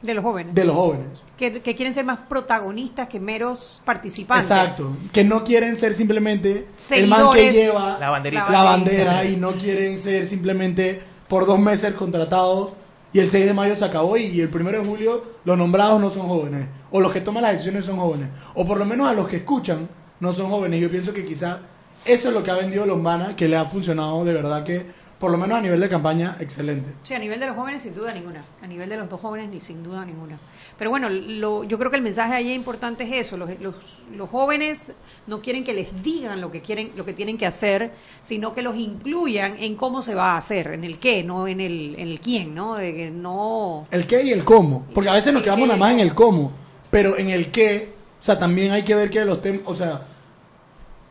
De 0.01 0.15
los 0.15 0.25
jóvenes. 0.25 0.55
de 0.55 0.65
los 0.65 0.75
jóvenes. 0.75 1.07
Que, 1.37 1.61
que 1.61 1.75
quieren 1.75 1.93
ser 1.93 2.05
más 2.05 2.21
protagonistas 2.21 3.09
que 3.09 3.19
meros 3.19 3.83
participantes. 3.85 4.49
Exacto. 4.51 4.97
Que 5.13 5.25
no 5.25 5.43
quieren 5.45 5.77
ser 5.77 5.93
simplemente 5.95 6.69
el 6.93 7.07
man 7.09 7.27
que 7.33 7.53
lleva 7.53 7.99
La 7.99 8.11
banderita. 8.11 8.49
la 8.51 8.63
bandera 8.63 9.25
y 9.25 9.37
no 9.37 9.53
quieren 9.53 9.99
ser 9.99 10.27
simplemente 10.27 11.03
por 11.29 11.45
dos 11.47 11.59
meses 11.59 11.95
contratados 11.95 12.71
y 13.13 13.21
el 13.21 13.31
6 13.31 13.47
de 13.47 13.55
mayo 13.55 13.77
se 13.77 13.85
acabó 13.85 14.17
y 14.17 14.41
el 14.41 14.51
1 14.55 14.71
de 14.71 14.79
julio 14.79 15.25
los 15.45 15.59
nombrados 15.59 16.01
no 16.01 16.11
son 16.11 16.29
jóvenes 16.29 16.67
o 16.91 17.01
los 17.01 17.13
que 17.13 17.21
toman 17.21 17.43
las 17.43 17.53
decisiones 17.53 17.85
son 17.85 17.99
jóvenes 17.99 18.29
o 18.55 18.67
por 18.67 18.79
lo 18.79 18.85
menos 18.85 19.09
a 19.09 19.15
los 19.15 19.29
que 19.29 19.37
escuchan 19.37 19.89
no 20.23 20.33
son 20.33 20.49
jóvenes. 20.51 20.81
Yo 20.81 20.89
pienso 20.89 21.13
que 21.13 21.27
quizá 21.27 21.59
eso 22.05 22.29
es 22.29 22.35
lo 22.35 22.43
que 22.43 22.51
ha 22.51 22.55
vendido 22.55 22.87
Lombana, 22.87 23.35
que 23.35 23.49
le 23.49 23.57
ha 23.57 23.65
funcionado 23.65 24.25
de 24.25 24.33
verdad 24.33 24.65
que 24.65 24.87
por 25.19 25.31
lo 25.31 25.39
menos 25.39 25.59
a 25.59 25.61
nivel 25.61 25.81
de 25.81 25.89
campaña 25.89 26.37
excelente. 26.41 26.93
Sí, 27.03 27.15
a 27.15 27.19
nivel 27.19 27.39
de 27.39 27.47
los 27.47 27.57
jóvenes 27.57 27.83
sin 27.83 27.95
duda 27.95 28.13
ninguna. 28.13 28.43
A 28.63 28.67
nivel 28.67 28.89
de 28.89 28.97
los 28.97 29.09
dos 29.09 29.21
jóvenes 29.21 29.51
ni 29.51 29.61
sin 29.61 29.83
duda 29.83 30.05
ninguna. 30.05 30.39
Pero 30.79 30.91
bueno, 30.91 31.09
lo, 31.09 31.65
yo 31.65 31.79
creo 31.79 31.91
que 31.91 31.97
el 31.97 32.03
mensaje 32.03 32.35
ahí 32.35 32.53
importante 32.53 33.05
es 33.05 33.27
eso. 33.27 33.37
Los, 33.37 33.51
los, 33.61 33.75
los 34.17 34.29
jóvenes 34.29 34.93
no 35.27 35.41
quieren 35.41 35.65
que 35.65 35.73
les 35.73 36.03
digan 36.03 36.41
lo 36.41 36.51
que 36.51 36.61
quieren, 36.61 36.91
lo 36.97 37.05
que 37.05 37.13
tienen 37.13 37.39
que 37.39 37.47
hacer, 37.47 37.93
sino 38.21 38.55
que 38.55 38.63
los 38.63 38.77
incluyan 38.77 39.57
en 39.59 39.77
cómo 39.77 40.03
se 40.03 40.15
va 40.15 40.33
a 40.33 40.37
hacer, 40.39 40.69
en 40.69 40.85
el 40.85 40.99
qué, 40.99 41.23
no 41.23 41.47
en 41.47 41.61
el, 41.61 41.95
en 41.99 42.09
el 42.09 42.21
quién, 42.21 42.55
¿no? 42.55 42.75
De 42.75 42.95
que 42.95 43.11
no. 43.11 43.87
El 43.91 44.07
qué 44.07 44.23
y 44.23 44.31
el 44.31 44.45
cómo. 44.45 44.87
Porque 44.93 45.11
a 45.11 45.15
veces 45.15 45.33
nos 45.33 45.43
quedamos 45.43 45.69
nada 45.69 45.79
más 45.79 45.93
en 45.93 46.01
el 46.01 46.15
cómo. 46.15 46.53
Pero 46.91 47.17
en 47.17 47.31
el 47.31 47.51
qué, 47.51 47.93
o 48.21 48.25
sea, 48.25 48.39
también 48.39 48.73
hay 48.73 48.83
que 48.83 48.95
ver 48.95 49.11
que 49.11 49.25
los 49.25 49.41
temas, 49.41 49.63
o 49.67 49.75
sea... 49.75 50.07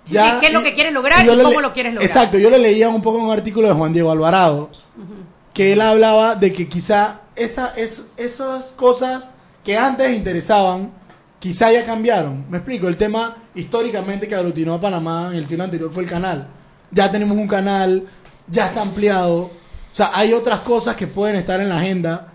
Sí, 0.03 0.17
sí, 0.17 0.23
qué 0.39 0.47
es 0.47 0.53
lo 0.53 0.63
que 0.63 0.73
quieres 0.73 0.93
lograr 0.93 1.23
y 1.23 1.35
le 1.35 1.43
cómo 1.43 1.61
lo 1.61 1.73
quieres 1.73 1.93
lograr. 1.93 2.09
Exacto, 2.09 2.37
yo 2.39 2.49
le 2.49 2.57
leía 2.57 2.89
un 2.89 3.03
poco 3.03 3.19
un 3.19 3.29
artículo 3.29 3.67
de 3.67 3.75
Juan 3.75 3.93
Diego 3.93 4.11
Alvarado, 4.11 4.69
que 5.53 5.73
él 5.73 5.81
hablaba 5.81 6.35
de 6.35 6.51
que 6.51 6.67
quizá 6.67 7.21
esa, 7.35 7.73
es, 7.75 8.05
esas 8.17 8.67
cosas 8.75 9.29
que 9.63 9.77
antes 9.77 10.15
interesaban, 10.15 10.91
quizá 11.39 11.71
ya 11.71 11.85
cambiaron. 11.85 12.45
Me 12.49 12.57
explico, 12.57 12.87
el 12.87 12.97
tema 12.97 13.37
históricamente 13.55 14.27
que 14.27 14.35
aglutinó 14.35 14.75
a 14.75 14.81
Panamá 14.81 15.29
en 15.31 15.37
el 15.37 15.47
siglo 15.47 15.63
anterior 15.63 15.91
fue 15.91 16.03
el 16.03 16.09
canal. 16.09 16.47
Ya 16.91 17.09
tenemos 17.11 17.37
un 17.37 17.47
canal, 17.47 18.03
ya 18.47 18.67
está 18.67 18.81
ampliado. 18.81 19.43
O 19.43 19.95
sea, 19.95 20.11
hay 20.13 20.33
otras 20.33 20.59
cosas 20.61 20.95
que 20.95 21.07
pueden 21.07 21.35
estar 21.35 21.59
en 21.59 21.69
la 21.69 21.79
agenda 21.79 22.27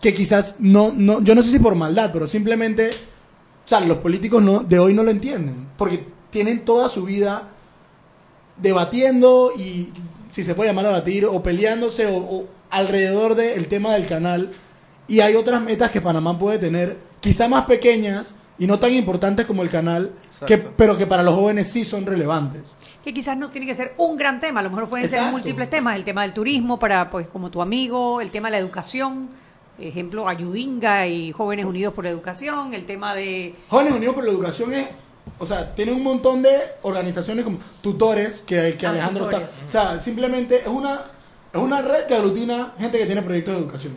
que 0.00 0.12
quizás 0.14 0.56
no, 0.58 0.92
no 0.94 1.20
yo 1.22 1.34
no 1.34 1.42
sé 1.42 1.50
si 1.50 1.58
por 1.58 1.74
maldad, 1.74 2.10
pero 2.12 2.26
simplemente, 2.26 2.90
o 2.90 3.68
sea, 3.68 3.80
los 3.80 3.98
políticos 3.98 4.42
no, 4.42 4.60
de 4.60 4.78
hoy 4.78 4.92
no 4.94 5.02
lo 5.02 5.10
entienden, 5.10 5.68
porque 5.76 6.04
tienen 6.30 6.64
toda 6.64 6.88
su 6.88 7.04
vida 7.04 7.48
debatiendo 8.56 9.52
y, 9.56 9.92
si 10.30 10.44
se 10.44 10.54
puede 10.54 10.70
llamar 10.70 10.86
debatir, 10.86 11.24
o 11.24 11.42
peleándose 11.42 12.06
o 12.06 12.44
alrededor 12.70 13.34
del 13.34 13.68
tema 13.68 13.94
del 13.94 14.06
canal, 14.06 14.50
y 15.08 15.20
hay 15.20 15.34
otras 15.34 15.60
metas 15.62 15.90
que 15.90 16.00
Panamá 16.00 16.38
puede 16.38 16.58
tener, 16.58 16.96
quizá 17.20 17.48
más 17.48 17.64
pequeñas 17.66 18.34
y 18.58 18.66
no 18.66 18.78
tan 18.78 18.92
importantes 18.92 19.46
como 19.46 19.62
el 19.62 19.70
canal, 19.70 20.12
que, 20.46 20.58
pero 20.58 20.96
que 20.96 21.06
para 21.06 21.22
los 21.22 21.34
jóvenes 21.34 21.68
sí 21.70 21.84
son 21.84 22.06
relevantes. 22.06 22.62
que 23.04 23.12
quizás 23.14 23.36
no 23.36 23.50
tiene 23.50 23.66
que 23.66 23.74
ser 23.74 23.94
un 23.98 24.16
gran 24.16 24.40
tema, 24.40 24.60
a 24.60 24.62
lo 24.62 24.70
mejor 24.70 24.88
pueden 24.88 25.08
ser 25.08 25.30
múltiples 25.30 25.70
temas, 25.70 25.94
el 25.96 26.04
tema 26.04 26.22
del 26.22 26.32
turismo 26.32 26.78
para 26.78 27.08
pues 27.10 27.28
como 27.28 27.50
tu 27.50 27.60
amigo, 27.62 28.20
el 28.20 28.30
tema 28.30 28.48
de 28.48 28.52
la 28.52 28.58
educación, 28.58 29.28
ejemplo 29.78 30.26
Ayudinga 30.26 31.06
y 31.06 31.32
Jóvenes 31.32 31.66
Unidos 31.66 31.92
por 31.94 32.04
la 32.04 32.10
Educación, 32.10 32.72
el 32.74 32.84
tema 32.86 33.14
de 33.14 33.54
Jóvenes 33.68 33.92
Unidos 33.94 34.14
por 34.14 34.24
la 34.24 34.30
Educación 34.30 34.72
es, 34.74 34.88
o 35.38 35.44
sea, 35.46 35.74
tiene 35.74 35.92
un 35.92 36.02
montón 36.02 36.40
de 36.42 36.56
organizaciones 36.82 37.44
como 37.44 37.58
tutores 37.82 38.40
que, 38.40 38.76
que 38.78 38.86
Ah, 38.86 38.90
Alejandro 38.90 39.26
tutores. 39.26 39.50
está. 39.50 39.66
O 39.66 39.70
sea, 39.70 40.00
simplemente 40.00 40.60
es 40.60 40.66
una, 40.66 41.02
es 41.52 41.60
una 41.60 41.82
red 41.82 42.06
que 42.06 42.14
aglutina 42.14 42.72
gente 42.78 42.98
que 42.98 43.06
tiene 43.06 43.20
proyectos 43.22 43.54
de 43.54 43.60
educación. 43.60 43.92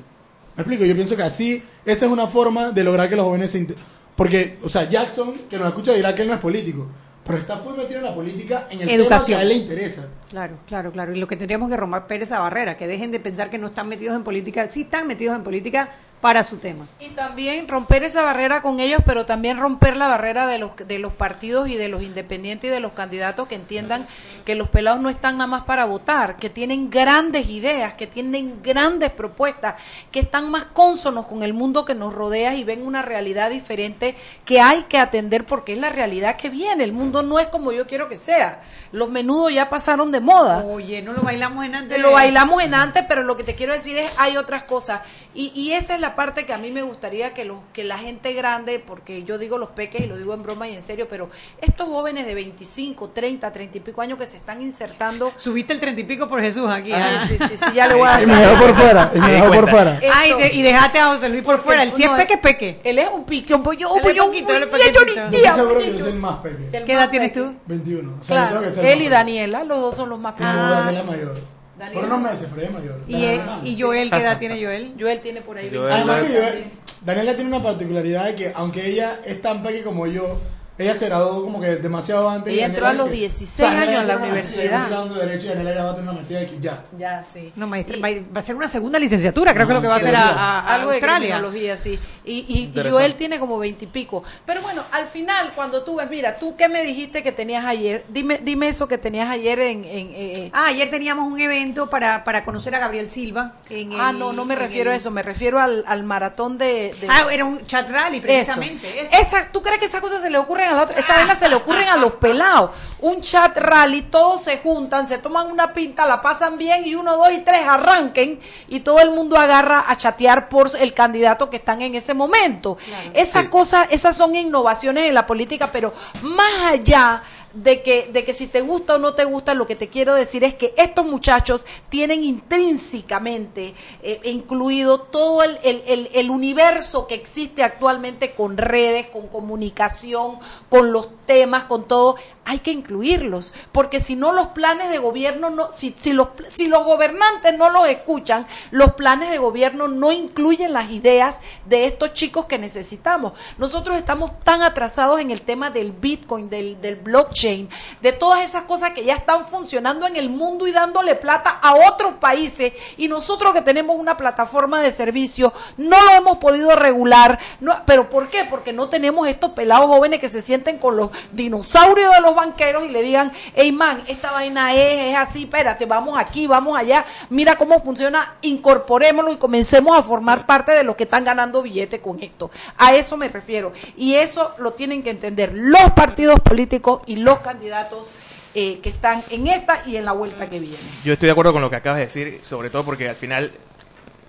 ¿Me 0.60 0.64
explico? 0.64 0.84
Yo 0.84 0.94
pienso 0.94 1.16
que 1.16 1.24
así, 1.24 1.64
esa 1.86 2.06
es 2.06 2.12
una 2.12 2.28
forma 2.28 2.72
de 2.72 2.84
lograr 2.84 3.08
que 3.08 3.16
los 3.16 3.26
jóvenes 3.26 3.50
se... 3.50 3.66
Porque, 4.14 4.58
o 4.62 4.68
sea, 4.68 4.84
Jackson, 4.84 5.34
que 5.50 5.58
nos 5.58 5.70
escucha, 5.70 5.94
dirá 5.94 6.14
que 6.14 6.24
él 6.24 6.28
no 6.28 6.34
es 6.34 6.42
político, 6.42 6.86
pero 7.26 7.38
está 7.38 7.56
full 7.56 7.78
metido 7.78 8.00
en 8.00 8.06
la 8.06 8.14
política 8.14 8.68
en 8.70 8.82
el 8.82 8.90
Educación. 8.90 9.08
tema 9.08 9.26
que 9.26 9.36
a 9.36 9.42
él 9.44 9.48
le 9.48 9.54
interesa. 9.56 10.08
Claro, 10.30 10.58
claro, 10.68 10.92
claro. 10.92 11.16
Y 11.16 11.18
lo 11.18 11.28
que 11.30 11.38
tendríamos 11.38 11.70
que 11.70 11.78
romper 11.78 12.24
esa 12.24 12.40
barrera, 12.40 12.76
que 12.76 12.88
dejen 12.88 13.10
de 13.10 13.22
pensar 13.22 13.50
que 13.50 13.58
no 13.58 13.68
están 13.68 13.88
metidos 13.88 14.18
en 14.18 14.26
política, 14.26 14.68
sí 14.68 14.82
están 14.82 15.08
metidos 15.08 15.38
en 15.38 15.44
política 15.46 15.92
para 16.22 16.44
su 16.44 16.58
tema. 16.58 16.88
Y 17.00 17.10
también 17.10 17.68
romper 17.68 18.04
esa 18.04 18.22
barrera 18.22 18.62
con 18.62 18.80
ellos, 18.80 19.02
pero 19.06 19.26
también 19.26 19.58
romper 19.58 19.96
la 19.96 20.08
barrera 20.08 20.48
de 20.48 20.58
los, 20.58 20.76
de 20.76 21.00
los 21.00 21.14
partidos 21.14 21.70
y 21.70 21.78
de 21.78 21.88
los 21.88 22.04
independientes 22.04 22.70
y 22.70 22.74
de 22.74 22.80
los 22.82 22.92
candidatos 22.92 23.48
que 23.48 23.56
entiendan 23.56 24.06
que 24.46 24.56
los 24.56 24.68
pelados 24.68 25.00
no 25.00 25.10
están 25.10 25.38
nada 25.38 25.48
más 25.48 25.64
para 25.64 25.86
votar, 25.86 26.36
que 26.36 26.50
tienen 26.50 26.90
grandes 26.90 27.50
ideas, 27.50 27.94
que 27.94 28.08
tienen 28.08 28.62
grandes 28.62 29.12
propuestas, 29.12 29.76
que 30.12 30.20
están 30.20 30.52
más 30.52 30.66
cónsonos 30.66 31.26
con 31.26 31.44
el 31.44 31.54
mundo 31.54 31.86
que 31.86 31.96
nos 31.96 32.14
rodea 32.14 32.56
y 32.56 32.64
ven 32.64 32.86
una 32.86 33.02
realidad 33.02 33.50
diferente 33.50 34.16
que 34.44 34.60
hay 34.60 34.84
que 34.84 34.98
atender 34.98 35.46
porque 35.46 35.74
es 35.74 35.80
la 35.80 35.90
realidad 35.90 36.36
que 36.36 36.50
viene. 36.50 36.84
El 36.84 36.92
mundo 36.92 37.24
no 37.24 37.40
es 37.40 37.48
como 37.48 37.72
yo 37.72 37.88
quiero 37.88 38.10
que 38.10 38.18
sea. 38.18 38.62
Los 38.92 39.10
menudos 39.10 39.54
ya 39.54 39.70
pasaron 39.70 40.12
de 40.12 40.20
moda. 40.20 40.64
Oye, 40.66 41.02
no 41.02 41.14
lo 41.14 41.22
bailamos 41.22 41.66
en 41.66 41.76
antes. 41.76 41.96
Te 41.96 42.02
lo 42.02 42.12
bailamos 42.12 42.62
en 42.62 42.74
antes, 42.74 43.06
pero 43.08 43.24
lo 43.24 43.38
que 43.38 43.44
te 43.44 43.56
quiero 43.56 43.74
decir 43.74 43.98
es 43.98 44.12
hay 44.18 44.36
otras 44.36 44.64
cosas. 44.64 45.02
Y, 45.34 45.52
y 45.56 45.74
esa 45.74 45.94
es 45.94 46.02
la 46.02 46.09
la 46.10 46.16
parte 46.16 46.46
que 46.46 46.54
a 46.54 46.58
mí 46.58 46.72
me 46.72 46.82
gustaría 46.82 47.34
que 47.36 47.46
los 47.46 47.58
que 47.72 47.84
la 47.84 47.98
gente 48.00 48.34
grande, 48.34 48.80
porque 48.80 49.24
yo 49.24 49.38
digo 49.38 49.58
los 49.60 49.70
peques 49.70 50.02
y 50.02 50.08
lo 50.08 50.18
digo 50.18 50.34
en 50.34 50.42
broma 50.42 50.68
y 50.68 50.74
en 50.74 50.82
serio, 50.82 51.08
pero 51.08 51.30
estos 51.62 51.88
jóvenes 51.88 52.26
de 52.26 52.34
25, 52.34 53.10
30, 53.10 53.52
30 53.52 53.78
y 53.78 53.82
pico 53.82 54.02
años 54.02 54.18
que 54.18 54.26
se 54.26 54.38
están 54.38 54.62
insertando. 54.62 55.32
Subiste 55.38 55.74
el 55.74 55.80
30 55.80 56.02
y 56.02 56.04
pico 56.06 56.28
por 56.28 56.42
Jesús 56.42 56.68
aquí. 56.70 56.90
Sí, 56.90 56.98
ah. 57.00 57.26
sí, 57.28 57.38
sí, 57.38 57.58
sí, 57.58 57.66
ya 57.76 57.88
le 57.88 57.94
voy 57.94 58.08
a 58.08 58.24
Y 58.24 58.26
me 58.26 58.36
dejó 58.36 58.60
por 58.66 58.76
fuera, 58.76 59.12
y 59.14 59.20
me 59.20 59.32
dejó 59.34 59.52
por 59.54 59.70
fuera. 59.70 60.00
Ah, 60.14 60.26
y, 60.26 60.30
Esto- 60.32 60.38
de- 60.44 60.54
y 60.56 60.62
dejaste 60.64 61.00
a 61.00 61.08
José 61.14 61.30
Luis 61.30 61.44
por 61.44 61.60
fuera. 61.62 61.84
El 61.84 61.94
si 61.94 62.04
es 62.04 62.10
No, 62.10 62.18
peque, 62.18 62.34
es 62.34 62.40
peque. 62.40 62.80
Él 62.84 62.98
es 63.00 63.10
un 63.10 63.24
pique, 63.26 63.54
un 63.54 63.62
pollo, 63.62 63.94
un 63.94 64.02
pollo, 64.02 64.26
un 64.26 64.36
seguro 64.36 65.80
que 65.80 65.94
yo 65.94 66.00
soy 66.00 66.10
el 66.10 66.16
más 66.20 66.38
pequeño. 66.38 66.70
El 66.74 66.86
¿Qué 66.86 66.94
edad 66.94 67.10
tienes 67.10 67.30
peque. 67.30 67.42
tú? 67.42 67.54
21. 67.68 68.18
O 68.20 68.24
sea, 68.24 68.50
Claro, 68.50 68.64
él 68.64 68.98
más 68.98 69.06
y 69.06 69.10
Daniela, 69.10 69.64
los 69.64 69.80
dos 69.80 69.96
son 69.96 70.10
los 70.10 70.20
más 70.20 70.34
pequeño. 70.34 70.50
pequeños. 70.54 70.70
No, 70.70 70.76
Daniela 70.86 71.04
mayor. 71.04 71.59
Por 71.94 72.04
unos 72.06 72.22
meses, 72.22 72.48
pero 72.54 72.62
es 72.68 72.72
mayor. 72.74 72.96
¿Y, 73.08 73.24
él- 73.24 73.42
y 73.64 73.82
Joel, 73.82 74.10
¿qué 74.10 74.18
edad 74.18 74.38
tiene 74.38 74.64
Joel? 74.64 74.94
Joel 75.00 75.20
tiene 75.22 75.42
por 75.42 75.58
ahí 75.58 75.70
Joel, 75.74 75.82
20. 75.94 75.94
Además 76.12 76.28
que 76.28 76.34
yo- 76.34 76.70
Daniela 77.06 77.36
tiene 77.36 77.50
una 77.56 77.64
particularidad 77.64 78.26
de 78.26 78.36
que, 78.36 78.52
aunque 78.56 78.86
ella 78.88 79.20
es 79.26 79.42
tan 79.42 79.64
pequeña 79.64 79.84
como 79.86 80.06
yo, 80.08 80.38
ella 80.80 80.96
se 80.96 81.06
graduó 81.08 81.44
como 81.44 81.60
que 81.62 81.76
demasiado 81.76 82.30
antes. 82.30 82.52
y 82.54 82.58
Ella 82.58 82.66
entró 82.68 82.88
a 82.88 82.94
los 82.94 83.10
que- 83.10 83.16
16 83.18 83.70
Daniela 83.70 83.92
años 83.92 84.02
en 84.02 84.08
la 84.08 84.18
universidad. 84.18 84.82
Estudiando 84.84 85.16
Derecho 85.16 85.46
y 85.48 85.50
ya 85.50 85.84
va 85.84 85.90
a 85.92 85.96
tener 85.96 86.02
una 86.04 86.14
maestría 86.14 86.40
de 86.40 86.48
que 86.48 86.60
ya. 86.60 86.84
Ya, 86.98 87.22
sí. 87.24 87.52
No, 87.56 87.68
maestra, 87.68 87.98
va, 88.02 88.08
va 88.36 88.40
a 88.40 88.44
ser 88.44 88.56
una 88.56 88.68
segunda 88.68 88.98
licenciatura, 89.00 89.54
creo 89.54 89.68
que 89.68 89.74
es 89.74 89.76
lo 89.76 89.82
que 89.82 89.88
va 89.88 89.94
a 89.96 89.98
hacer 89.98 90.16
a, 90.16 90.30
a- 90.30 90.60
a 90.62 90.76
algo 90.76 90.90
de 90.90 90.96
Australia. 90.98 91.28
criminología, 91.36 91.78
sí. 91.78 92.00
Y, 92.26 92.46
y- 92.48 92.72
y. 92.80 92.90
Joel 92.92 93.16
tiene 93.16 93.40
como 93.40 93.58
veintipico. 93.60 94.24
Pero 94.46 94.62
bueno, 94.62 94.84
al 94.92 95.06
final, 95.06 95.52
cuando 95.56 95.84
tú 95.84 95.98
ves, 95.98 96.10
mira, 96.10 96.38
tú 96.38 96.56
qué 96.56 96.70
me 96.70 96.84
dijiste 96.84 97.24
que 97.24 97.32
tenías 97.32 97.66
ayer, 97.66 98.06
dime, 98.10 98.40
dime 98.42 98.70
eso 98.70 98.88
que 98.88 98.98
tenías 98.98 99.30
ayer 99.30 99.60
en... 99.60 99.84
en, 99.86 100.10
eh, 100.14 100.50
Ah, 100.54 100.68
ayer 100.68 100.90
teníamos 100.90 101.32
un 101.32 101.40
evento 101.40 101.90
para, 101.90 102.24
para 102.24 102.44
conocer 102.46 102.74
a 102.76 102.80
Gabriel 102.80 103.10
Silva. 103.10 103.56
En 103.70 103.94
ah, 104.00 104.12
el- 104.12 104.20
no, 104.20 104.32
no 104.34 104.46
me 104.46 104.56
refiero 104.56 104.90
el- 104.92 104.94
a 104.94 104.98
eso, 104.98 105.12
me 105.12 105.24
refiero 105.24 105.60
al, 105.60 105.84
al 105.88 106.04
maratón 106.04 106.58
de... 106.58 106.96
de- 107.00 107.08
Ah, 107.10 107.28
era 107.32 107.44
un 107.46 107.66
chat 107.66 107.90
rally, 107.90 108.18
Eso. 108.18 108.24
precisamente. 108.28 109.02
eso. 109.02 109.12
Esa, 109.20 109.52
¿Tú 109.52 109.62
crees 109.62 109.80
que 109.80 109.86
esas 109.86 110.02
cosas 110.02 110.22
se 110.22 110.30
le 110.30 110.38
ocurren 110.38 110.69
a? 110.74 110.84
Esa 110.98 111.16
vaina 111.16 111.36
se 111.36 111.50
le 111.50 111.56
ocurren 111.56 111.88
a 111.88 111.98
los 111.98 112.14
pelados. 112.14 112.72
Un 113.02 113.22
chat 113.22 113.56
rally, 113.58 114.02
todos 114.04 114.42
se 114.42 114.58
juntan, 114.58 115.08
se 115.08 115.18
toman 115.20 115.50
una 115.50 115.72
pinta, 115.72 116.06
la 116.06 116.20
pasan 116.22 116.58
bien 116.58 116.86
y 116.86 116.96
uno, 116.96 117.16
dos 117.16 117.32
y 117.32 117.40
tres 117.40 117.62
arranquen 117.66 118.40
y 118.68 118.82
todo 118.82 119.00
el 119.00 119.12
mundo 119.12 119.38
agarra 119.38 119.86
a 119.88 119.96
chatear 119.96 120.50
por 120.50 120.70
el 120.80 120.94
candidato 120.94 121.50
que 121.50 121.58
están 121.58 121.82
en 121.82 121.96
ese 121.96 122.14
momento. 122.14 122.78
Esas 123.14 123.46
cosas, 123.46 123.88
esas 123.92 124.18
son 124.18 124.36
innovaciones 124.36 125.06
en 125.06 125.14
la 125.14 125.26
política, 125.26 125.72
pero 125.72 125.94
más 126.24 126.52
allá 126.74 127.24
de 127.54 127.82
que, 127.82 128.10
de 128.14 128.24
que 128.24 128.32
si 128.34 128.46
te 128.46 128.62
gusta 128.62 128.96
o 128.96 128.98
no 129.00 129.16
te 129.16 129.24
gusta, 129.24 129.56
lo 129.56 129.66
que 129.66 129.76
te 129.76 129.88
quiero 129.88 130.14
decir 130.14 130.44
es 130.44 130.54
que 130.54 130.74
estos 130.78 131.04
muchachos 131.06 131.66
tienen 131.90 132.24
intrínsecamente 132.24 133.74
eh, 134.04 134.20
incluido 134.26 135.02
todo 135.02 135.42
el, 135.44 135.58
el- 135.64 135.84
el- 135.88 136.10
el 136.14 136.30
universo 136.30 137.08
que 137.08 137.16
existe 137.16 137.64
actualmente 137.64 138.34
con 138.36 138.58
redes, 138.58 139.08
con 139.08 139.28
comunicación, 139.30 140.40
con 140.70 140.92
los 140.92 141.10
temas, 141.26 141.64
con 141.64 141.88
todo. 141.88 142.16
Hay 142.50 142.60
que 142.60 142.72
incluirlos, 142.72 143.54
porque 143.72 144.00
si 144.00 144.16
no 144.16 144.32
los 144.32 144.48
planes 144.48 144.90
de 144.90 144.98
gobierno, 144.98 145.52
no, 145.52 145.72
si, 145.72 145.94
si, 145.96 146.14
los, 146.14 146.30
si 146.52 146.68
los 146.68 146.84
gobernantes 146.84 147.56
no 147.56 147.70
los 147.70 147.88
escuchan, 147.88 148.48
los 148.72 148.94
planes 148.94 149.30
de 149.30 149.38
gobierno 149.38 149.88
no 149.88 150.12
incluyen 150.12 150.74
las 150.74 150.90
ideas 150.90 151.42
de 151.66 151.86
estos 151.86 152.14
chicos 152.14 152.48
que 152.48 152.58
necesitamos. 152.58 153.34
Nosotros 153.60 153.98
estamos 153.98 154.32
tan 154.40 154.64
atrasados 154.64 155.20
en 155.22 155.30
el 155.30 155.44
tema 155.44 155.70
del 155.70 155.92
Bitcoin, 155.92 156.50
del, 156.50 156.82
del 156.82 156.96
blockchain, 156.96 157.70
de 158.02 158.14
todas 158.14 158.44
esas 158.44 158.64
cosas 158.64 158.92
que 158.92 159.06
ya 159.06 159.14
están 159.14 159.46
funcionando 159.46 160.08
en 160.08 160.16
el 160.16 160.32
mundo 160.32 160.66
y 160.66 160.72
dándole 160.72 161.14
plata 161.14 161.60
a 161.62 161.76
otros 161.76 162.16
países 162.16 162.74
y 162.98 163.08
nosotros 163.08 163.54
que 163.54 163.62
tenemos 163.62 163.96
una 163.96 164.18
plataforma 164.18 164.82
de 164.82 164.92
servicio 164.92 165.54
no 165.78 166.04
lo 166.04 166.12
hemos 166.14 166.38
podido 166.38 166.76
regular. 166.76 167.38
No, 167.60 167.76
¿Pero 167.86 168.10
por 168.10 168.30
qué? 168.30 168.46
Porque 168.46 168.74
no 168.74 168.90
tenemos 168.90 169.28
estos 169.28 169.52
pelados 169.52 169.86
jóvenes 169.86 170.20
que 170.20 170.30
se 170.30 170.42
sienten 170.42 170.80
con 170.80 170.96
los 170.96 171.12
dinosaurios 171.32 172.12
de 172.16 172.22
los 172.22 172.39
banqueros 172.40 172.86
y 172.86 172.90
le 172.90 173.02
digan, 173.02 173.32
hey 173.56 173.72
man, 173.72 174.02
esta 174.08 174.32
vaina 174.32 174.74
es, 174.74 175.12
es 175.12 175.16
así, 175.16 175.44
espérate, 175.44 175.86
vamos 175.86 176.18
aquí, 176.18 176.48
vamos 176.48 176.78
allá, 176.78 177.06
mira 177.30 177.56
cómo 177.56 177.80
funciona, 177.82 178.36
incorporémoslo 178.42 179.32
y 179.32 179.38
comencemos 179.38 179.98
a 179.98 180.04
formar 180.04 180.46
parte 180.46 180.72
de 180.72 180.84
los 180.84 180.96
que 180.96 181.04
están 181.04 181.24
ganando 181.24 181.62
billetes 181.62 182.00
con 182.00 182.22
esto. 182.24 182.50
A 182.78 182.96
eso 182.96 183.18
me 183.18 183.28
refiero. 183.28 183.74
Y 183.98 184.16
eso 184.16 184.54
lo 184.58 184.74
tienen 184.74 185.04
que 185.04 185.10
entender 185.10 185.52
los 185.54 185.92
partidos 185.92 186.40
políticos 186.40 187.02
y 187.06 187.18
los 187.18 187.40
candidatos 187.40 188.12
eh, 188.56 188.80
que 188.82 188.90
están 188.90 189.24
en 189.30 189.48
esta 189.48 189.84
y 189.86 189.96
en 189.98 190.06
la 190.06 190.12
vuelta 190.12 190.50
que 190.50 190.60
viene. 190.60 190.78
Yo 191.04 191.14
estoy 191.14 191.28
de 191.28 191.32
acuerdo 191.32 191.54
con 191.54 191.62
lo 191.62 191.70
que 191.70 191.76
acabas 191.76 191.98
de 191.98 192.06
decir, 192.06 192.40
sobre 192.42 192.70
todo 192.70 192.84
porque 192.84 193.08
al 193.08 193.16
final 193.16 193.52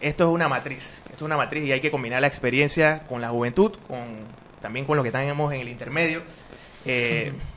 esto 0.00 0.24
es 0.24 0.30
una 0.30 0.48
matriz, 0.48 1.00
esto 1.06 1.16
es 1.16 1.22
una 1.22 1.36
matriz 1.36 1.64
y 1.64 1.72
hay 1.72 1.80
que 1.80 1.90
combinar 1.90 2.20
la 2.20 2.26
experiencia 2.26 3.02
con 3.08 3.20
la 3.20 3.30
juventud, 3.30 3.72
con 3.88 4.26
también 4.60 4.84
con 4.84 4.96
lo 4.96 5.02
que 5.02 5.10
tenemos 5.10 5.52
en 5.52 5.60
el 5.60 5.68
intermedio, 5.68 6.22
eh, 6.84 7.32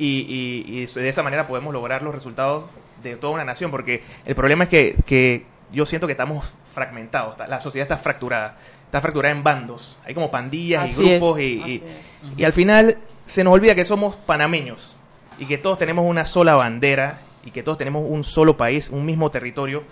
y, 0.00 0.64
y- 0.66 0.80
y 0.82 0.86
de 0.86 1.08
esa 1.08 1.22
manera 1.22 1.46
podemos 1.46 1.72
lograr 1.72 2.02
los 2.02 2.14
resultados 2.14 2.64
de 3.02 3.16
toda 3.16 3.34
una 3.34 3.44
nación, 3.44 3.70
porque 3.70 4.02
el 4.24 4.34
problema 4.34 4.64
es 4.64 4.70
que, 4.70 4.96
que 5.06 5.44
yo 5.72 5.86
siento 5.86 6.06
que 6.06 6.12
estamos 6.12 6.44
fragmentados, 6.64 7.36
la 7.48 7.60
sociedad 7.60 7.84
está 7.84 7.96
fracturada, 7.96 8.56
está 8.86 9.00
fracturada 9.00 9.34
en 9.34 9.42
bandos, 9.42 9.98
hay 10.04 10.14
como 10.14 10.30
pandillas 10.30 10.90
Así 10.90 11.02
y 11.04 11.10
grupos 11.10 11.38
es, 11.38 11.44
y, 11.44 11.50
y- 11.70 11.82
y 12.38 12.44
al 12.44 12.52
final 12.52 12.98
se 13.26 13.44
nos 13.44 13.54
olvida 13.54 13.74
que 13.74 13.84
somos 13.84 14.16
panameños 14.16 14.96
y 15.38 15.46
que 15.46 15.58
todos 15.58 15.78
tenemos 15.78 16.04
una 16.04 16.24
sola 16.26 16.54
bandera 16.54 17.20
y 17.44 17.50
que 17.52 17.62
todos 17.62 17.78
tenemos 17.78 18.04
un 18.06 18.24
solo 18.24 18.56
país, 18.56 18.90
un 18.90 19.06
mismo 19.06 19.30
territorio. 19.30 19.84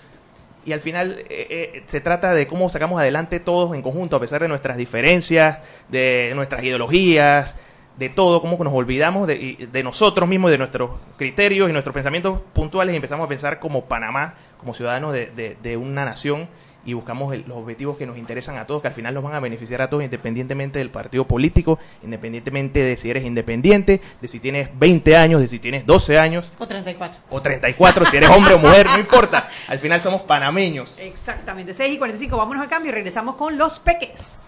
Y 0.66 0.72
al 0.72 0.80
final 0.80 1.20
eh, 1.30 1.46
eh, 1.74 1.82
se 1.86 2.00
trata 2.02 2.34
de 2.34 2.46
cómo 2.46 2.68
sacamos 2.68 3.00
adelante 3.00 3.40
todos 3.40 3.74
en 3.74 3.80
conjunto, 3.80 4.16
a 4.16 4.20
pesar 4.20 4.42
de 4.42 4.48
nuestras 4.48 4.76
diferencias, 4.76 5.58
de 5.88 6.32
nuestras 6.34 6.62
ideologías, 6.62 7.56
de 7.98 8.08
todo, 8.08 8.40
cómo 8.40 8.62
nos 8.62 8.72
olvidamos 8.72 9.26
de, 9.26 9.68
de 9.72 9.82
nosotros 9.82 10.28
mismos, 10.28 10.50
de 10.50 10.58
nuestros 10.58 10.90
criterios 11.16 11.68
y 11.68 11.72
nuestros 11.72 11.92
pensamientos 11.94 12.40
puntuales 12.52 12.92
y 12.92 12.96
empezamos 12.96 13.26
a 13.26 13.28
pensar 13.28 13.58
como 13.58 13.86
Panamá, 13.86 14.34
como 14.58 14.72
ciudadanos 14.74 15.12
de, 15.12 15.26
de- 15.26 15.56
de 15.62 15.76
una 15.76 16.04
nación 16.04 16.48
y 16.84 16.92
buscamos 16.94 17.34
el- 17.34 17.44
los 17.48 17.56
objetivos 17.58 17.96
que 17.98 18.06
nos 18.06 18.16
interesan 18.16 18.56
a 18.56 18.66
todos, 18.66 18.80
que 18.82 18.88
al 18.88 18.94
final 18.94 19.12
nos 19.12 19.24
van 19.24 19.34
a 19.34 19.40
beneficiar 19.40 19.82
a 19.82 19.90
todos 19.90 20.04
independientemente 20.04 20.78
del 20.78 20.90
partido 20.90 21.26
político, 21.26 21.78
independientemente 22.04 22.80
de 22.82 22.96
si 22.96 23.10
eres 23.10 23.24
independiente, 23.24 24.00
de 24.20 24.28
si 24.28 24.38
tienes 24.40 24.70
20 24.78 25.16
años, 25.16 25.40
de 25.40 25.48
si 25.48 25.58
tienes 25.58 25.84
12 25.84 26.18
años 26.18 26.52
O 26.58 26.68
34. 26.68 27.20
o 27.30 27.42
34, 27.42 28.06
si 28.06 28.16
eres 28.16 28.30
hombre 28.30 28.54
o 28.54 28.58
mujer, 28.60 28.86
no 28.86 28.98
importa. 28.98 29.48
Al 29.68 29.78
final 29.80 30.00
somos 30.00 30.22
panameños. 30.22 30.96
Exactamente. 31.00 31.74
6 31.74 31.94
y 31.94 31.98
45. 31.98 32.36
Vámonos 32.36 32.62
al 32.62 32.68
cambio 32.68 32.90
y 32.90 32.94
regresamos 32.94 33.34
con 33.36 33.58
los 33.58 33.80
peques. 33.80 34.47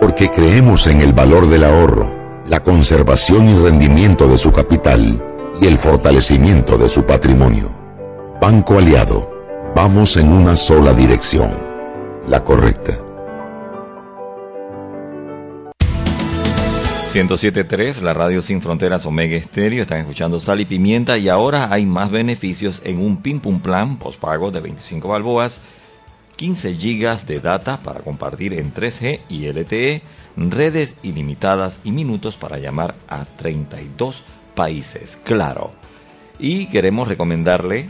porque 0.00 0.30
creemos 0.30 0.86
en 0.86 1.00
el 1.00 1.12
valor 1.12 1.48
del 1.48 1.64
ahorro, 1.64 2.12
la 2.46 2.62
conservación 2.62 3.48
y 3.48 3.54
rendimiento 3.58 4.28
de 4.28 4.38
su 4.38 4.52
capital 4.52 5.22
y 5.60 5.66
el 5.66 5.78
fortalecimiento 5.78 6.78
de 6.78 6.88
su 6.88 7.04
patrimonio. 7.04 7.70
Banco 8.40 8.78
Aliado, 8.78 9.30
vamos 9.74 10.16
en 10.16 10.32
una 10.32 10.56
sola 10.56 10.92
dirección, 10.92 11.56
la 12.28 12.44
correcta. 12.44 13.00
107.3, 17.16 18.02
la 18.02 18.12
radio 18.12 18.42
sin 18.42 18.60
fronteras 18.60 19.06
Omega 19.06 19.36
Estéreo, 19.36 19.80
están 19.80 20.00
escuchando 20.00 20.38
Sal 20.38 20.60
y 20.60 20.66
Pimienta 20.66 21.16
y 21.16 21.30
ahora 21.30 21.72
hay 21.72 21.86
más 21.86 22.10
beneficios 22.10 22.82
en 22.84 23.00
un 23.00 23.22
Pim 23.22 23.40
Pum 23.40 23.60
Plan 23.60 23.96
postpago 23.96 24.50
de 24.50 24.60
25 24.60 25.08
balboas, 25.08 25.62
15 26.36 26.74
gigas 26.74 27.26
de 27.26 27.40
data 27.40 27.78
para 27.78 28.00
compartir 28.00 28.52
en 28.52 28.72
3G 28.72 29.20
y 29.28 29.48
LTE, 29.48 30.02
redes 30.36 30.96
ilimitadas 31.02 31.80
y 31.82 31.92
minutos 31.92 32.36
para 32.36 32.58
llamar 32.58 32.94
a 33.08 33.24
32 33.24 34.22
países, 34.54 35.16
claro. 35.16 35.72
Y 36.38 36.66
queremos 36.66 37.08
recomendarle 37.08 37.86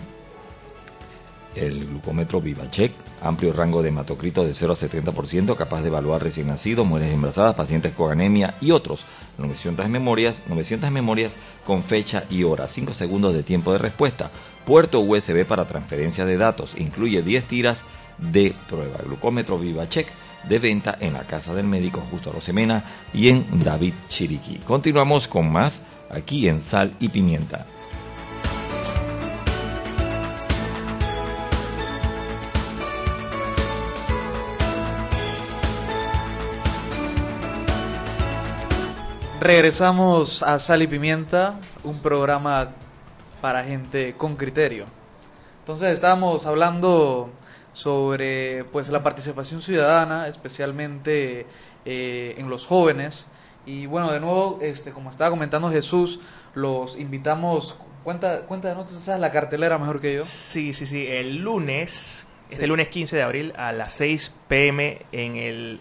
el 1.56 1.86
glucómetro 1.86 2.40
VivaCheck, 2.40 2.92
amplio 3.22 3.52
rango 3.52 3.82
de 3.82 3.88
hematocrito 3.88 4.44
de 4.44 4.54
0 4.54 4.74
a 4.74 4.76
70%, 4.76 5.56
capaz 5.56 5.82
de 5.82 5.88
evaluar 5.88 6.22
recién 6.22 6.46
nacidos, 6.46 6.86
mujeres 6.86 7.12
embarazadas, 7.12 7.54
pacientes 7.54 7.92
con 7.92 8.12
anemia 8.12 8.54
y 8.60 8.70
otros. 8.70 9.04
900 9.38 9.88
memorias, 9.88 10.42
900 10.48 10.90
memorias 10.90 11.32
con 11.64 11.82
fecha 11.82 12.24
y 12.30 12.44
hora, 12.44 12.68
5 12.68 12.94
segundos 12.94 13.34
de 13.34 13.42
tiempo 13.42 13.72
de 13.72 13.78
respuesta. 13.78 14.30
Puerto 14.64 15.00
USB 15.00 15.44
para 15.44 15.66
transferencia 15.66 16.24
de 16.24 16.36
datos, 16.36 16.74
incluye 16.76 17.22
10 17.22 17.44
tiras 17.44 17.84
de 18.18 18.54
prueba. 18.68 18.98
Glucómetro 19.04 19.58
VivaCheck 19.58 20.08
de 20.48 20.58
venta 20.58 20.96
en 21.00 21.14
la 21.14 21.24
casa 21.24 21.54
del 21.54 21.66
médico 21.66 22.02
Justo 22.10 22.32
Rosemena 22.32 22.84
y 23.12 23.28
en 23.28 23.64
David 23.64 23.94
Chiriquí. 24.08 24.58
Continuamos 24.58 25.28
con 25.28 25.50
más 25.50 25.82
aquí 26.10 26.48
en 26.48 26.60
Sal 26.60 26.94
y 27.00 27.08
Pimienta. 27.08 27.66
Regresamos 39.40 40.42
a 40.42 40.58
Sal 40.58 40.82
y 40.82 40.86
Pimienta, 40.88 41.60
un 41.84 42.00
programa 42.00 42.70
para 43.40 43.62
gente 43.62 44.14
con 44.16 44.34
criterio. 44.34 44.86
Entonces 45.60 45.92
estábamos 45.92 46.46
hablando 46.46 47.30
sobre 47.76 48.64
pues 48.72 48.88
la 48.88 49.02
participación 49.02 49.60
ciudadana, 49.60 50.28
especialmente 50.28 51.44
eh, 51.84 52.34
en 52.38 52.48
los 52.48 52.64
jóvenes. 52.64 53.28
Y 53.66 53.84
bueno, 53.84 54.10
de 54.12 54.18
nuevo, 54.18 54.60
este, 54.62 54.92
como 54.92 55.10
estaba 55.10 55.28
comentando 55.28 55.70
Jesús, 55.70 56.20
los 56.54 56.96
invitamos. 56.98 57.76
Cuenta, 58.02 58.46
cuenta 58.46 58.68
de 58.68 58.76
nosotros, 58.76 59.02
¿sabes 59.02 59.20
la 59.20 59.30
cartelera 59.30 59.76
mejor 59.76 60.00
que 60.00 60.14
yo? 60.14 60.22
Sí, 60.24 60.72
sí, 60.72 60.86
sí. 60.86 61.06
El 61.06 61.42
lunes, 61.42 62.26
este 62.48 62.66
lunes 62.66 62.88
15 62.88 63.14
de 63.14 63.22
abril 63.22 63.52
a 63.58 63.72
las 63.72 63.92
6 63.92 64.34
pm 64.48 65.02
en 65.12 65.36
el, 65.36 65.80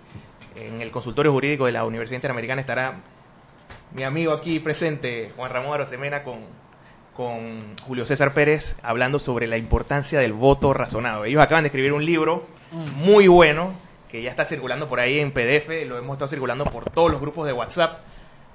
en 0.58 0.82
el 0.82 0.92
consultorio 0.92 1.32
jurídico 1.32 1.66
de 1.66 1.72
la 1.72 1.86
Universidad 1.86 2.18
Interamericana 2.18 2.60
estará 2.60 3.04
mi 3.94 4.04
amigo 4.04 4.34
aquí 4.34 4.60
presente, 4.60 5.32
Juan 5.38 5.50
Ramón 5.50 5.76
Arosemena, 5.76 6.24
con, 6.24 6.40
con 7.16 7.76
Julio 7.82 8.06
César 8.06 8.34
Pérez, 8.34 8.76
hablando 8.84 9.20
sobre 9.20 9.48
la 9.48 9.58
importancia 9.58 10.20
del 10.20 10.34
voto 10.34 10.74
razonado. 10.74 11.26
Ellos 11.26 11.42
acaban 11.42 11.64
de 11.64 11.68
escribir 11.68 11.94
un 11.94 12.06
libro 12.06 12.46
muy 12.98 13.28
bueno 13.28 13.74
que 14.10 14.22
ya 14.22 14.30
está 14.30 14.46
circulando 14.46 14.88
por 14.90 15.00
ahí 15.00 15.20
en 15.20 15.32
PDF, 15.32 15.70
lo 15.88 15.98
hemos 15.98 16.14
estado 16.16 16.28
circulando 16.28 16.66
por 16.66 16.90
todos 16.90 17.12
los 17.12 17.22
grupos 17.22 17.48
de 17.48 17.54
WhatsApp, 17.54 18.00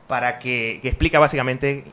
para 0.09 0.39
que, 0.39 0.79
que 0.83 0.89
explica 0.89 1.19
básicamente 1.19 1.85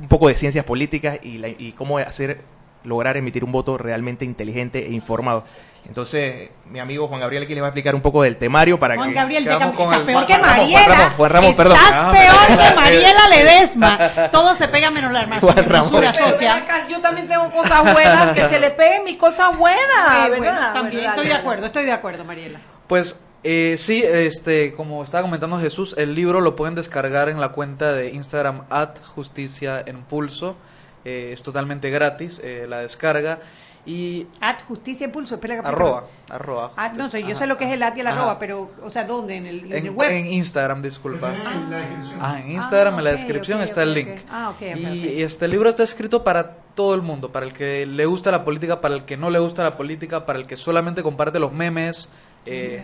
un 0.00 0.08
poco 0.08 0.28
de 0.28 0.36
ciencias 0.36 0.64
políticas 0.64 1.18
y, 1.22 1.38
la- 1.38 1.48
y 1.48 1.72
cómo 1.76 1.98
hacer 1.98 2.40
lograr 2.84 3.16
emitir 3.16 3.42
un 3.44 3.52
voto 3.52 3.76
realmente 3.78 4.24
inteligente 4.24 4.86
e 4.86 4.92
informado. 4.92 5.44
Entonces, 5.86 6.48
mi 6.70 6.78
amigo 6.78 7.08
Juan 7.08 7.20
Gabriel 7.20 7.42
aquí 7.42 7.52
les 7.52 7.62
va 7.62 7.66
a 7.66 7.68
explicar 7.68 7.94
un 7.94 8.00
poco 8.00 8.22
del 8.22 8.38
temario 8.38 8.78
para 8.78 8.96
Juan 8.96 9.10
que... 9.10 9.14
Gabriel, 9.14 9.44
llega- 9.44 9.70
con 9.72 9.84
estás 9.84 10.00
el- 10.00 10.06
peor 10.06 10.26
que 10.26 10.32
Juan 10.34 10.46
Mariela. 10.46 10.78
Juan 10.84 10.96
Ramón, 10.98 11.12
Juan 11.16 11.30
Ramón, 11.30 11.56
perdón. 11.56 11.76
Estás 11.76 11.92
Ah, 11.94 12.12
peor 12.12 12.58
que 12.58 12.74
Mariela 12.74 13.28
Ledesma. 13.28 13.98
Todo 14.32 14.54
se 14.54 14.68
pega 14.68 14.90
menos 14.90 15.12
la 15.12 15.26
Juan 16.14 16.32
social. 16.32 16.58
acá, 16.62 16.88
yo 16.88 17.00
también 17.00 17.28
tengo 17.28 17.50
cosas 17.50 17.92
buenas, 17.92 18.32
que 18.32 18.48
se 18.48 18.58
le 18.60 18.70
peguen 18.70 19.04
mis 19.04 19.16
cosas 19.18 19.58
buenas, 19.58 19.82
Ok, 20.08 20.30
¿verdad? 20.30 20.38
bueno, 20.38 20.60
también 20.72 21.02
¿Verdad? 21.02 21.16
estoy 21.16 21.26
de 21.28 21.34
acuerdo, 21.34 21.66
estoy 21.66 21.84
de 21.84 21.92
acuerdo, 21.92 22.24
Mariela. 22.24 22.60
Pues 22.86 23.22
eh, 23.42 23.74
sí, 23.76 24.02
este, 24.02 24.72
como 24.72 25.04
estaba 25.04 25.20
comentando 25.22 25.58
Jesús, 25.58 25.94
el 25.98 26.14
libro 26.14 26.40
lo 26.40 26.56
pueden 26.56 26.74
descargar 26.74 27.28
en 27.28 27.40
la 27.42 27.50
cuenta 27.50 27.92
de 27.92 28.08
Instagram 28.08 28.62
at 28.70 28.96
Justicia 29.14 29.82
en 29.84 30.02
Pulso. 30.02 30.56
Eh, 31.04 31.30
es 31.32 31.42
totalmente 31.42 31.90
gratis 31.90 32.40
eh, 32.42 32.66
la 32.68 32.78
descarga. 32.78 33.40
Y 33.86 34.26
At 34.40 34.62
Justicia 34.66 35.04
Impulso, 35.04 35.34
espera 35.34 35.60
que 35.60 35.68
arroba, 35.68 36.04
arroba. 36.30 36.72
Ah, 36.74 36.90
no 36.96 37.10
sé, 37.10 37.20
yo 37.20 37.32
Ajá. 37.32 37.40
sé 37.40 37.46
lo 37.46 37.58
que 37.58 37.66
es 37.66 37.70
el 37.72 37.82
at 37.82 37.94
y 37.94 38.00
el 38.00 38.06
Ajá. 38.06 38.16
arroba, 38.16 38.38
pero, 38.38 38.70
o 38.82 38.88
sea, 38.88 39.04
¿dónde? 39.04 39.36
En 39.36 39.44
el, 39.44 39.66
en 39.66 39.72
el 39.72 39.86
En, 39.88 39.94
web. 39.94 40.10
en 40.10 40.26
Instagram, 40.32 40.80
disculpa. 40.80 41.30
Ah, 42.18 42.40
en 42.40 42.52
Instagram, 42.52 42.96
en 42.98 43.04
la 43.04 43.12
descripción 43.12 43.58
ok, 43.58 43.64
está 43.64 43.82
ok, 43.82 43.86
el 43.86 43.92
link. 43.94 44.20
Ah, 44.30 44.48
ok, 44.56 44.62
ok, 44.72 44.76
y 44.78 45.22
este 45.22 45.48
libro 45.48 45.68
está 45.68 45.82
escrito 45.82 46.24
para 46.24 46.52
todo 46.74 46.94
el 46.94 47.02
mundo, 47.02 47.30
para 47.30 47.44
el 47.44 47.52
que 47.52 47.84
le 47.84 48.06
gusta 48.06 48.30
la 48.30 48.42
política, 48.42 48.80
para 48.80 48.94
el 48.94 49.04
que 49.04 49.18
no 49.18 49.28
le 49.28 49.38
gusta 49.38 49.62
la 49.62 49.76
política, 49.76 50.24
para 50.24 50.38
el 50.38 50.46
que 50.46 50.56
solamente 50.56 51.02
comparte 51.02 51.38
los 51.38 51.52
memes. 51.52 52.08
Eh, 52.46 52.82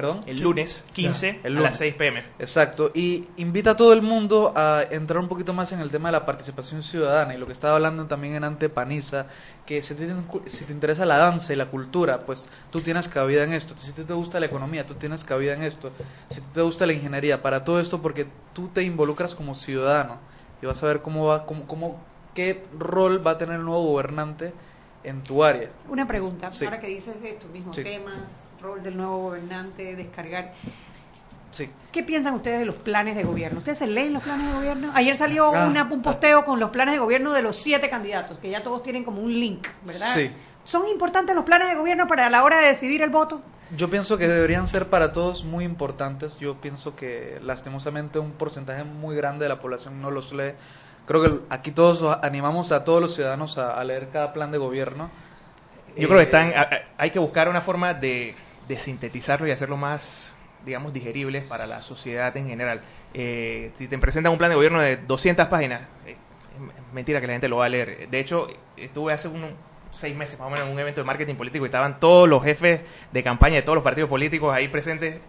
¿Perdón? 0.00 0.22
El 0.26 0.40
lunes 0.40 0.86
15 0.94 1.40
El 1.44 1.58
a 1.58 1.60
las 1.60 1.72
lunes. 1.72 1.76
6 1.76 1.94
pm. 1.94 2.24
Exacto, 2.38 2.90
y 2.94 3.26
invita 3.36 3.72
a 3.72 3.76
todo 3.76 3.92
el 3.92 4.00
mundo 4.00 4.54
a 4.56 4.82
entrar 4.90 5.18
un 5.18 5.28
poquito 5.28 5.52
más 5.52 5.72
en 5.72 5.80
el 5.80 5.90
tema 5.90 6.08
de 6.08 6.12
la 6.12 6.24
participación 6.24 6.82
ciudadana 6.82 7.34
y 7.34 7.36
lo 7.36 7.44
que 7.44 7.52
estaba 7.52 7.74
hablando 7.74 8.06
también 8.06 8.34
en 8.34 8.44
Antepaniza, 8.44 9.26
que 9.66 9.82
si 9.82 9.94
te, 9.94 10.08
si 10.46 10.64
te 10.64 10.72
interesa 10.72 11.04
la 11.04 11.18
danza 11.18 11.52
y 11.52 11.56
la 11.56 11.66
cultura, 11.66 12.24
pues 12.24 12.48
tú 12.70 12.80
tienes 12.80 13.08
cabida 13.08 13.44
en 13.44 13.52
esto, 13.52 13.74
si 13.76 13.92
te, 13.92 14.04
te 14.04 14.14
gusta 14.14 14.40
la 14.40 14.46
economía, 14.46 14.86
tú 14.86 14.94
tienes 14.94 15.22
cabida 15.22 15.52
en 15.52 15.64
esto, 15.64 15.90
si 16.30 16.40
te 16.40 16.62
gusta 16.62 16.86
la 16.86 16.94
ingeniería, 16.94 17.42
para 17.42 17.62
todo 17.62 17.78
esto 17.78 18.00
porque 18.00 18.26
tú 18.54 18.68
te 18.68 18.82
involucras 18.82 19.34
como 19.34 19.54
ciudadano 19.54 20.18
y 20.62 20.66
vas 20.66 20.82
a 20.82 20.86
ver 20.86 21.02
cómo 21.02 21.26
va, 21.26 21.44
cómo, 21.44 21.66
cómo, 21.66 22.00
qué 22.34 22.64
rol 22.78 23.26
va 23.26 23.32
a 23.32 23.38
tener 23.38 23.56
el 23.56 23.66
nuevo 23.66 23.82
gobernante 23.82 24.54
en 25.04 25.22
tu 25.22 25.42
área. 25.42 25.70
Una 25.88 26.06
pregunta, 26.06 26.50
Sí. 26.52 26.64
ahora 26.64 26.78
que 26.80 26.86
dices 26.88 27.14
estos 27.24 27.50
mismos 27.50 27.76
Sí. 27.76 27.82
temas, 27.82 28.50
rol 28.60 28.82
del 28.82 28.96
nuevo 28.96 29.18
gobernante, 29.22 29.96
descargar. 29.96 30.52
Sí. 31.50 31.68
¿Qué 31.90 32.02
piensan 32.04 32.34
ustedes 32.34 32.60
de 32.60 32.64
los 32.66 32.76
planes 32.76 33.16
de 33.16 33.24
gobierno? 33.24 33.58
¿Ustedes 33.58 33.78
se 33.78 33.86
leen 33.86 34.12
los 34.12 34.22
planes 34.22 34.46
de 34.46 34.52
gobierno? 34.54 34.92
Ayer 34.94 35.16
salió 35.16 35.52
Ah. 35.54 35.66
una- 35.66 35.84
un 35.84 36.00
posteo 36.02 36.44
con 36.44 36.60
los 36.60 36.70
planes 36.70 36.94
de 36.94 36.98
gobierno 37.00 37.32
de 37.32 37.42
los 37.42 37.56
siete 37.56 37.90
candidatos, 37.90 38.38
que 38.38 38.50
ya 38.50 38.62
todos 38.62 38.82
tienen 38.82 39.02
como 39.04 39.20
un 39.20 39.32
link, 39.32 39.66
¿verdad? 39.84 40.14
Sí. 40.14 40.30
¿Son 40.62 40.86
importantes 40.88 41.34
los 41.34 41.44
planes 41.44 41.68
de 41.68 41.74
gobierno 41.74 42.06
para 42.06 42.30
la 42.30 42.44
hora 42.44 42.60
de 42.60 42.66
decidir 42.68 43.02
el 43.02 43.10
voto? 43.10 43.40
Yo 43.76 43.88
pienso 43.88 44.18
que 44.18 44.28
deberían 44.28 44.68
ser 44.68 44.88
para 44.90 45.12
todos 45.12 45.44
muy 45.44 45.64
importantes. 45.64 46.38
Yo 46.38 46.60
pienso 46.60 46.94
que 46.94 47.38
lastimosamente 47.42 48.18
un 48.18 48.32
porcentaje 48.32 48.84
muy 48.84 49.16
grande 49.16 49.44
de 49.44 49.48
la 49.48 49.58
población 49.60 50.00
no 50.00 50.10
los 50.10 50.32
lee. 50.32 50.52
Creo 51.10 51.22
que 51.22 51.40
aquí 51.50 51.72
todos 51.72 52.18
animamos 52.22 52.70
a 52.70 52.84
todos 52.84 53.02
los 53.02 53.12
ciudadanos 53.16 53.58
a, 53.58 53.72
a 53.80 53.82
leer 53.82 54.10
cada 54.10 54.32
plan 54.32 54.52
de 54.52 54.58
gobierno. 54.58 55.10
Yo 55.96 56.06
creo 56.06 56.18
que 56.18 56.22
Eh, 56.22 56.26
están, 56.26 56.52
hay 56.96 57.10
que 57.10 57.18
buscar 57.18 57.48
una 57.48 57.60
forma 57.60 57.94
de, 57.94 58.36
de 58.68 58.78
sintetizarlo 58.78 59.48
y 59.48 59.50
hacerlo 59.50 59.76
más 59.76 60.36
digamos, 60.64 60.92
digeribles 60.92 61.44
para 61.44 61.66
la 61.66 61.82
sociedad 61.82 62.36
en 62.36 62.46
general. 62.46 62.82
Eh, 63.12 63.72
si 63.76 63.88
te 63.88 63.98
presentan 63.98 64.30
un 64.30 64.38
plan 64.38 64.50
de 64.50 64.54
gobierno 64.54 64.80
de 64.80 64.98
200 64.98 65.48
páginas, 65.48 65.82
eh, 66.06 66.16
es 66.54 66.92
mentira 66.94 67.20
que 67.20 67.26
la 67.26 67.32
gente 67.32 67.48
lo 67.48 67.56
va 67.56 67.66
a 67.66 67.68
leer. 67.70 68.08
De 68.08 68.20
hecho, 68.20 68.46
estuve 68.76 69.12
hace 69.12 69.26
unos 69.26 69.50
seis 69.90 70.14
meses 70.14 70.38
más 70.38 70.46
o 70.46 70.50
menos 70.50 70.66
en 70.68 70.72
un 70.72 70.78
evento 70.78 71.00
de 71.00 71.06
marketing 71.06 71.34
político 71.34 71.64
y 71.64 71.68
estaban 71.68 71.98
todos 71.98 72.28
los 72.28 72.44
jefes 72.44 72.82
de 73.10 73.24
campaña 73.24 73.56
de 73.56 73.62
todos 73.62 73.74
los 73.74 73.82
partidos 73.82 74.08
políticos 74.08 74.54
ahí 74.54 74.68
presentes 74.68 75.20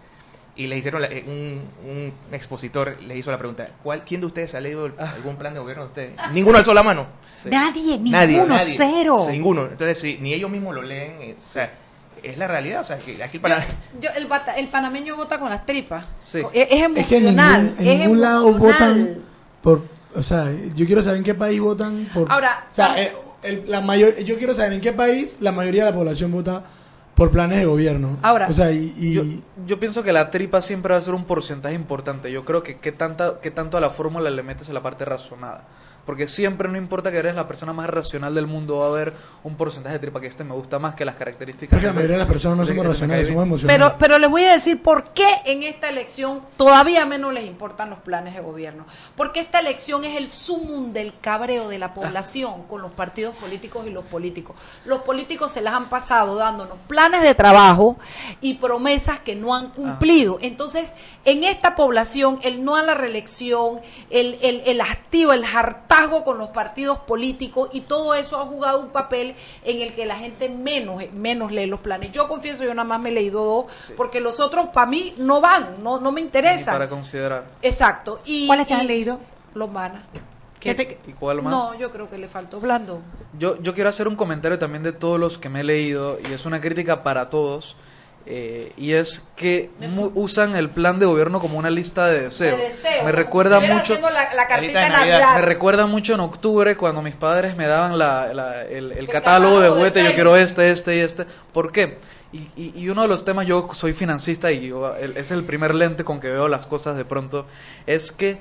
y 0.54 0.66
le 0.66 0.76
hicieron 0.76 1.00
la- 1.00 1.08
eh, 1.08 1.24
un, 1.26 1.62
un 1.90 2.12
expositor 2.34 2.98
le 3.02 3.16
hizo 3.16 3.30
la 3.30 3.38
pregunta 3.38 3.68
¿cuál, 3.82 4.04
¿quién 4.04 4.20
de 4.20 4.26
ustedes 4.26 4.54
ha 4.54 4.60
leído 4.60 4.86
el- 4.86 4.92
algún 4.98 5.36
plan 5.36 5.54
de 5.54 5.60
gobierno 5.60 5.84
de 5.84 5.88
ustedes? 5.88 6.12
ninguno 6.32 6.58
alzó 6.58 6.74
la 6.74 6.82
mano 6.82 7.06
Nadie, 7.50 7.98
Nadie, 7.98 8.34
ninguno, 8.36 8.56
nadie. 8.56 8.74
cero. 8.76 9.14
Sí, 9.26 9.32
ninguno 9.32 9.62
entonces 9.64 9.98
si 9.98 10.18
ni 10.18 10.34
ellos 10.34 10.50
mismos 10.50 10.74
lo 10.74 10.82
leen 10.82 11.12
eh, 11.22 11.34
o 11.38 11.40
sea 11.40 11.72
es 12.22 12.36
la 12.38 12.46
realidad 12.46 12.82
o 12.82 12.84
sea 12.84 12.98
que 12.98 13.22
aquí 13.22 13.38
para 13.38 13.64
Yo, 14.00 14.10
el, 14.14 14.26
bata- 14.26 14.54
el 14.56 14.68
panameño 14.68 15.16
vota 15.16 15.38
con 15.40 15.48
las 15.50 15.64
tripas. 15.66 16.04
Sí. 16.20 16.40
Es, 16.52 16.68
es 16.70 16.82
Es 16.96 17.08
que 17.08 17.16
en 17.16 17.28
emocional. 17.28 17.62
ningún, 17.64 17.80
en 17.80 17.86
es 17.88 17.98
ningún 18.00 18.20
lado 18.20 18.48
emocional. 18.48 18.92
votan 19.04 19.18
por. 19.62 19.82
O 20.14 20.22
sea, 20.22 20.52
yo 20.76 20.86
quiero 20.86 21.02
saber 21.02 21.16
en 21.18 21.24
qué 21.24 21.34
país 21.34 21.58
votan 21.60 22.06
por. 22.14 22.30
Ahora, 22.30 22.66
o 22.70 22.74
sea, 22.74 23.00
eh, 23.02 23.12
el- 23.42 23.64
la 23.68 23.80
mayor, 23.80 24.16
yo 24.20 24.36
quiero 24.38 24.54
saber 24.54 24.74
en 24.74 24.80
qué 24.82 24.92
país 24.92 25.38
la 25.40 25.50
mayoría 25.50 25.84
de 25.84 25.90
la 25.90 25.96
población 25.96 26.30
vota 26.30 26.62
por 27.22 27.30
planes 27.30 27.58
de 27.58 27.66
gobierno. 27.66 28.18
Ahora, 28.20 28.48
o 28.48 28.52
sea, 28.52 28.72
y, 28.72 28.92
y- 28.98 29.12
yo, 29.12 29.22
yo 29.64 29.78
pienso 29.78 30.02
que 30.02 30.12
la 30.12 30.32
tripa 30.32 30.60
siempre 30.60 30.92
va 30.92 30.98
a 30.98 31.02
ser 31.02 31.14
un 31.14 31.24
porcentaje 31.24 31.72
importante. 31.72 32.32
Yo 32.32 32.44
creo 32.44 32.64
que 32.64 32.78
qué, 32.78 32.90
tanta, 32.90 33.38
qué 33.40 33.52
tanto 33.52 33.76
a 33.76 33.80
la 33.80 33.90
fórmula 33.90 34.28
le 34.28 34.42
metes 34.42 34.68
a 34.68 34.72
la 34.72 34.82
parte 34.82 35.04
razonada. 35.04 35.62
Porque 36.04 36.26
siempre, 36.26 36.68
no 36.68 36.76
importa 36.76 37.10
que 37.10 37.18
eres 37.18 37.34
la 37.34 37.46
persona 37.46 37.72
más 37.72 37.88
racional 37.88 38.34
del 38.34 38.46
mundo, 38.46 38.78
va 38.78 38.86
a 38.86 38.88
haber 38.88 39.14
un 39.44 39.56
porcentaje 39.56 39.94
de 39.94 39.98
tripa 40.00 40.20
que 40.20 40.26
este 40.26 40.42
me 40.42 40.54
gusta 40.54 40.78
más 40.78 40.94
que 40.94 41.04
las 41.04 41.14
características. 41.14 41.76
porque 41.76 41.86
la 41.86 41.92
mayoría 41.92 42.16
de 42.16 42.22
las 42.22 42.28
personas 42.28 42.58
no 42.58 42.66
somos 42.66 42.86
racionales, 42.86 43.28
somos 43.28 43.44
emocionales. 43.44 43.78
Pero, 43.78 43.98
pero 43.98 44.18
les 44.18 44.28
voy 44.28 44.44
a 44.44 44.52
decir 44.52 44.82
por 44.82 45.10
qué 45.10 45.28
en 45.44 45.62
esta 45.62 45.88
elección 45.88 46.42
todavía 46.56 47.06
menos 47.06 47.32
les 47.32 47.46
importan 47.46 47.90
los 47.90 48.00
planes 48.00 48.34
de 48.34 48.40
gobierno. 48.40 48.84
Porque 49.16 49.40
esta 49.40 49.60
elección 49.60 50.04
es 50.04 50.16
el 50.16 50.28
sumum 50.28 50.92
del 50.92 51.14
cabreo 51.20 51.68
de 51.68 51.78
la 51.78 51.94
población 51.94 52.64
con 52.68 52.82
los 52.82 52.90
partidos 52.92 53.36
políticos 53.36 53.86
y 53.86 53.90
los 53.90 54.04
políticos. 54.04 54.56
Los 54.84 55.02
políticos 55.02 55.52
se 55.52 55.60
las 55.60 55.74
han 55.74 55.88
pasado 55.88 56.36
dándonos 56.36 56.78
planes 56.88 57.22
de 57.22 57.34
trabajo 57.34 57.96
y 58.40 58.54
promesas 58.54 59.20
que 59.20 59.36
no 59.36 59.54
han 59.54 59.70
cumplido. 59.70 60.38
Entonces, 60.42 60.92
en 61.24 61.44
esta 61.44 61.74
población, 61.74 62.38
el 62.42 62.64
no 62.64 62.76
a 62.76 62.82
la 62.82 62.94
reelección, 62.94 63.80
el, 64.10 64.38
el, 64.42 64.62
el 64.66 64.80
hastío, 64.80 65.32
el 65.32 65.44
hartazgo 65.92 66.24
con 66.24 66.38
los 66.38 66.48
partidos 66.48 66.98
políticos 66.98 67.68
y 67.72 67.82
todo 67.82 68.14
eso 68.14 68.40
ha 68.40 68.44
jugado 68.46 68.80
un 68.80 68.88
papel 68.88 69.34
en 69.64 69.80
el 69.82 69.94
que 69.94 70.06
la 70.06 70.16
gente 70.16 70.48
menos, 70.48 71.02
menos 71.12 71.52
lee 71.52 71.66
los 71.66 71.80
planes. 71.80 72.12
Yo 72.12 72.28
confieso, 72.28 72.64
yo 72.64 72.74
nada 72.74 72.88
más 72.88 73.00
me 73.00 73.10
he 73.10 73.12
leído 73.12 73.44
dos, 73.44 73.66
porque 73.96 74.20
los 74.20 74.40
otros 74.40 74.68
para 74.72 74.86
mí 74.86 75.14
no 75.18 75.40
van, 75.40 75.82
no, 75.82 76.00
no 76.00 76.10
me 76.12 76.20
Ni 76.20 76.26
interesan. 76.26 76.74
para 76.74 76.88
considerar. 76.88 77.44
Exacto. 77.62 78.20
Y, 78.24 78.46
¿Cuáles 78.46 78.66
te 78.66 78.74
has 78.74 78.84
leído? 78.84 79.18
Los 79.54 79.70
manas. 79.70 80.02
¿Qué 80.58 80.74
te- 80.74 80.98
¿Y 81.08 81.12
cuál 81.12 81.42
más? 81.42 81.52
No, 81.52 81.74
yo 81.74 81.90
creo 81.90 82.08
que 82.08 82.16
le 82.18 82.28
faltó 82.28 82.60
blando. 82.60 83.00
Yo, 83.36 83.60
yo 83.60 83.74
quiero 83.74 83.90
hacer 83.90 84.06
un 84.06 84.14
comentario 84.14 84.58
también 84.58 84.82
de 84.84 84.92
todos 84.92 85.18
los 85.18 85.36
que 85.36 85.48
me 85.48 85.60
he 85.60 85.64
leído, 85.64 86.18
y 86.28 86.32
es 86.32 86.46
una 86.46 86.60
crítica 86.60 87.02
para 87.02 87.28
todos, 87.30 87.76
eh, 88.26 88.72
y 88.76 88.92
es 88.92 89.24
que 89.36 89.70
mu- 89.80 90.10
usan 90.14 90.54
el 90.56 90.70
plan 90.70 90.98
de 90.98 91.06
gobierno 91.06 91.40
como 91.40 91.58
una 91.58 91.70
lista 91.70 92.06
de 92.06 92.22
deseos. 92.22 92.56
De 92.58 92.64
deseos. 92.64 93.04
Me 93.04 93.12
recuerda 93.12 93.58
mucho... 93.60 93.98
la, 94.00 94.32
la 94.34 94.46
cartita 94.46 94.88
Navidad. 94.88 95.36
Me 95.36 95.42
recuerda 95.42 95.86
mucho 95.86 96.14
en 96.14 96.20
octubre 96.20 96.76
cuando 96.76 97.02
mis 97.02 97.16
padres 97.16 97.56
me 97.56 97.66
daban 97.66 97.98
la, 97.98 98.32
la- 98.32 98.62
el, 98.62 98.92
el 98.92 99.08
catálogo 99.08 99.08
de 99.08 99.08
catálogo 99.08 99.60
de 99.60 99.68
juguete, 99.70 100.04
yo 100.04 100.14
quiero 100.14 100.36
este, 100.36 100.70
este 100.70 100.96
y 100.96 101.00
este. 101.00 101.26
¿Por 101.52 101.72
qué? 101.72 101.98
Y, 102.32 102.48
y- 102.56 102.72
y 102.76 102.88
uno 102.88 103.02
de 103.02 103.08
los 103.08 103.24
temas, 103.24 103.46
yo 103.46 103.68
soy 103.74 103.92
financista 103.92 104.50
y 104.52 104.68
yo, 104.68 104.96
el- 104.96 105.16
es 105.16 105.30
el 105.30 105.44
primer 105.44 105.74
lente 105.74 106.04
con 106.04 106.18
que 106.20 106.30
veo 106.30 106.48
las 106.48 106.66
cosas 106.66 106.96
de 106.96 107.04
pronto, 107.04 107.46
es 107.86 108.10
que 108.12 108.38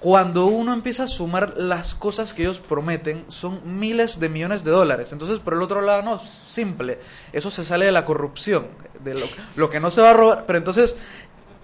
cuando 0.00 0.46
uno 0.46 0.72
empieza 0.72 1.04
a 1.04 1.08
sumar 1.08 1.54
las 1.56 1.94
cosas 1.94 2.32
que 2.32 2.42
ellos 2.42 2.60
prometen, 2.60 3.24
son 3.28 3.60
miles 3.64 4.20
de 4.20 4.28
millones 4.28 4.62
de 4.62 4.70
dólares. 4.70 5.12
Entonces, 5.12 5.40
por 5.40 5.54
el 5.54 5.62
otro 5.62 5.80
lado, 5.80 6.02
no, 6.02 6.18
simple. 6.18 6.98
Eso 7.32 7.50
se 7.50 7.64
sale 7.64 7.86
de 7.86 7.92
la 7.92 8.04
corrupción, 8.04 8.68
de 9.02 9.14
lo, 9.14 9.26
lo 9.56 9.70
que 9.70 9.80
no 9.80 9.90
se 9.90 10.00
va 10.00 10.10
a 10.10 10.14
robar. 10.14 10.44
Pero 10.46 10.58
entonces, 10.58 10.94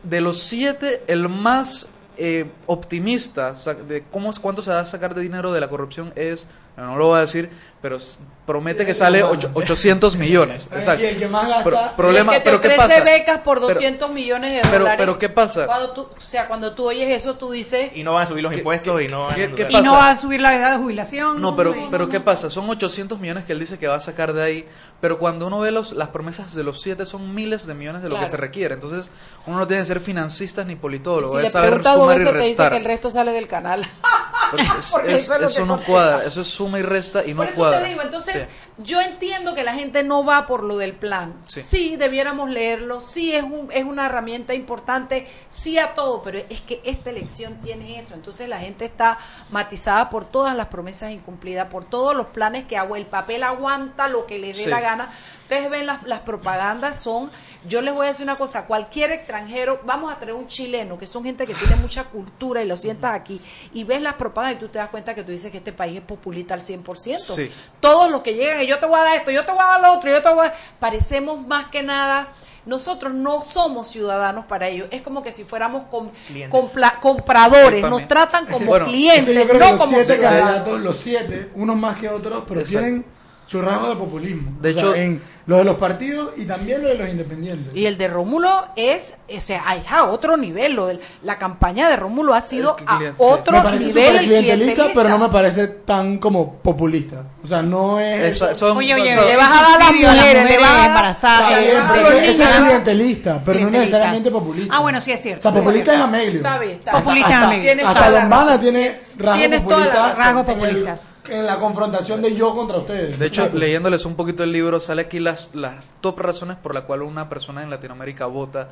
de 0.02 0.20
los 0.20 0.42
siete, 0.42 1.02
el 1.06 1.28
más 1.28 1.88
eh, 2.16 2.46
optimista 2.66 3.54
de 3.88 4.04
cómo 4.10 4.30
cuánto 4.40 4.62
se 4.62 4.70
va 4.70 4.78
a 4.78 4.86
sacar 4.86 5.16
de 5.16 5.22
dinero 5.22 5.52
de 5.52 5.60
la 5.60 5.68
corrupción 5.68 6.12
es, 6.14 6.48
no, 6.76 6.86
no 6.86 6.96
lo 6.96 7.06
voy 7.08 7.18
a 7.18 7.20
decir, 7.22 7.50
pero 7.80 7.98
promete 8.46 8.84
que 8.84 8.94
sale 8.94 9.22
ocho- 9.22 9.50
800 9.54 10.16
millones. 10.18 10.68
Exacto. 10.72 11.02
Y 11.04 11.06
el 11.06 11.18
que 11.18 11.28
más 11.28 11.46
gasta- 11.48 11.64
Pro- 11.64 11.80
problema, 11.96 12.32
Y 12.32 12.36
el 12.36 12.42
que 12.42 12.44
te 12.44 12.50
pero 12.50 12.60
¿qué 12.60 12.68
ofrece 12.68 12.88
pasa? 12.88 13.04
becas 13.04 13.38
por 13.40 13.58
Pero- 13.58 13.68
200 13.68 14.10
millones 14.10 14.52
de 14.54 14.60
pero- 14.62 14.78
dólares. 14.80 14.96
pero 14.98 15.18
¿qué 15.18 15.28
pasa? 15.28 15.66
Cuando 15.66 15.90
tú, 15.92 16.00
o 16.16 16.20
sea, 16.20 16.48
cuando 16.48 16.74
tú 16.74 16.88
oyes 16.88 17.08
eso, 17.10 17.34
tú 17.36 17.50
dices... 17.52 17.90
y 17.94 18.02
no 18.02 18.12
van 18.14 18.24
a 18.24 18.26
subir 18.26 18.42
los 18.42 18.52
impuestos 18.52 19.00
y 19.02 19.06
no 19.06 19.26
van 19.26 19.34
qué- 19.34 19.64
a- 19.66 19.70
Y 19.70 19.82
no 19.82 19.92
va 19.92 20.10
a 20.10 20.18
subir 20.20 20.40
la 20.40 20.56
edad 20.56 20.72
de 20.72 20.78
jubilación. 20.78 21.40
No, 21.40 21.54
pero, 21.54 21.74
pero 21.90 22.08
¿qué 22.08 22.20
pasa? 22.20 22.50
Son 22.50 22.68
800 22.68 23.20
millones 23.20 23.44
que 23.44 23.52
él 23.52 23.60
dice 23.60 23.78
que 23.78 23.86
va 23.86 23.94
a 23.96 24.00
sacar 24.00 24.32
de 24.32 24.42
ahí, 24.42 24.68
pero 25.00 25.18
cuando 25.18 25.46
uno 25.46 25.60
ve 25.60 25.70
los, 25.70 25.92
las 25.92 26.08
promesas 26.08 26.54
de 26.54 26.64
los 26.64 26.80
siete 26.82 27.06
son 27.06 27.34
miles 27.34 27.66
de 27.66 27.74
millones 27.74 28.02
de 28.02 28.08
lo 28.08 28.14
Claro. 28.16 28.26
que 28.26 28.30
se 28.30 28.36
requiere. 28.36 28.74
Entonces, 28.74 29.10
uno 29.46 29.58
no 29.58 29.66
tiene 29.66 29.82
que 29.82 29.86
ser 29.86 30.00
financista 30.00 30.64
ni 30.64 30.74
politólogo, 30.76 31.34
si 31.36 31.40
le 31.40 31.46
es 31.46 31.52
saber 31.52 31.82
dos 31.82 31.94
sumar 31.94 32.16
y 32.16 32.18
veces, 32.18 32.32
te 32.32 32.38
dice 32.38 32.48
restar. 32.48 32.72
que 32.72 32.78
el 32.78 32.84
resto 32.84 33.10
sale 33.10 33.32
del 33.32 33.46
canal. 33.46 33.86
Es- 34.58 34.94
es- 35.06 35.30
eso 35.30 35.66
no 35.66 35.82
cuadra, 35.82 36.24
eso 36.24 36.40
es 36.42 36.48
suma 36.48 36.78
y 36.78 36.82
resta 36.82 37.24
y 37.24 37.30
no 37.32 37.38
Por 37.38 37.46
eso 37.48 37.56
cuadra. 37.56 37.82
te 37.82 37.88
digo, 37.88 38.02
entonces 38.02 38.42
Sí. 38.42 38.82
yo 38.82 39.00
entiendo 39.00 39.54
que 39.54 39.62
la 39.64 39.74
gente 39.74 40.02
no 40.02 40.24
va 40.24 40.46
por 40.46 40.62
lo 40.62 40.76
del 40.76 40.92
plan. 40.94 41.34
Sí. 41.46 41.62
Sí. 41.62 41.96
debiéramos 41.96 42.50
leerlo, 42.50 43.00
sí 43.00 43.34
es, 43.34 43.42
un, 43.42 43.68
es 43.72 43.84
una 43.84 44.06
herramienta 44.06 44.54
importante, 44.54 45.26
sí 45.48 45.78
a 45.78 45.94
todo, 45.94 46.22
pero 46.22 46.38
es 46.38 46.60
que 46.60 46.80
esta 46.84 47.10
elección 47.10 47.54
tiene 47.60 47.98
eso. 47.98 48.14
Entonces 48.14 48.48
la 48.48 48.58
gente 48.58 48.84
está 48.84 49.18
matizada 49.50 50.10
por 50.10 50.24
todas 50.24 50.56
las 50.56 50.66
promesas 50.68 51.10
incumplidas, 51.12 51.68
por 51.68 51.84
todos 51.84 52.14
los 52.16 52.26
planes 52.28 52.64
que 52.64 52.76
hago. 52.76 52.96
El 52.96 53.06
papel 53.06 53.42
aguanta 53.42 54.08
lo 54.08 54.26
que 54.26 54.38
le 54.38 54.48
dé 54.48 54.54
Sí. 54.54 54.66
la 54.66 54.80
gana. 54.80 55.10
Ustedes 55.44 55.68
ven 55.70 55.84
las, 55.86 56.02
las 56.04 56.20
propagandas, 56.20 56.98
son, 56.98 57.30
yo 57.68 57.82
les 57.82 57.92
voy 57.92 58.06
a 58.06 58.08
decir 58.08 58.24
una 58.24 58.36
cosa, 58.36 58.64
cualquier 58.64 59.12
extranjero, 59.12 59.80
vamos 59.84 60.10
a 60.10 60.18
traer 60.18 60.34
un 60.34 60.46
chileno, 60.48 60.96
que 60.98 61.06
son 61.06 61.22
gente 61.22 61.46
que 61.46 61.54
tiene 61.54 61.76
mucha 61.76 62.04
cultura 62.04 62.62
y 62.62 62.66
lo 62.66 62.76
sientas 62.78 63.14
aquí, 63.14 63.40
y 63.74 63.84
ves 63.84 64.00
las 64.00 64.14
propagandas 64.14 64.56
y 64.56 64.64
tú 64.64 64.68
te 64.70 64.78
das 64.78 64.88
cuenta 64.88 65.14
que 65.14 65.22
tú 65.22 65.30
dices 65.32 65.52
que 65.52 65.58
este 65.58 65.72
país 65.72 65.96
es 65.98 66.02
populista 66.02 66.54
al 66.54 66.62
100%. 66.64 67.16
Sí. 67.18 67.52
Todos 67.80 68.10
los 68.10 68.22
que 68.22 68.32
llegan, 68.34 68.62
y 68.62 68.66
yo 68.66 68.78
te 68.78 68.86
voy 68.86 68.98
a 68.98 69.02
dar 69.02 69.16
esto, 69.16 69.30
yo 69.30 69.44
te 69.44 69.52
voy 69.52 69.60
a 69.62 69.66
dar 69.66 69.80
lo 69.82 69.92
otro, 69.92 70.10
yo 70.10 70.22
te 70.22 70.32
voy 70.32 70.46
a... 70.46 70.54
Parecemos 70.78 71.46
más 71.46 71.66
que 71.66 71.82
nada... 71.82 72.28
Nosotros 72.66 73.12
no 73.12 73.42
somos 73.42 73.88
ciudadanos 73.88 74.46
para 74.46 74.68
ellos. 74.68 74.88
Es 74.90 75.02
como 75.02 75.22
que 75.22 75.32
si 75.34 75.44
fuéramos 75.44 75.82
com- 75.90 76.08
compla- 76.48 76.98
compradores. 76.98 77.82
Nos 77.82 78.08
tratan 78.08 78.46
como 78.46 78.64
Bueno, 78.70 78.86
Es 78.86 78.90
clientes, 78.90 79.26
que 79.26 79.34
yo 79.34 79.46
creo 79.46 79.58
no 79.60 79.66
que 79.66 79.72
los 79.72 79.80
como 79.82 79.92
siete 79.98 80.14
ciudadanos. 80.14 80.40
candidatos, 80.46 80.80
los 80.80 80.96
siete, 80.96 81.50
unos 81.56 81.76
más 81.76 81.98
que 81.98 82.08
otros, 82.08 82.44
pero 82.48 82.60
Exacto. 82.60 82.78
tienen 82.86 83.04
su 83.46 83.60
rasgo 83.62 83.88
de 83.90 83.96
populismo. 83.96 84.50
De 84.60 84.70
O 84.70 84.72
sea, 84.72 84.82
hecho- 84.82 84.94
en 84.94 85.22
lo 85.46 85.58
de 85.58 85.64
los 85.64 85.76
partidos 85.76 86.30
y 86.38 86.46
también 86.46 86.80
lo 86.82 86.88
de 86.88 86.94
los 86.94 87.06
independientes. 87.08 87.74
Y 87.74 87.84
el 87.84 87.98
de 87.98 88.08
Rómulo 88.08 88.64
es, 88.76 89.14
o 89.36 89.40
sea, 89.42 89.62
hay 89.66 89.82
a 89.90 90.04
otro 90.04 90.38
nivel. 90.38 90.72
Lo 90.74 90.86
de, 90.86 90.98
la 91.22 91.36
campaña 91.38 91.88
de 91.90 91.96
Rómulo 91.96 92.32
ha 92.32 92.40
sido 92.40 92.74
El 92.78 92.84
a 92.86 92.96
cliente, 92.96 93.16
sí. 93.18 93.22
otro 93.30 93.62
me 93.62 93.78
nivel. 93.78 94.18
clientelista, 94.24 94.86
pero 94.94 95.10
no 95.10 95.18
me 95.18 95.28
parece 95.28 95.66
tan 95.68 96.16
como 96.16 96.54
populista. 96.54 97.24
O 97.44 97.46
sea, 97.46 97.60
no 97.60 98.00
es... 98.00 98.36
Eso- 98.36 98.54
son- 98.54 98.78
Oye, 98.78 98.94
oye, 98.94 99.14
son- 99.14 99.26
le 99.26 99.36
vas 99.36 99.50
a 99.50 99.62
dar 99.62 99.74
a 99.74 99.78
las 99.84 99.92
mujeres, 99.92 100.50
le 100.50 100.58
vas 100.58 100.70
a 100.70 100.86
embarazadas. 100.86 101.50
Los 101.50 101.60
eso- 101.60 102.10
eso 102.12 102.42
es 102.42 102.58
¿no? 102.60 102.64
clientelista, 102.66 103.42
pero 103.44 103.60
no 103.60 103.70
necesariamente 103.70 104.30
populista. 104.30 104.74
Ah, 104.74 104.80
bueno, 104.80 105.00
sí 105.02 105.12
es 105.12 105.20
O 105.20 105.22
cierto. 105.22 105.42
sea, 105.42 105.52
populista 105.52 105.94
es 105.94 106.00
Ameglio. 106.00 106.36
Está 106.38 106.58
bien, 106.58 106.72
está 106.72 106.92
Populista 106.92 107.48
bien. 107.50 107.52
es. 107.60 107.66
Tienes 107.66 107.84
Hasta 107.86 108.10
la 108.10 108.20
Lombana 108.20 108.60
tiene 108.60 108.98
rasgos 109.18 109.38
Tienes 109.40 109.60
populistas. 109.60 109.94
razón. 110.18 110.24
Rasgos 110.24 110.48
en 110.48 110.52
el- 110.54 110.58
populistas. 110.58 111.14
En 111.28 111.46
la 111.46 111.58
confrontación 111.58 112.20
de 112.20 112.36
yo 112.36 112.54
contra 112.54 112.78
ustedes. 112.78 113.18
De 113.18 113.26
hecho, 113.26 113.48
leyéndoles 113.52 114.04
un 114.04 114.14
poquito 114.14 114.44
el 114.44 114.52
libro, 114.52 114.78
sale 114.80 115.02
aquí 115.02 115.20
las, 115.20 115.54
las 115.54 115.76
top 116.00 116.20
razones 116.20 116.56
por 116.56 116.74
la 116.74 116.82
cual 116.82 117.02
una 117.02 117.28
persona 117.28 117.62
en 117.62 117.70
Latinoamérica 117.70 118.26
vota 118.26 118.68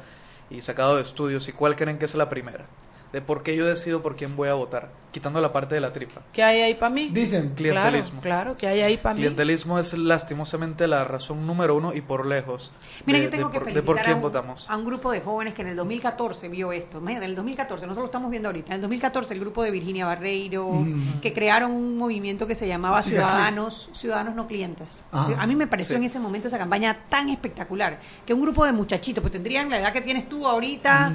y 0.51 0.61
sacado 0.61 0.97
de 0.97 1.03
estudios. 1.03 1.49
¿Y 1.49 1.53
cuál 1.53 1.77
creen 1.77 1.99
que 1.99 2.05
es 2.05 2.15
la 2.15 2.29
primera? 2.29 2.67
De 3.13 3.21
por 3.21 3.43
qué 3.43 3.55
yo 3.57 3.67
decido 3.67 4.01
por 4.03 4.17
quién 4.17 4.37
voy 4.37 4.49
a 4.49 4.55
votar, 4.55 4.89
quitando 5.11 5.39
la 5.43 5.53
parte 5.53 5.75
de 5.75 5.83
la 5.83 5.93
tripa. 5.93 6.23
¿Qué 6.33 6.43
hay 6.43 6.63
ahí 6.63 6.75
para 6.75 6.89
mí? 6.95 7.11
Dicen, 7.13 7.53
Clientelismo. 7.55 8.23
Claro, 8.23 8.43
claro, 8.55 8.57
¿qué 8.57 8.69
hay 8.69 8.81
ahí 8.81 8.97
para 8.97 9.15
mí? 9.15 9.21
Clientelismo 9.21 9.79
es 9.79 9.93
lastimosamente 9.93 10.87
la 10.87 11.05
razón 11.05 11.47
número 11.47 11.75
uno 11.77 11.93
y 11.95 12.01
por 12.01 12.25
lejos 12.25 12.73
Mira, 13.05 13.19
de, 13.19 13.25
yo 13.27 13.31
tengo 13.31 13.49
de 13.49 13.53
que 13.53 13.59
por, 13.59 13.67
de 13.69 13.73
felicitar 13.75 13.85
por 13.97 14.03
quién 14.03 14.13
a, 14.15 14.17
un, 14.17 14.23
votamos. 14.23 14.71
a 14.71 14.77
un 14.79 14.85
grupo 14.87 15.11
de 15.13 15.21
jóvenes 15.21 15.53
que 15.53 15.61
en 15.61 15.69
el 15.69 15.77
2014 15.77 16.49
vio 16.49 16.73
esto. 16.73 16.99
Imagínate, 16.99 17.25
En 17.27 17.31
el 17.33 17.37
2014, 17.37 17.87
nosotros 17.87 18.05
lo 18.05 18.07
estamos 18.07 18.31
viendo 18.31 18.49
ahorita. 18.49 18.69
En 18.69 18.75
el 18.77 18.81
2014 18.81 19.35
el 19.35 19.41
grupo 19.41 19.63
de 19.63 19.71
Virginia 19.71 20.07
Barreiro, 20.07 20.71
Mm. 20.71 21.21
que 21.21 21.35
crearon 21.35 21.73
un 21.73 21.99
movimiento 21.99 22.47
que 22.47 22.55
se 22.55 22.67
llamaba 22.67 23.03
Sí, 23.03 23.11
Ciudadanos 23.11 23.91
Ciudadanos 23.93 24.35
No 24.35 24.47
Clientes. 24.47 25.03
Ah. 25.13 25.29
A 25.39 25.47
mí 25.47 25.55
me 25.55 25.67
pareció 25.67 25.97
Sí. 25.97 26.01
en 26.01 26.05
ese 26.07 26.19
momento 26.19 26.49
esa 26.49 26.57
campaña 26.57 27.05
tan 27.11 27.29
espectacular, 27.29 28.01
que 28.25 28.33
un 28.33 28.41
grupo 28.41 28.65
de 28.65 28.73
muchachitos, 28.73 29.21
pues 29.21 29.33
tendrían 29.33 29.69
la 29.69 29.79
edad 29.81 29.93
que 29.93 30.01
tienes 30.01 30.27
tú 30.31 30.47
ahorita, 30.47 31.13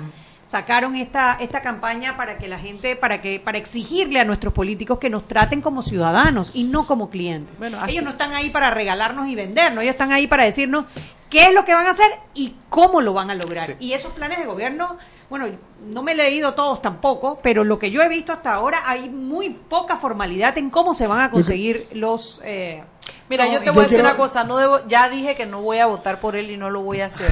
sacaron 0.48 0.96
esta 0.96 1.38
esta 1.40 1.62
campaña 1.62 2.18
para 2.18 2.38
que 2.38 2.48
la 2.48 2.58
gente 2.58 2.96
para 2.96 3.22
que 3.22 3.40
para 3.40 3.58
exigirle 3.58 4.20
a 4.20 4.26
nuestros 4.26 4.54
políticos 4.54 4.98
que 4.98 5.10
nos 5.10 5.28
traten 5.28 5.62
como 5.62 5.84
ciudadanos 5.84 6.52
y 6.54 6.64
no 6.64 6.88
como 6.88 7.10
clientes. 7.10 7.58
Bueno, 7.58 7.78
ellos 7.88 8.04
no 8.04 8.12
están 8.12 8.34
ahí 8.34 8.50
para 8.50 8.72
regalarnos 8.72 9.28
y 9.28 9.36
vendernos, 9.36 9.84
ellos 9.84 9.94
están 9.94 10.12
ahí 10.12 10.28
para 10.28 10.46
decirnos 10.46 10.86
qué 11.30 11.48
es 11.48 11.54
lo 11.54 11.66
que 11.66 11.74
van 11.74 11.86
a 11.88 11.92
hacer 11.92 12.10
y 12.34 12.56
cómo 12.70 13.02
lo 13.02 13.14
van 13.14 13.30
a 13.30 13.36
lograr. 13.36 13.76
Y 13.80 13.94
esos 13.94 14.14
planes 14.14 14.38
de 14.40 14.46
gobierno, 14.46 14.98
bueno, 15.30 15.48
no 15.86 16.02
me 16.04 16.14
he 16.14 16.16
leído 16.16 16.54
todos 16.54 16.82
tampoco, 16.82 17.40
pero 17.44 17.64
lo 17.64 17.80
que 17.80 17.92
yo 17.92 18.02
he 18.02 18.08
visto 18.10 18.32
hasta 18.34 18.54
ahora 18.54 18.84
hay 18.86 19.10
muy 19.10 19.50
poca 19.50 19.98
formalidad 19.98 20.58
en 20.58 20.70
cómo 20.70 20.94
se 20.94 21.08
van 21.08 21.22
a 21.22 21.32
conseguir 21.32 21.88
los... 21.94 22.42
Eh, 22.46 22.84
Mira, 23.30 23.46
no, 23.46 23.54
yo 23.54 23.60
te 23.60 23.66
yo 23.68 23.74
voy 23.74 23.82
a 23.82 23.84
decir 23.84 23.98
quiero- 24.00 24.10
una 24.10 24.18
cosa, 24.18 24.44
no 24.44 24.58
debo, 24.58 24.86
ya 24.88 25.10
dije 25.10 25.36
que 25.36 25.46
no 25.46 25.62
voy 25.62 25.80
a 25.80 25.86
votar 25.86 26.20
por 26.20 26.36
él 26.36 26.50
y 26.52 26.58
no 26.58 26.70
lo 26.70 26.82
voy 26.82 27.02
a 27.02 27.06
hacer. 27.08 27.32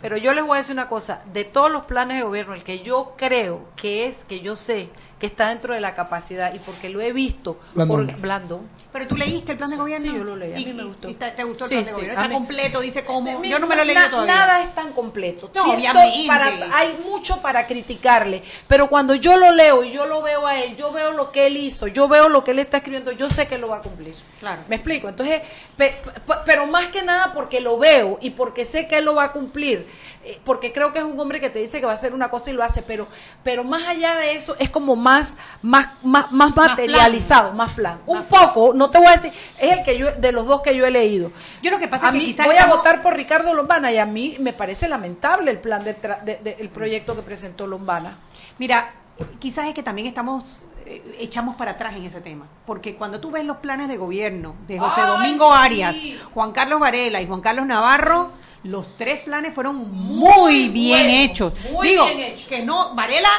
Pero 0.00 0.16
yo 0.16 0.32
les 0.34 0.44
voy 0.44 0.54
a 0.54 0.58
decir 0.58 0.72
una 0.74 0.88
cosa, 0.88 1.22
de 1.32 1.44
todos 1.44 1.70
los 1.70 1.84
planes 1.84 2.16
de 2.18 2.22
gobierno, 2.24 2.54
el 2.54 2.62
que 2.64 2.80
yo 2.80 3.14
creo 3.16 3.62
que 3.76 4.06
es, 4.06 4.24
que 4.24 4.40
yo 4.40 4.56
sé 4.56 4.88
que 5.18 5.26
está 5.26 5.48
dentro 5.48 5.72
de 5.74 5.80
la 5.80 5.94
capacidad 5.94 6.52
y 6.54 6.58
porque 6.58 6.88
lo 6.88 7.00
he 7.00 7.12
visto 7.12 7.58
Blandón. 7.74 8.06
por 8.08 8.20
Blandón. 8.20 8.68
Pero 8.92 9.08
tú 9.08 9.16
leíste 9.16 9.52
el 9.52 9.58
plan 9.58 9.70
de 9.70 9.76
gobierno. 9.76 10.10
Sí, 10.12 10.16
yo 10.18 10.24
lo 10.24 10.36
leí, 10.36 10.52
a 10.52 10.58
¿Y- 10.58 10.66
mí 10.66 10.72
me 10.72 10.84
gustó. 10.84 11.08
y 11.08 11.14
te, 11.14 11.30
te 11.32 11.44
gustó 11.44 11.64
el 11.64 11.68
Sí, 11.68 11.74
plan 11.76 11.84
de 11.84 11.90
sí, 11.90 11.94
gobierno? 11.96 12.14
Está 12.20 12.28
mí- 12.28 12.34
completo, 12.34 12.80
dice 12.80 13.04
cómo. 13.04 13.38
Mi- 13.40 13.48
Yo 13.48 13.58
no 13.58 13.66
me 13.66 13.76
lo 13.76 13.82
he 13.82 13.84
leído 13.86 14.02
na- 14.02 14.10
todavía. 14.10 14.34
Nada 14.34 14.62
es 14.62 14.74
tan 14.74 14.92
completo. 14.92 15.50
No, 15.54 15.72
obviamente. 15.72 16.26
para- 16.28 16.46
hay 16.76 16.96
mucho 17.04 17.40
para 17.40 17.66
criticarle, 17.66 18.42
pero 18.68 18.88
cuando 18.88 19.14
yo 19.14 19.36
lo 19.36 19.52
leo 19.52 19.82
y 19.84 19.92
yo 19.92 20.06
lo 20.06 20.22
veo 20.22 20.46
a 20.46 20.58
él, 20.62 20.76
yo 20.76 20.92
veo 20.92 21.12
lo 21.12 21.30
que 21.32 21.46
él 21.46 21.56
hizo, 21.56 21.86
yo 21.86 22.06
veo 22.08 22.28
lo 22.28 22.44
que 22.44 22.50
él 22.52 22.58
está 22.58 22.78
escribiendo, 22.78 23.12
yo 23.12 23.28
sé 23.30 23.46
que 23.46 23.58
lo 23.58 23.68
va 23.68 23.76
a 23.76 23.80
cumplir. 23.80 24.14
Claro. 24.40 24.62
¿Me 24.68 24.76
explico? 24.76 25.08
Entonces, 25.08 25.42
pe- 25.76 25.96
pe- 26.26 26.34
pero 26.44 26.66
más 26.66 26.88
que 26.88 27.02
nada 27.02 27.32
porque 27.32 27.60
lo 27.60 27.78
veo 27.78 28.18
y 28.20 28.30
porque 28.30 28.64
sé 28.64 28.86
que 28.88 28.98
él 28.98 29.04
lo 29.04 29.14
va 29.14 29.24
a 29.24 29.32
cumplir, 29.32 29.86
eh, 30.24 30.38
porque 30.44 30.72
creo 30.72 30.92
que 30.92 30.98
es 31.00 31.04
un 31.04 31.18
hombre 31.20 31.40
que 31.40 31.50
te 31.50 31.58
dice 31.58 31.80
que 31.80 31.86
va 31.86 31.92
a 31.92 31.96
hacer 31.96 32.14
una 32.14 32.30
cosa 32.30 32.50
y 32.50 32.54
lo 32.54 32.62
hace, 32.62 32.82
pero 32.82 33.06
pero 33.42 33.62
más 33.64 33.86
allá 33.88 34.14
de 34.16 34.32
eso 34.36 34.56
es 34.58 34.70
como 34.70 34.96
más 35.04 35.36
más 35.62 35.88
más, 36.02 36.32
más 36.32 36.56
materializado, 36.56 37.52
más 37.52 37.72
plan. 37.72 38.00
Un 38.06 38.24
poco, 38.24 38.72
no 38.74 38.90
te 38.90 38.98
voy 38.98 39.08
a 39.08 39.12
decir, 39.12 39.32
es 39.58 39.72
el 39.78 39.84
que 39.84 39.96
yo 39.98 40.10
de 40.12 40.32
los 40.32 40.46
dos 40.46 40.62
que 40.62 40.74
yo 40.74 40.84
he 40.86 40.90
leído. 40.90 41.30
Yo 41.62 41.70
lo 41.70 41.78
que 41.78 41.86
pasa 41.88 42.06
a 42.06 42.08
es 42.08 42.12
que 42.14 42.18
mí 42.18 42.24
quizás 42.26 42.46
voy 42.46 42.56
estamos- 42.56 42.74
a 42.74 42.78
votar 42.78 43.02
por 43.02 43.14
Ricardo 43.14 43.54
Lombana 43.54 43.92
y 43.92 43.98
a 43.98 44.06
mí 44.06 44.36
me 44.40 44.52
parece 44.52 44.88
lamentable 44.88 45.50
el 45.50 45.58
plan 45.58 45.84
de, 45.84 46.00
tra- 46.00 46.20
de- 46.22 46.38
de- 46.38 46.56
el 46.58 46.68
proyecto 46.70 47.14
que 47.14 47.22
presentó 47.22 47.66
Lombana. 47.66 48.16
Mira, 48.58 48.92
quizás 49.38 49.68
es 49.68 49.74
que 49.74 49.82
también 49.82 50.08
estamos 50.08 50.64
eh, 50.86 51.16
echamos 51.18 51.56
para 51.56 51.70
atrás 51.72 51.94
en 51.96 52.04
ese 52.04 52.20
tema, 52.20 52.46
porque 52.66 52.94
cuando 52.94 53.18
tú 53.18 53.30
ves 53.30 53.44
los 53.44 53.56
planes 53.58 53.88
de 53.88 53.96
gobierno 53.96 54.54
de 54.68 54.78
José 54.78 55.00
Ay, 55.00 55.06
Domingo 55.06 55.50
sí. 55.50 55.58
Arias, 55.58 55.96
Juan 56.34 56.52
Carlos 56.52 56.78
Varela 56.78 57.22
y 57.22 57.26
Juan 57.26 57.40
Carlos 57.40 57.64
Navarro, 57.66 58.32
los 58.64 58.96
tres 58.98 59.20
planes 59.20 59.54
fueron 59.54 59.76
muy, 59.90 60.68
bien 60.68 61.06
buenos, 61.06 61.22
hechos. 61.30 61.52
muy 61.72 61.88
Digo, 61.88 62.04
bien 62.04 62.20
hechos. 62.20 62.46
que 62.48 62.62
no 62.62 62.94
Varela, 62.94 63.30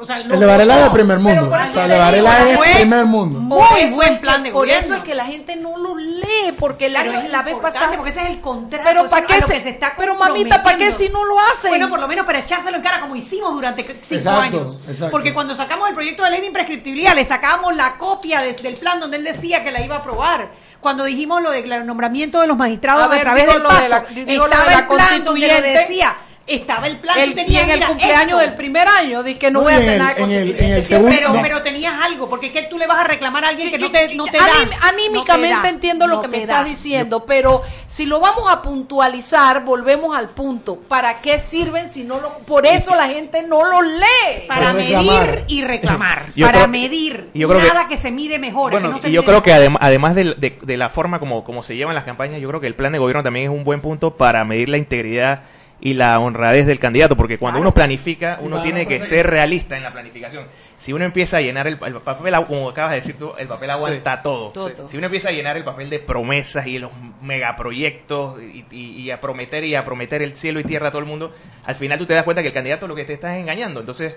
o 0.00 0.06
sea, 0.06 0.18
lo 0.20 0.34
El 0.34 0.40
de 0.40 0.46
Varela 0.46 0.78
es 0.78 0.84
de 0.84 0.90
primer 0.90 1.18
mundo. 1.18 1.48
por 1.48 1.58
O 1.58 1.62
eso 1.62 1.72
sea, 1.72 1.84
el 1.84 1.90
de 1.90 1.98
Varela 1.98 2.50
es 2.50 2.74
primer 2.76 3.04
mundo. 3.06 3.38
Muy 3.40 3.80
eso 3.80 3.94
buen 3.96 4.18
plan 4.20 4.42
de 4.42 4.52
Por 4.52 4.68
eso 4.68 4.94
es 4.94 5.02
que 5.02 5.14
la 5.14 5.24
gente 5.24 5.56
no 5.56 5.76
lo 5.76 5.96
lee, 5.96 6.52
porque 6.58 6.86
el 6.86 6.94
Pero 6.94 7.10
año, 7.12 7.20
es 7.20 7.30
la 7.30 7.42
vez 7.42 7.54
pasada... 7.56 7.92
porque 7.96 8.10
ese 8.10 8.22
es 8.22 8.30
el 8.30 8.40
contrato. 8.40 8.84
Pero 8.88 9.08
¿para 9.08 9.26
qué 9.26 9.40
lo 9.40 9.46
se- 9.46 9.60
se 9.60 9.68
está 9.70 9.94
pero, 9.96 10.14
mamita, 10.14 10.62
¿para 10.62 10.76
qué 10.78 10.90
si 10.92 11.08
no 11.08 11.24
lo 11.24 11.36
hacen? 11.40 11.70
Bueno, 11.70 11.88
por 11.88 12.00
lo 12.00 12.08
menos 12.08 12.24
para 12.26 12.38
echárselo 12.40 12.76
en 12.76 12.82
cara 12.82 13.00
como 13.00 13.16
hicimos 13.16 13.52
durante 13.54 13.82
cinco 13.84 14.14
Exacto, 14.14 14.40
años. 14.40 14.80
exacto. 14.88 15.10
Porque 15.10 15.34
cuando 15.34 15.54
sacamos 15.54 15.88
el 15.88 15.94
proyecto 15.94 16.22
de 16.22 16.30
ley 16.30 16.40
de 16.40 16.46
imprescriptibilidad, 16.46 17.14
le 17.14 17.24
sacábamos 17.24 17.74
la 17.76 17.96
copia 17.98 18.40
de- 18.40 18.52
del 18.54 18.74
plan 18.74 19.00
donde 19.00 19.16
él 19.16 19.24
decía 19.24 19.62
que 19.64 19.70
la 19.70 19.80
iba 19.82 19.96
a 19.96 19.98
aprobar. 19.98 20.50
Cuando 20.80 21.02
dijimos 21.04 21.42
lo 21.42 21.50
del 21.50 21.84
nombramiento 21.86 22.40
de 22.40 22.46
los 22.46 22.56
magistrados 22.56 23.10
A 23.12 23.20
través 23.20 23.46
del 23.46 23.62
lo 23.62 23.68
de 23.74 23.88
la- 23.88 23.96
pacto, 24.02 24.14
lo 24.14 24.24
de 24.26 24.32
estaba 24.34 24.64
la 24.66 24.78
el 24.78 24.86
plan 24.86 25.24
donde 25.24 25.46
lo 25.48 25.52
constituyente. 25.54 25.68
decía. 25.80 26.16
Estaba 26.48 26.86
el 26.86 26.96
plan. 26.98 27.18
El- 27.18 27.30
tú 27.30 27.36
tenías, 27.36 27.60
y 27.62 27.64
en 27.64 27.70
el 27.70 27.76
mira, 27.76 27.88
cumpleaños 27.88 28.26
esto. 28.28 28.38
del 28.38 28.54
primer 28.54 28.88
año, 28.88 29.22
di 29.22 29.34
que 29.34 29.50
no, 29.50 29.58
No, 29.60 29.64
voy 29.64 29.74
a 29.74 29.76
hacer 29.76 29.92
el- 29.92 29.98
nada 29.98 30.14
en 30.16 30.30
el- 30.32 30.82
segundo- 30.84 31.10
pero, 31.14 31.32
pero 31.42 31.62
tenías 31.62 31.94
algo, 32.02 32.28
porque 32.28 32.46
es 32.46 32.52
que 32.52 32.62
tú 32.62 32.78
le 32.78 32.86
vas 32.86 33.00
a 33.00 33.04
reclamar 33.04 33.44
a 33.44 33.48
alguien 33.48 33.70
que 33.70 33.78
no 33.78 33.90
te, 33.90 34.14
no 34.14 34.24
te 34.24 34.38
Anim- 34.38 34.70
da. 34.70 34.88
anímicamente 34.88 35.54
no 35.54 35.60
te 35.62 35.68
da, 35.68 35.68
entiendo 35.74 36.06
lo 36.06 36.16
no 36.16 36.22
que 36.22 36.28
me 36.28 36.40
estás 36.40 36.64
diciendo, 36.64 37.24
pero 37.26 37.62
si 37.86 38.06
lo 38.06 38.20
vamos 38.20 38.50
a 38.50 38.62
puntualizar, 38.62 39.64
volvemos 39.64 40.16
al 40.16 40.30
punto. 40.30 40.76
¿Para 40.76 41.20
qué 41.20 41.38
sirven 41.38 41.88
si 41.90 42.04
no 42.04 42.20
lo... 42.20 42.38
Por 42.38 42.66
eso 42.66 42.94
la 42.94 43.08
gente 43.08 43.42
no 43.42 43.64
lo 43.64 43.82
lee. 43.82 44.46
Para 44.48 44.72
medir 44.72 45.44
y 45.48 45.62
reclamar. 45.62 46.26
Yo 46.34 46.46
para 46.46 46.60
creo- 46.60 46.68
medir. 46.68 47.28
yo 47.34 47.48
creo 47.48 47.60
que- 47.60 47.68
Nada 47.68 47.88
que, 47.88 47.96
se 47.96 48.10
mide 48.10 48.38
mejor. 48.38 48.70
Bueno, 48.72 48.98
se 49.02 49.08
y 49.10 49.12
yo 49.12 49.24
creo 49.24 49.42
que 49.42 49.52
adem- 49.52 49.76
además 49.80 50.14
del- 50.14 50.34
de, 50.38 50.58
de 50.62 50.76
la 50.76 50.88
forma 50.88 51.18
como, 51.20 51.44
como 51.44 51.62
se 51.62 51.76
llevan 51.76 51.94
las 51.94 52.04
campañas, 52.04 52.40
yo 52.40 52.48
creo 52.48 52.60
que 52.60 52.66
el 52.66 52.74
plan 52.74 52.92
de 52.92 52.98
gobierno 52.98 53.22
también 53.22 53.50
es 53.50 53.56
un 53.56 53.64
buen 53.64 53.80
punto 53.80 54.16
para 54.16 54.44
medir 54.44 54.68
la 54.68 54.78
integridad 54.78 55.42
y 55.80 55.94
la 55.94 56.18
honradez 56.18 56.66
del 56.66 56.80
candidato, 56.80 57.16
porque 57.16 57.38
cuando 57.38 57.60
uno 57.60 57.72
planifica, 57.72 58.38
uno 58.40 58.56
Claro, 58.56 58.62
tiene 58.64 58.86
que 58.88 58.98
ser 59.04 59.26
realista 59.28 59.76
en 59.76 59.84
la 59.84 59.92
planificación. 59.92 60.46
Si 60.76 60.92
uno 60.92 61.04
empieza 61.04 61.36
a 61.36 61.40
llenar 61.40 61.68
el, 61.68 61.78
el 61.84 61.94
papel, 62.00 62.34
como 62.48 62.68
acabas 62.70 62.90
de 62.92 62.96
decir 62.96 63.16
tú, 63.16 63.32
el 63.38 63.46
papel 63.46 63.70
aguanta 63.70 64.22
todo. 64.22 64.50
Todo. 64.50 64.88
Si 64.88 64.96
uno 64.96 65.06
empieza 65.06 65.28
a 65.28 65.32
llenar 65.32 65.56
el 65.56 65.62
papel 65.64 65.88
de 65.88 66.00
promesas 66.00 66.66
y 66.66 66.74
de 66.74 66.78
los 66.80 66.90
megaproyectos 67.22 68.40
y, 68.42 68.64
y- 68.70 69.00
y 69.02 69.10
a 69.10 69.20
prometer 69.20 69.64
y 69.64 69.74
a 69.74 69.84
prometer 69.84 70.22
el 70.22 70.36
cielo 70.36 70.60
y 70.60 70.64
tierra 70.64 70.88
a 70.88 70.90
todo 70.90 71.00
el 71.00 71.06
mundo, 71.06 71.32
al 71.64 71.74
final 71.74 71.98
tú 71.98 72.06
te 72.06 72.14
das 72.14 72.24
cuenta 72.24 72.42
que 72.42 72.48
el 72.48 72.54
candidato 72.54 72.86
lo 72.88 72.94
que 72.94 73.04
te 73.04 73.12
está 73.14 73.34
es 73.36 73.40
engañando. 73.42 73.80
Entonces, 73.80 74.14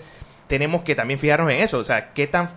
tenemos 0.47 0.81
que 0.83 0.95
también 0.95 1.19
fijarnos 1.19 1.49
en 1.51 1.57
eso. 1.61 1.77
O 1.79 1.83
sea, 1.83 2.13
qué 2.13 2.27
tan 2.27 2.49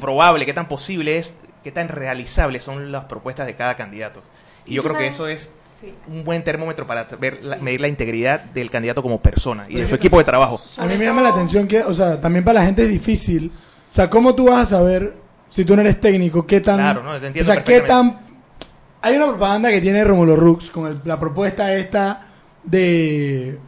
probable, 0.00 0.46
qué 0.46 0.54
tan 0.54 0.68
posible 0.68 1.18
es, 1.18 1.34
qué 1.62 1.72
tan 1.72 1.88
realizables 1.88 2.62
son 2.64 2.92
las 2.92 3.04
propuestas 3.04 3.46
de 3.46 3.54
cada 3.56 3.76
candidato. 3.76 4.22
Y 4.66 4.72
Y 4.72 4.74
yo 4.76 4.82
creo 4.82 4.96
que 4.96 5.06
eso 5.08 5.28
es 5.28 5.50
Sí. 5.84 5.94
un 6.08 6.24
buen 6.24 6.42
termómetro 6.44 6.86
para 6.86 7.04
ver 7.18 7.42
la- 7.44 7.56
medir 7.56 7.80
la 7.80 7.88
integridad 7.88 8.40
del 8.44 8.70
candidato 8.70 9.02
como 9.02 9.20
persona 9.20 9.66
y 9.68 9.74
de 9.76 9.88
su 9.88 9.94
equipo 9.94 10.18
de 10.18 10.24
trabajo. 10.24 10.60
A 10.78 10.86
mí 10.86 10.96
me 10.96 11.04
llama 11.04 11.22
la 11.22 11.30
atención 11.30 11.66
que, 11.68 11.82
o 11.82 11.92
sea, 11.94 12.20
también 12.20 12.44
para 12.44 12.60
la 12.60 12.66
gente 12.66 12.82
es 12.82 12.88
difícil. 12.90 13.50
O 13.92 13.94
sea, 13.94 14.08
¿cómo 14.10 14.34
tú 14.34 14.46
vas 14.46 14.62
a 14.72 14.76
saber, 14.78 15.14
si 15.50 15.64
tú 15.64 15.74
no 15.76 15.82
eres 15.82 16.00
técnico, 16.00 16.46
qué 16.46 16.60
tan... 16.60 16.76
Claro, 16.76 17.02
no, 17.02 17.18
te 17.20 17.40
o 17.40 17.44
sea, 17.44 17.62
qué 17.62 17.80
tan... 17.82 18.18
Hay 19.02 19.16
una 19.16 19.26
propaganda 19.28 19.70
que 19.70 19.80
tiene 19.80 20.02
Romulo 20.02 20.34
Rux 20.34 20.70
con 20.70 20.86
el- 20.86 21.00
la 21.04 21.20
propuesta 21.20 21.72
esta 21.74 22.26
de, 22.62 23.58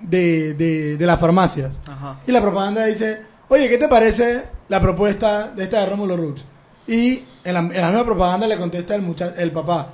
de, 0.00 0.54
de, 0.54 0.96
de 0.96 1.06
las 1.06 1.18
farmacias. 1.20 1.80
Ajá. 1.86 2.20
Y 2.26 2.32
la 2.32 2.40
propaganda 2.40 2.84
dice, 2.84 3.20
oye, 3.48 3.68
¿qué 3.68 3.78
te 3.78 3.88
parece 3.88 4.44
la 4.68 4.80
propuesta 4.80 5.48
de 5.48 5.64
esta 5.64 5.80
de 5.80 5.86
Rómulo 5.86 6.16
Rux? 6.16 6.44
Y 6.86 7.22
en 7.44 7.54
la, 7.54 7.60
en 7.60 7.80
la 7.80 7.88
misma 7.88 8.04
propaganda 8.04 8.46
le 8.46 8.56
contesta 8.58 8.94
el, 8.94 9.02
mucha- 9.02 9.34
el 9.36 9.50
papá. 9.52 9.88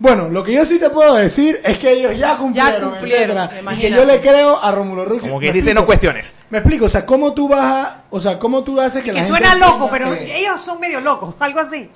Bueno, 0.00 0.30
lo 0.30 0.42
que 0.42 0.54
yo 0.54 0.64
sí 0.64 0.78
te 0.80 0.88
puedo 0.88 1.14
decir 1.14 1.60
es 1.62 1.76
que 1.78 1.92
ellos 1.92 2.16
ya 2.18 2.36
cumplieron, 2.38 2.90
cumplieron, 2.92 3.36
etcétera, 3.36 3.74
y 3.76 3.80
que 3.80 3.90
yo 3.90 4.04
le 4.06 4.18
creo 4.20 4.58
a 4.58 4.72
Rómulo 4.72 5.04
Rux. 5.04 5.20
Como 5.20 5.38
quien 5.38 5.52
dice, 5.52 5.68
explico. 5.68 5.80
no 5.80 5.86
cuestiones. 5.86 6.34
Me 6.48 6.58
explico, 6.58 6.86
o 6.86 6.88
sea, 6.90 7.04
¿cómo 7.04 7.34
tú 7.34 7.48
vas 7.48 7.62
a, 7.62 8.02
o 8.08 8.18
sea, 8.18 8.38
cómo 8.38 8.64
tú 8.64 8.80
haces 8.80 9.02
que, 9.04 9.12
la 9.12 9.20
Que 9.20 9.26
gente 9.26 9.38
suena 9.46 9.54
loco, 9.66 9.88
pero 9.90 10.14
Sí. 10.14 10.20
ellos 10.32 10.62
son 10.64 10.80
medio 10.80 11.00
locos, 11.02 11.34
algo 11.40 11.60
así. 11.60 11.88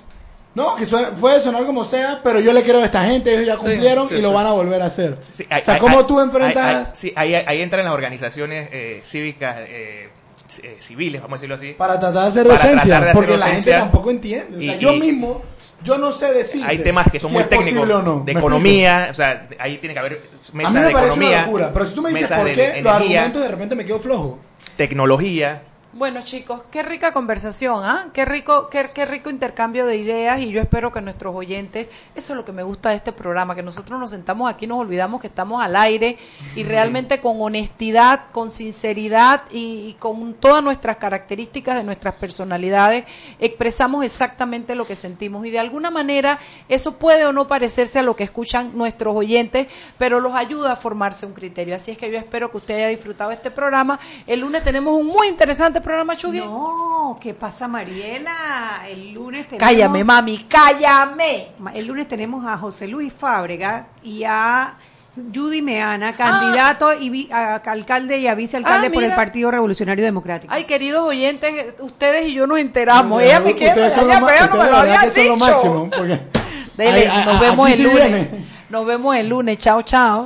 No, 0.53 0.75
que 0.75 0.85
suena- 0.85 1.09
puede 1.09 1.41
sonar 1.41 1.65
como 1.65 1.83
sea, 1.83 2.21
pero 2.23 2.39
yo 2.39 2.53
le 2.53 2.63
creo 2.63 2.79
a 2.81 2.85
esta 2.85 3.03
gente, 3.05 3.33
ellos 3.33 3.45
ya 3.47 3.57
cumplieron 3.57 4.07
sí, 4.07 4.15
y 4.15 4.21
lo 4.21 4.29
sí. 4.29 4.33
van 4.35 4.45
a 4.45 4.51
volver 4.51 4.81
a 4.83 4.85
hacer. 4.85 5.17
Sí, 5.19 5.43
hay- 5.49 5.61
o 5.63 5.65
sea, 5.65 5.79
¿cómo 5.79 5.97
hay- 5.99 6.05
tú 6.05 6.19
enfrentas? 6.21 6.63
hay- 6.63 6.75
hay- 6.75 6.85
sí, 6.93 7.13
ahí, 7.15 7.33
ahí 7.35 7.61
entran 7.63 7.83
las 7.83 7.93
organizaciones 7.93 8.69
eh, 8.71 9.01
cívicas 9.03 9.55
eh, 9.67 10.09
eh, 10.61 10.75
civiles, 10.79 11.21
vamos 11.21 11.37
a 11.37 11.37
decirlo 11.39 11.55
así. 11.55 11.71
Para 11.73 11.99
tratar 11.99 12.21
de 12.21 12.29
hacer 12.29 12.43
Para 12.47 12.55
docencia, 12.59 12.83
tratar 12.83 13.03
de 13.03 13.09
hacer 13.09 13.25
porque 13.25 13.37
la 13.37 13.47
gente 13.47 13.71
tampoco 13.71 14.11
entiende. 14.11 14.57
O 14.59 14.61
sea, 14.61 14.75
Y- 14.75 14.79
yo 14.79 14.93
y- 14.93 14.99
mismo, 14.99 15.41
yo 15.83 15.97
no 15.97 16.11
sé 16.11 16.33
decir. 16.33 16.63
Hay 16.65 16.79
temas 16.79 17.11
que 17.11 17.19
son 17.19 17.31
muy 17.31 17.43
técnicos, 17.43 17.87
no. 17.87 18.23
de 18.25 18.33
¿Me 18.33 18.39
economía, 18.39 19.07
o 19.11 19.13
sea, 19.13 19.47
ahí 19.59 19.77
tiene 19.77 19.93
que 19.93 19.99
haber 19.99 20.13
A 20.13 20.55
mesas 20.55 20.73
mí 20.73 20.79
me 20.79 20.85
de 20.85 20.91
parece 20.91 21.11
economía, 21.13 21.37
una 21.37 21.45
locura, 21.45 21.73
pero 21.73 21.85
si 21.85 21.95
tú 21.95 22.01
me 22.01 22.09
dices 22.09 22.31
por 22.31 22.45
qué, 22.45 22.55
los 22.55 22.57
energía, 22.57 22.95
argumentos 22.95 23.41
de 23.41 23.47
repente 23.47 23.75
me 23.75 23.85
quedo 23.85 23.99
flojo. 23.99 24.39
tecnología. 24.77 25.61
Bueno, 25.97 26.19
chicos, 26.23 26.63
qué 26.71 26.83
rica 26.83 27.13
conversación, 27.13 27.81
¿ah? 27.85 28.07
Qué 28.11 28.25
rico, 28.25 28.69
qué, 28.69 28.91
qué 28.93 29.05
rico 29.05 29.29
intercambio 29.29 29.85
de 29.85 29.95
ideas 29.95 30.41
y 30.41 30.49
yo 30.49 30.59
espero 30.59 30.91
que 30.91 30.99
nuestros 30.99 31.33
oyentes, 31.33 31.87
eso 32.15 32.33
es 32.33 32.37
lo 32.37 32.43
que 32.43 32.51
me 32.51 32.63
gusta 32.63 32.89
de 32.89 32.97
este 32.97 33.13
programa, 33.13 33.55
que 33.55 33.63
nosotros 33.63 33.97
nos 33.97 34.09
sentamos 34.09 34.51
aquí, 34.51 34.67
nos 34.67 34.79
olvidamos 34.79 35.21
que 35.21 35.27
estamos 35.27 35.63
al 35.63 35.73
aire 35.77 36.17
y 36.53 36.63
realmente 36.63 37.21
con 37.21 37.39
honestidad, 37.39 38.23
con 38.33 38.51
sinceridad 38.51 39.43
y, 39.51 39.87
y 39.87 39.93
con 39.97 40.33
todas 40.33 40.61
nuestras 40.61 40.97
características 40.97 41.77
de 41.77 41.85
nuestras 41.85 42.15
personalidades 42.15 43.05
expresamos 43.39 44.03
exactamente 44.03 44.75
lo 44.75 44.83
que 44.83 44.97
sentimos 44.97 45.45
y 45.45 45.49
de 45.49 45.59
alguna 45.59 45.91
manera 45.91 46.39
eso 46.67 46.99
puede 46.99 47.25
o 47.25 47.31
no 47.31 47.47
parecerse 47.47 47.99
a 47.99 48.03
lo 48.03 48.17
que 48.17 48.25
escuchan 48.25 48.71
nuestros 48.75 49.15
oyentes, 49.15 49.67
pero 49.97 50.19
los 50.19 50.33
ayuda 50.33 50.73
a 50.73 50.75
formarse 50.75 51.25
un 51.25 51.31
criterio. 51.31 51.73
Así 51.73 51.91
es 51.91 51.97
que 51.97 52.11
yo 52.11 52.17
espero 52.17 52.51
que 52.51 52.57
usted 52.57 52.75
haya 52.75 52.87
disfrutado 52.89 53.31
este 53.31 53.49
programa. 53.49 53.97
El 54.27 54.41
lunes 54.41 54.61
tenemos 54.61 54.93
un 54.93 55.07
muy 55.07 55.29
interesante 55.29 55.84
programa, 55.85 56.17
Chugui. 56.17 56.39
No, 56.39 57.17
¿qué 57.21 57.33
pasa, 57.33 57.67
Mariela? 57.67 58.81
El 58.89 59.13
lunes 59.13 59.47
tenemos... 59.47 59.67
Cállame, 59.69 60.03
mami, 60.03 60.39
cállame. 60.49 61.49
El 61.73 61.85
lunes 61.87 62.07
tenemos 62.07 62.45
a 62.45 62.57
José 62.57 62.87
Luis 62.87 63.13
Fábrega 63.13 63.87
y 64.03 64.23
a 64.23 64.73
Judy 65.33 65.61
Meana, 65.61 66.13
candidato 66.15 66.91
y 66.93 67.09
vi- 67.09 67.29
a 67.31 67.55
alcalde 67.55 68.17
y 68.17 68.27
a 68.27 68.35
vicealcalde 68.35 68.87
Ah, 68.87 68.91
por 68.91 69.03
el. 69.03 69.13
Partido 69.15 69.49
Revolucionario 69.51 70.03
Democrático. 70.03 70.53
Ay, 70.53 70.65
queridos 70.65 71.07
oyentes, 71.07 71.75
ustedes 71.81 72.27
y 72.27 72.33
yo 72.33 72.47
nos 72.47 72.57
enteramos. 72.59 73.11
No, 73.11 73.19
Ella 73.21 73.39
me 73.39 73.53
pero 73.53 73.85
no 74.57 74.63
me 74.63 74.69
lo 74.71 74.77
había 74.77 75.01
dicho. 75.03 75.35
máximo, 75.37 75.89
porque- 75.95 76.21
Dele, 76.75 77.07
Ay, 77.07 77.25
nos 77.25 77.39
vemos 77.39 77.69
el 77.69 77.75
sí 77.77 77.83
lunes. 77.83 78.01
viene. 78.11 78.45
Nos 78.69 78.85
vemos 78.85 79.15
el 79.15 79.29
lunes. 79.29 79.57
Chao, 79.59 79.81
chao. 79.83 80.25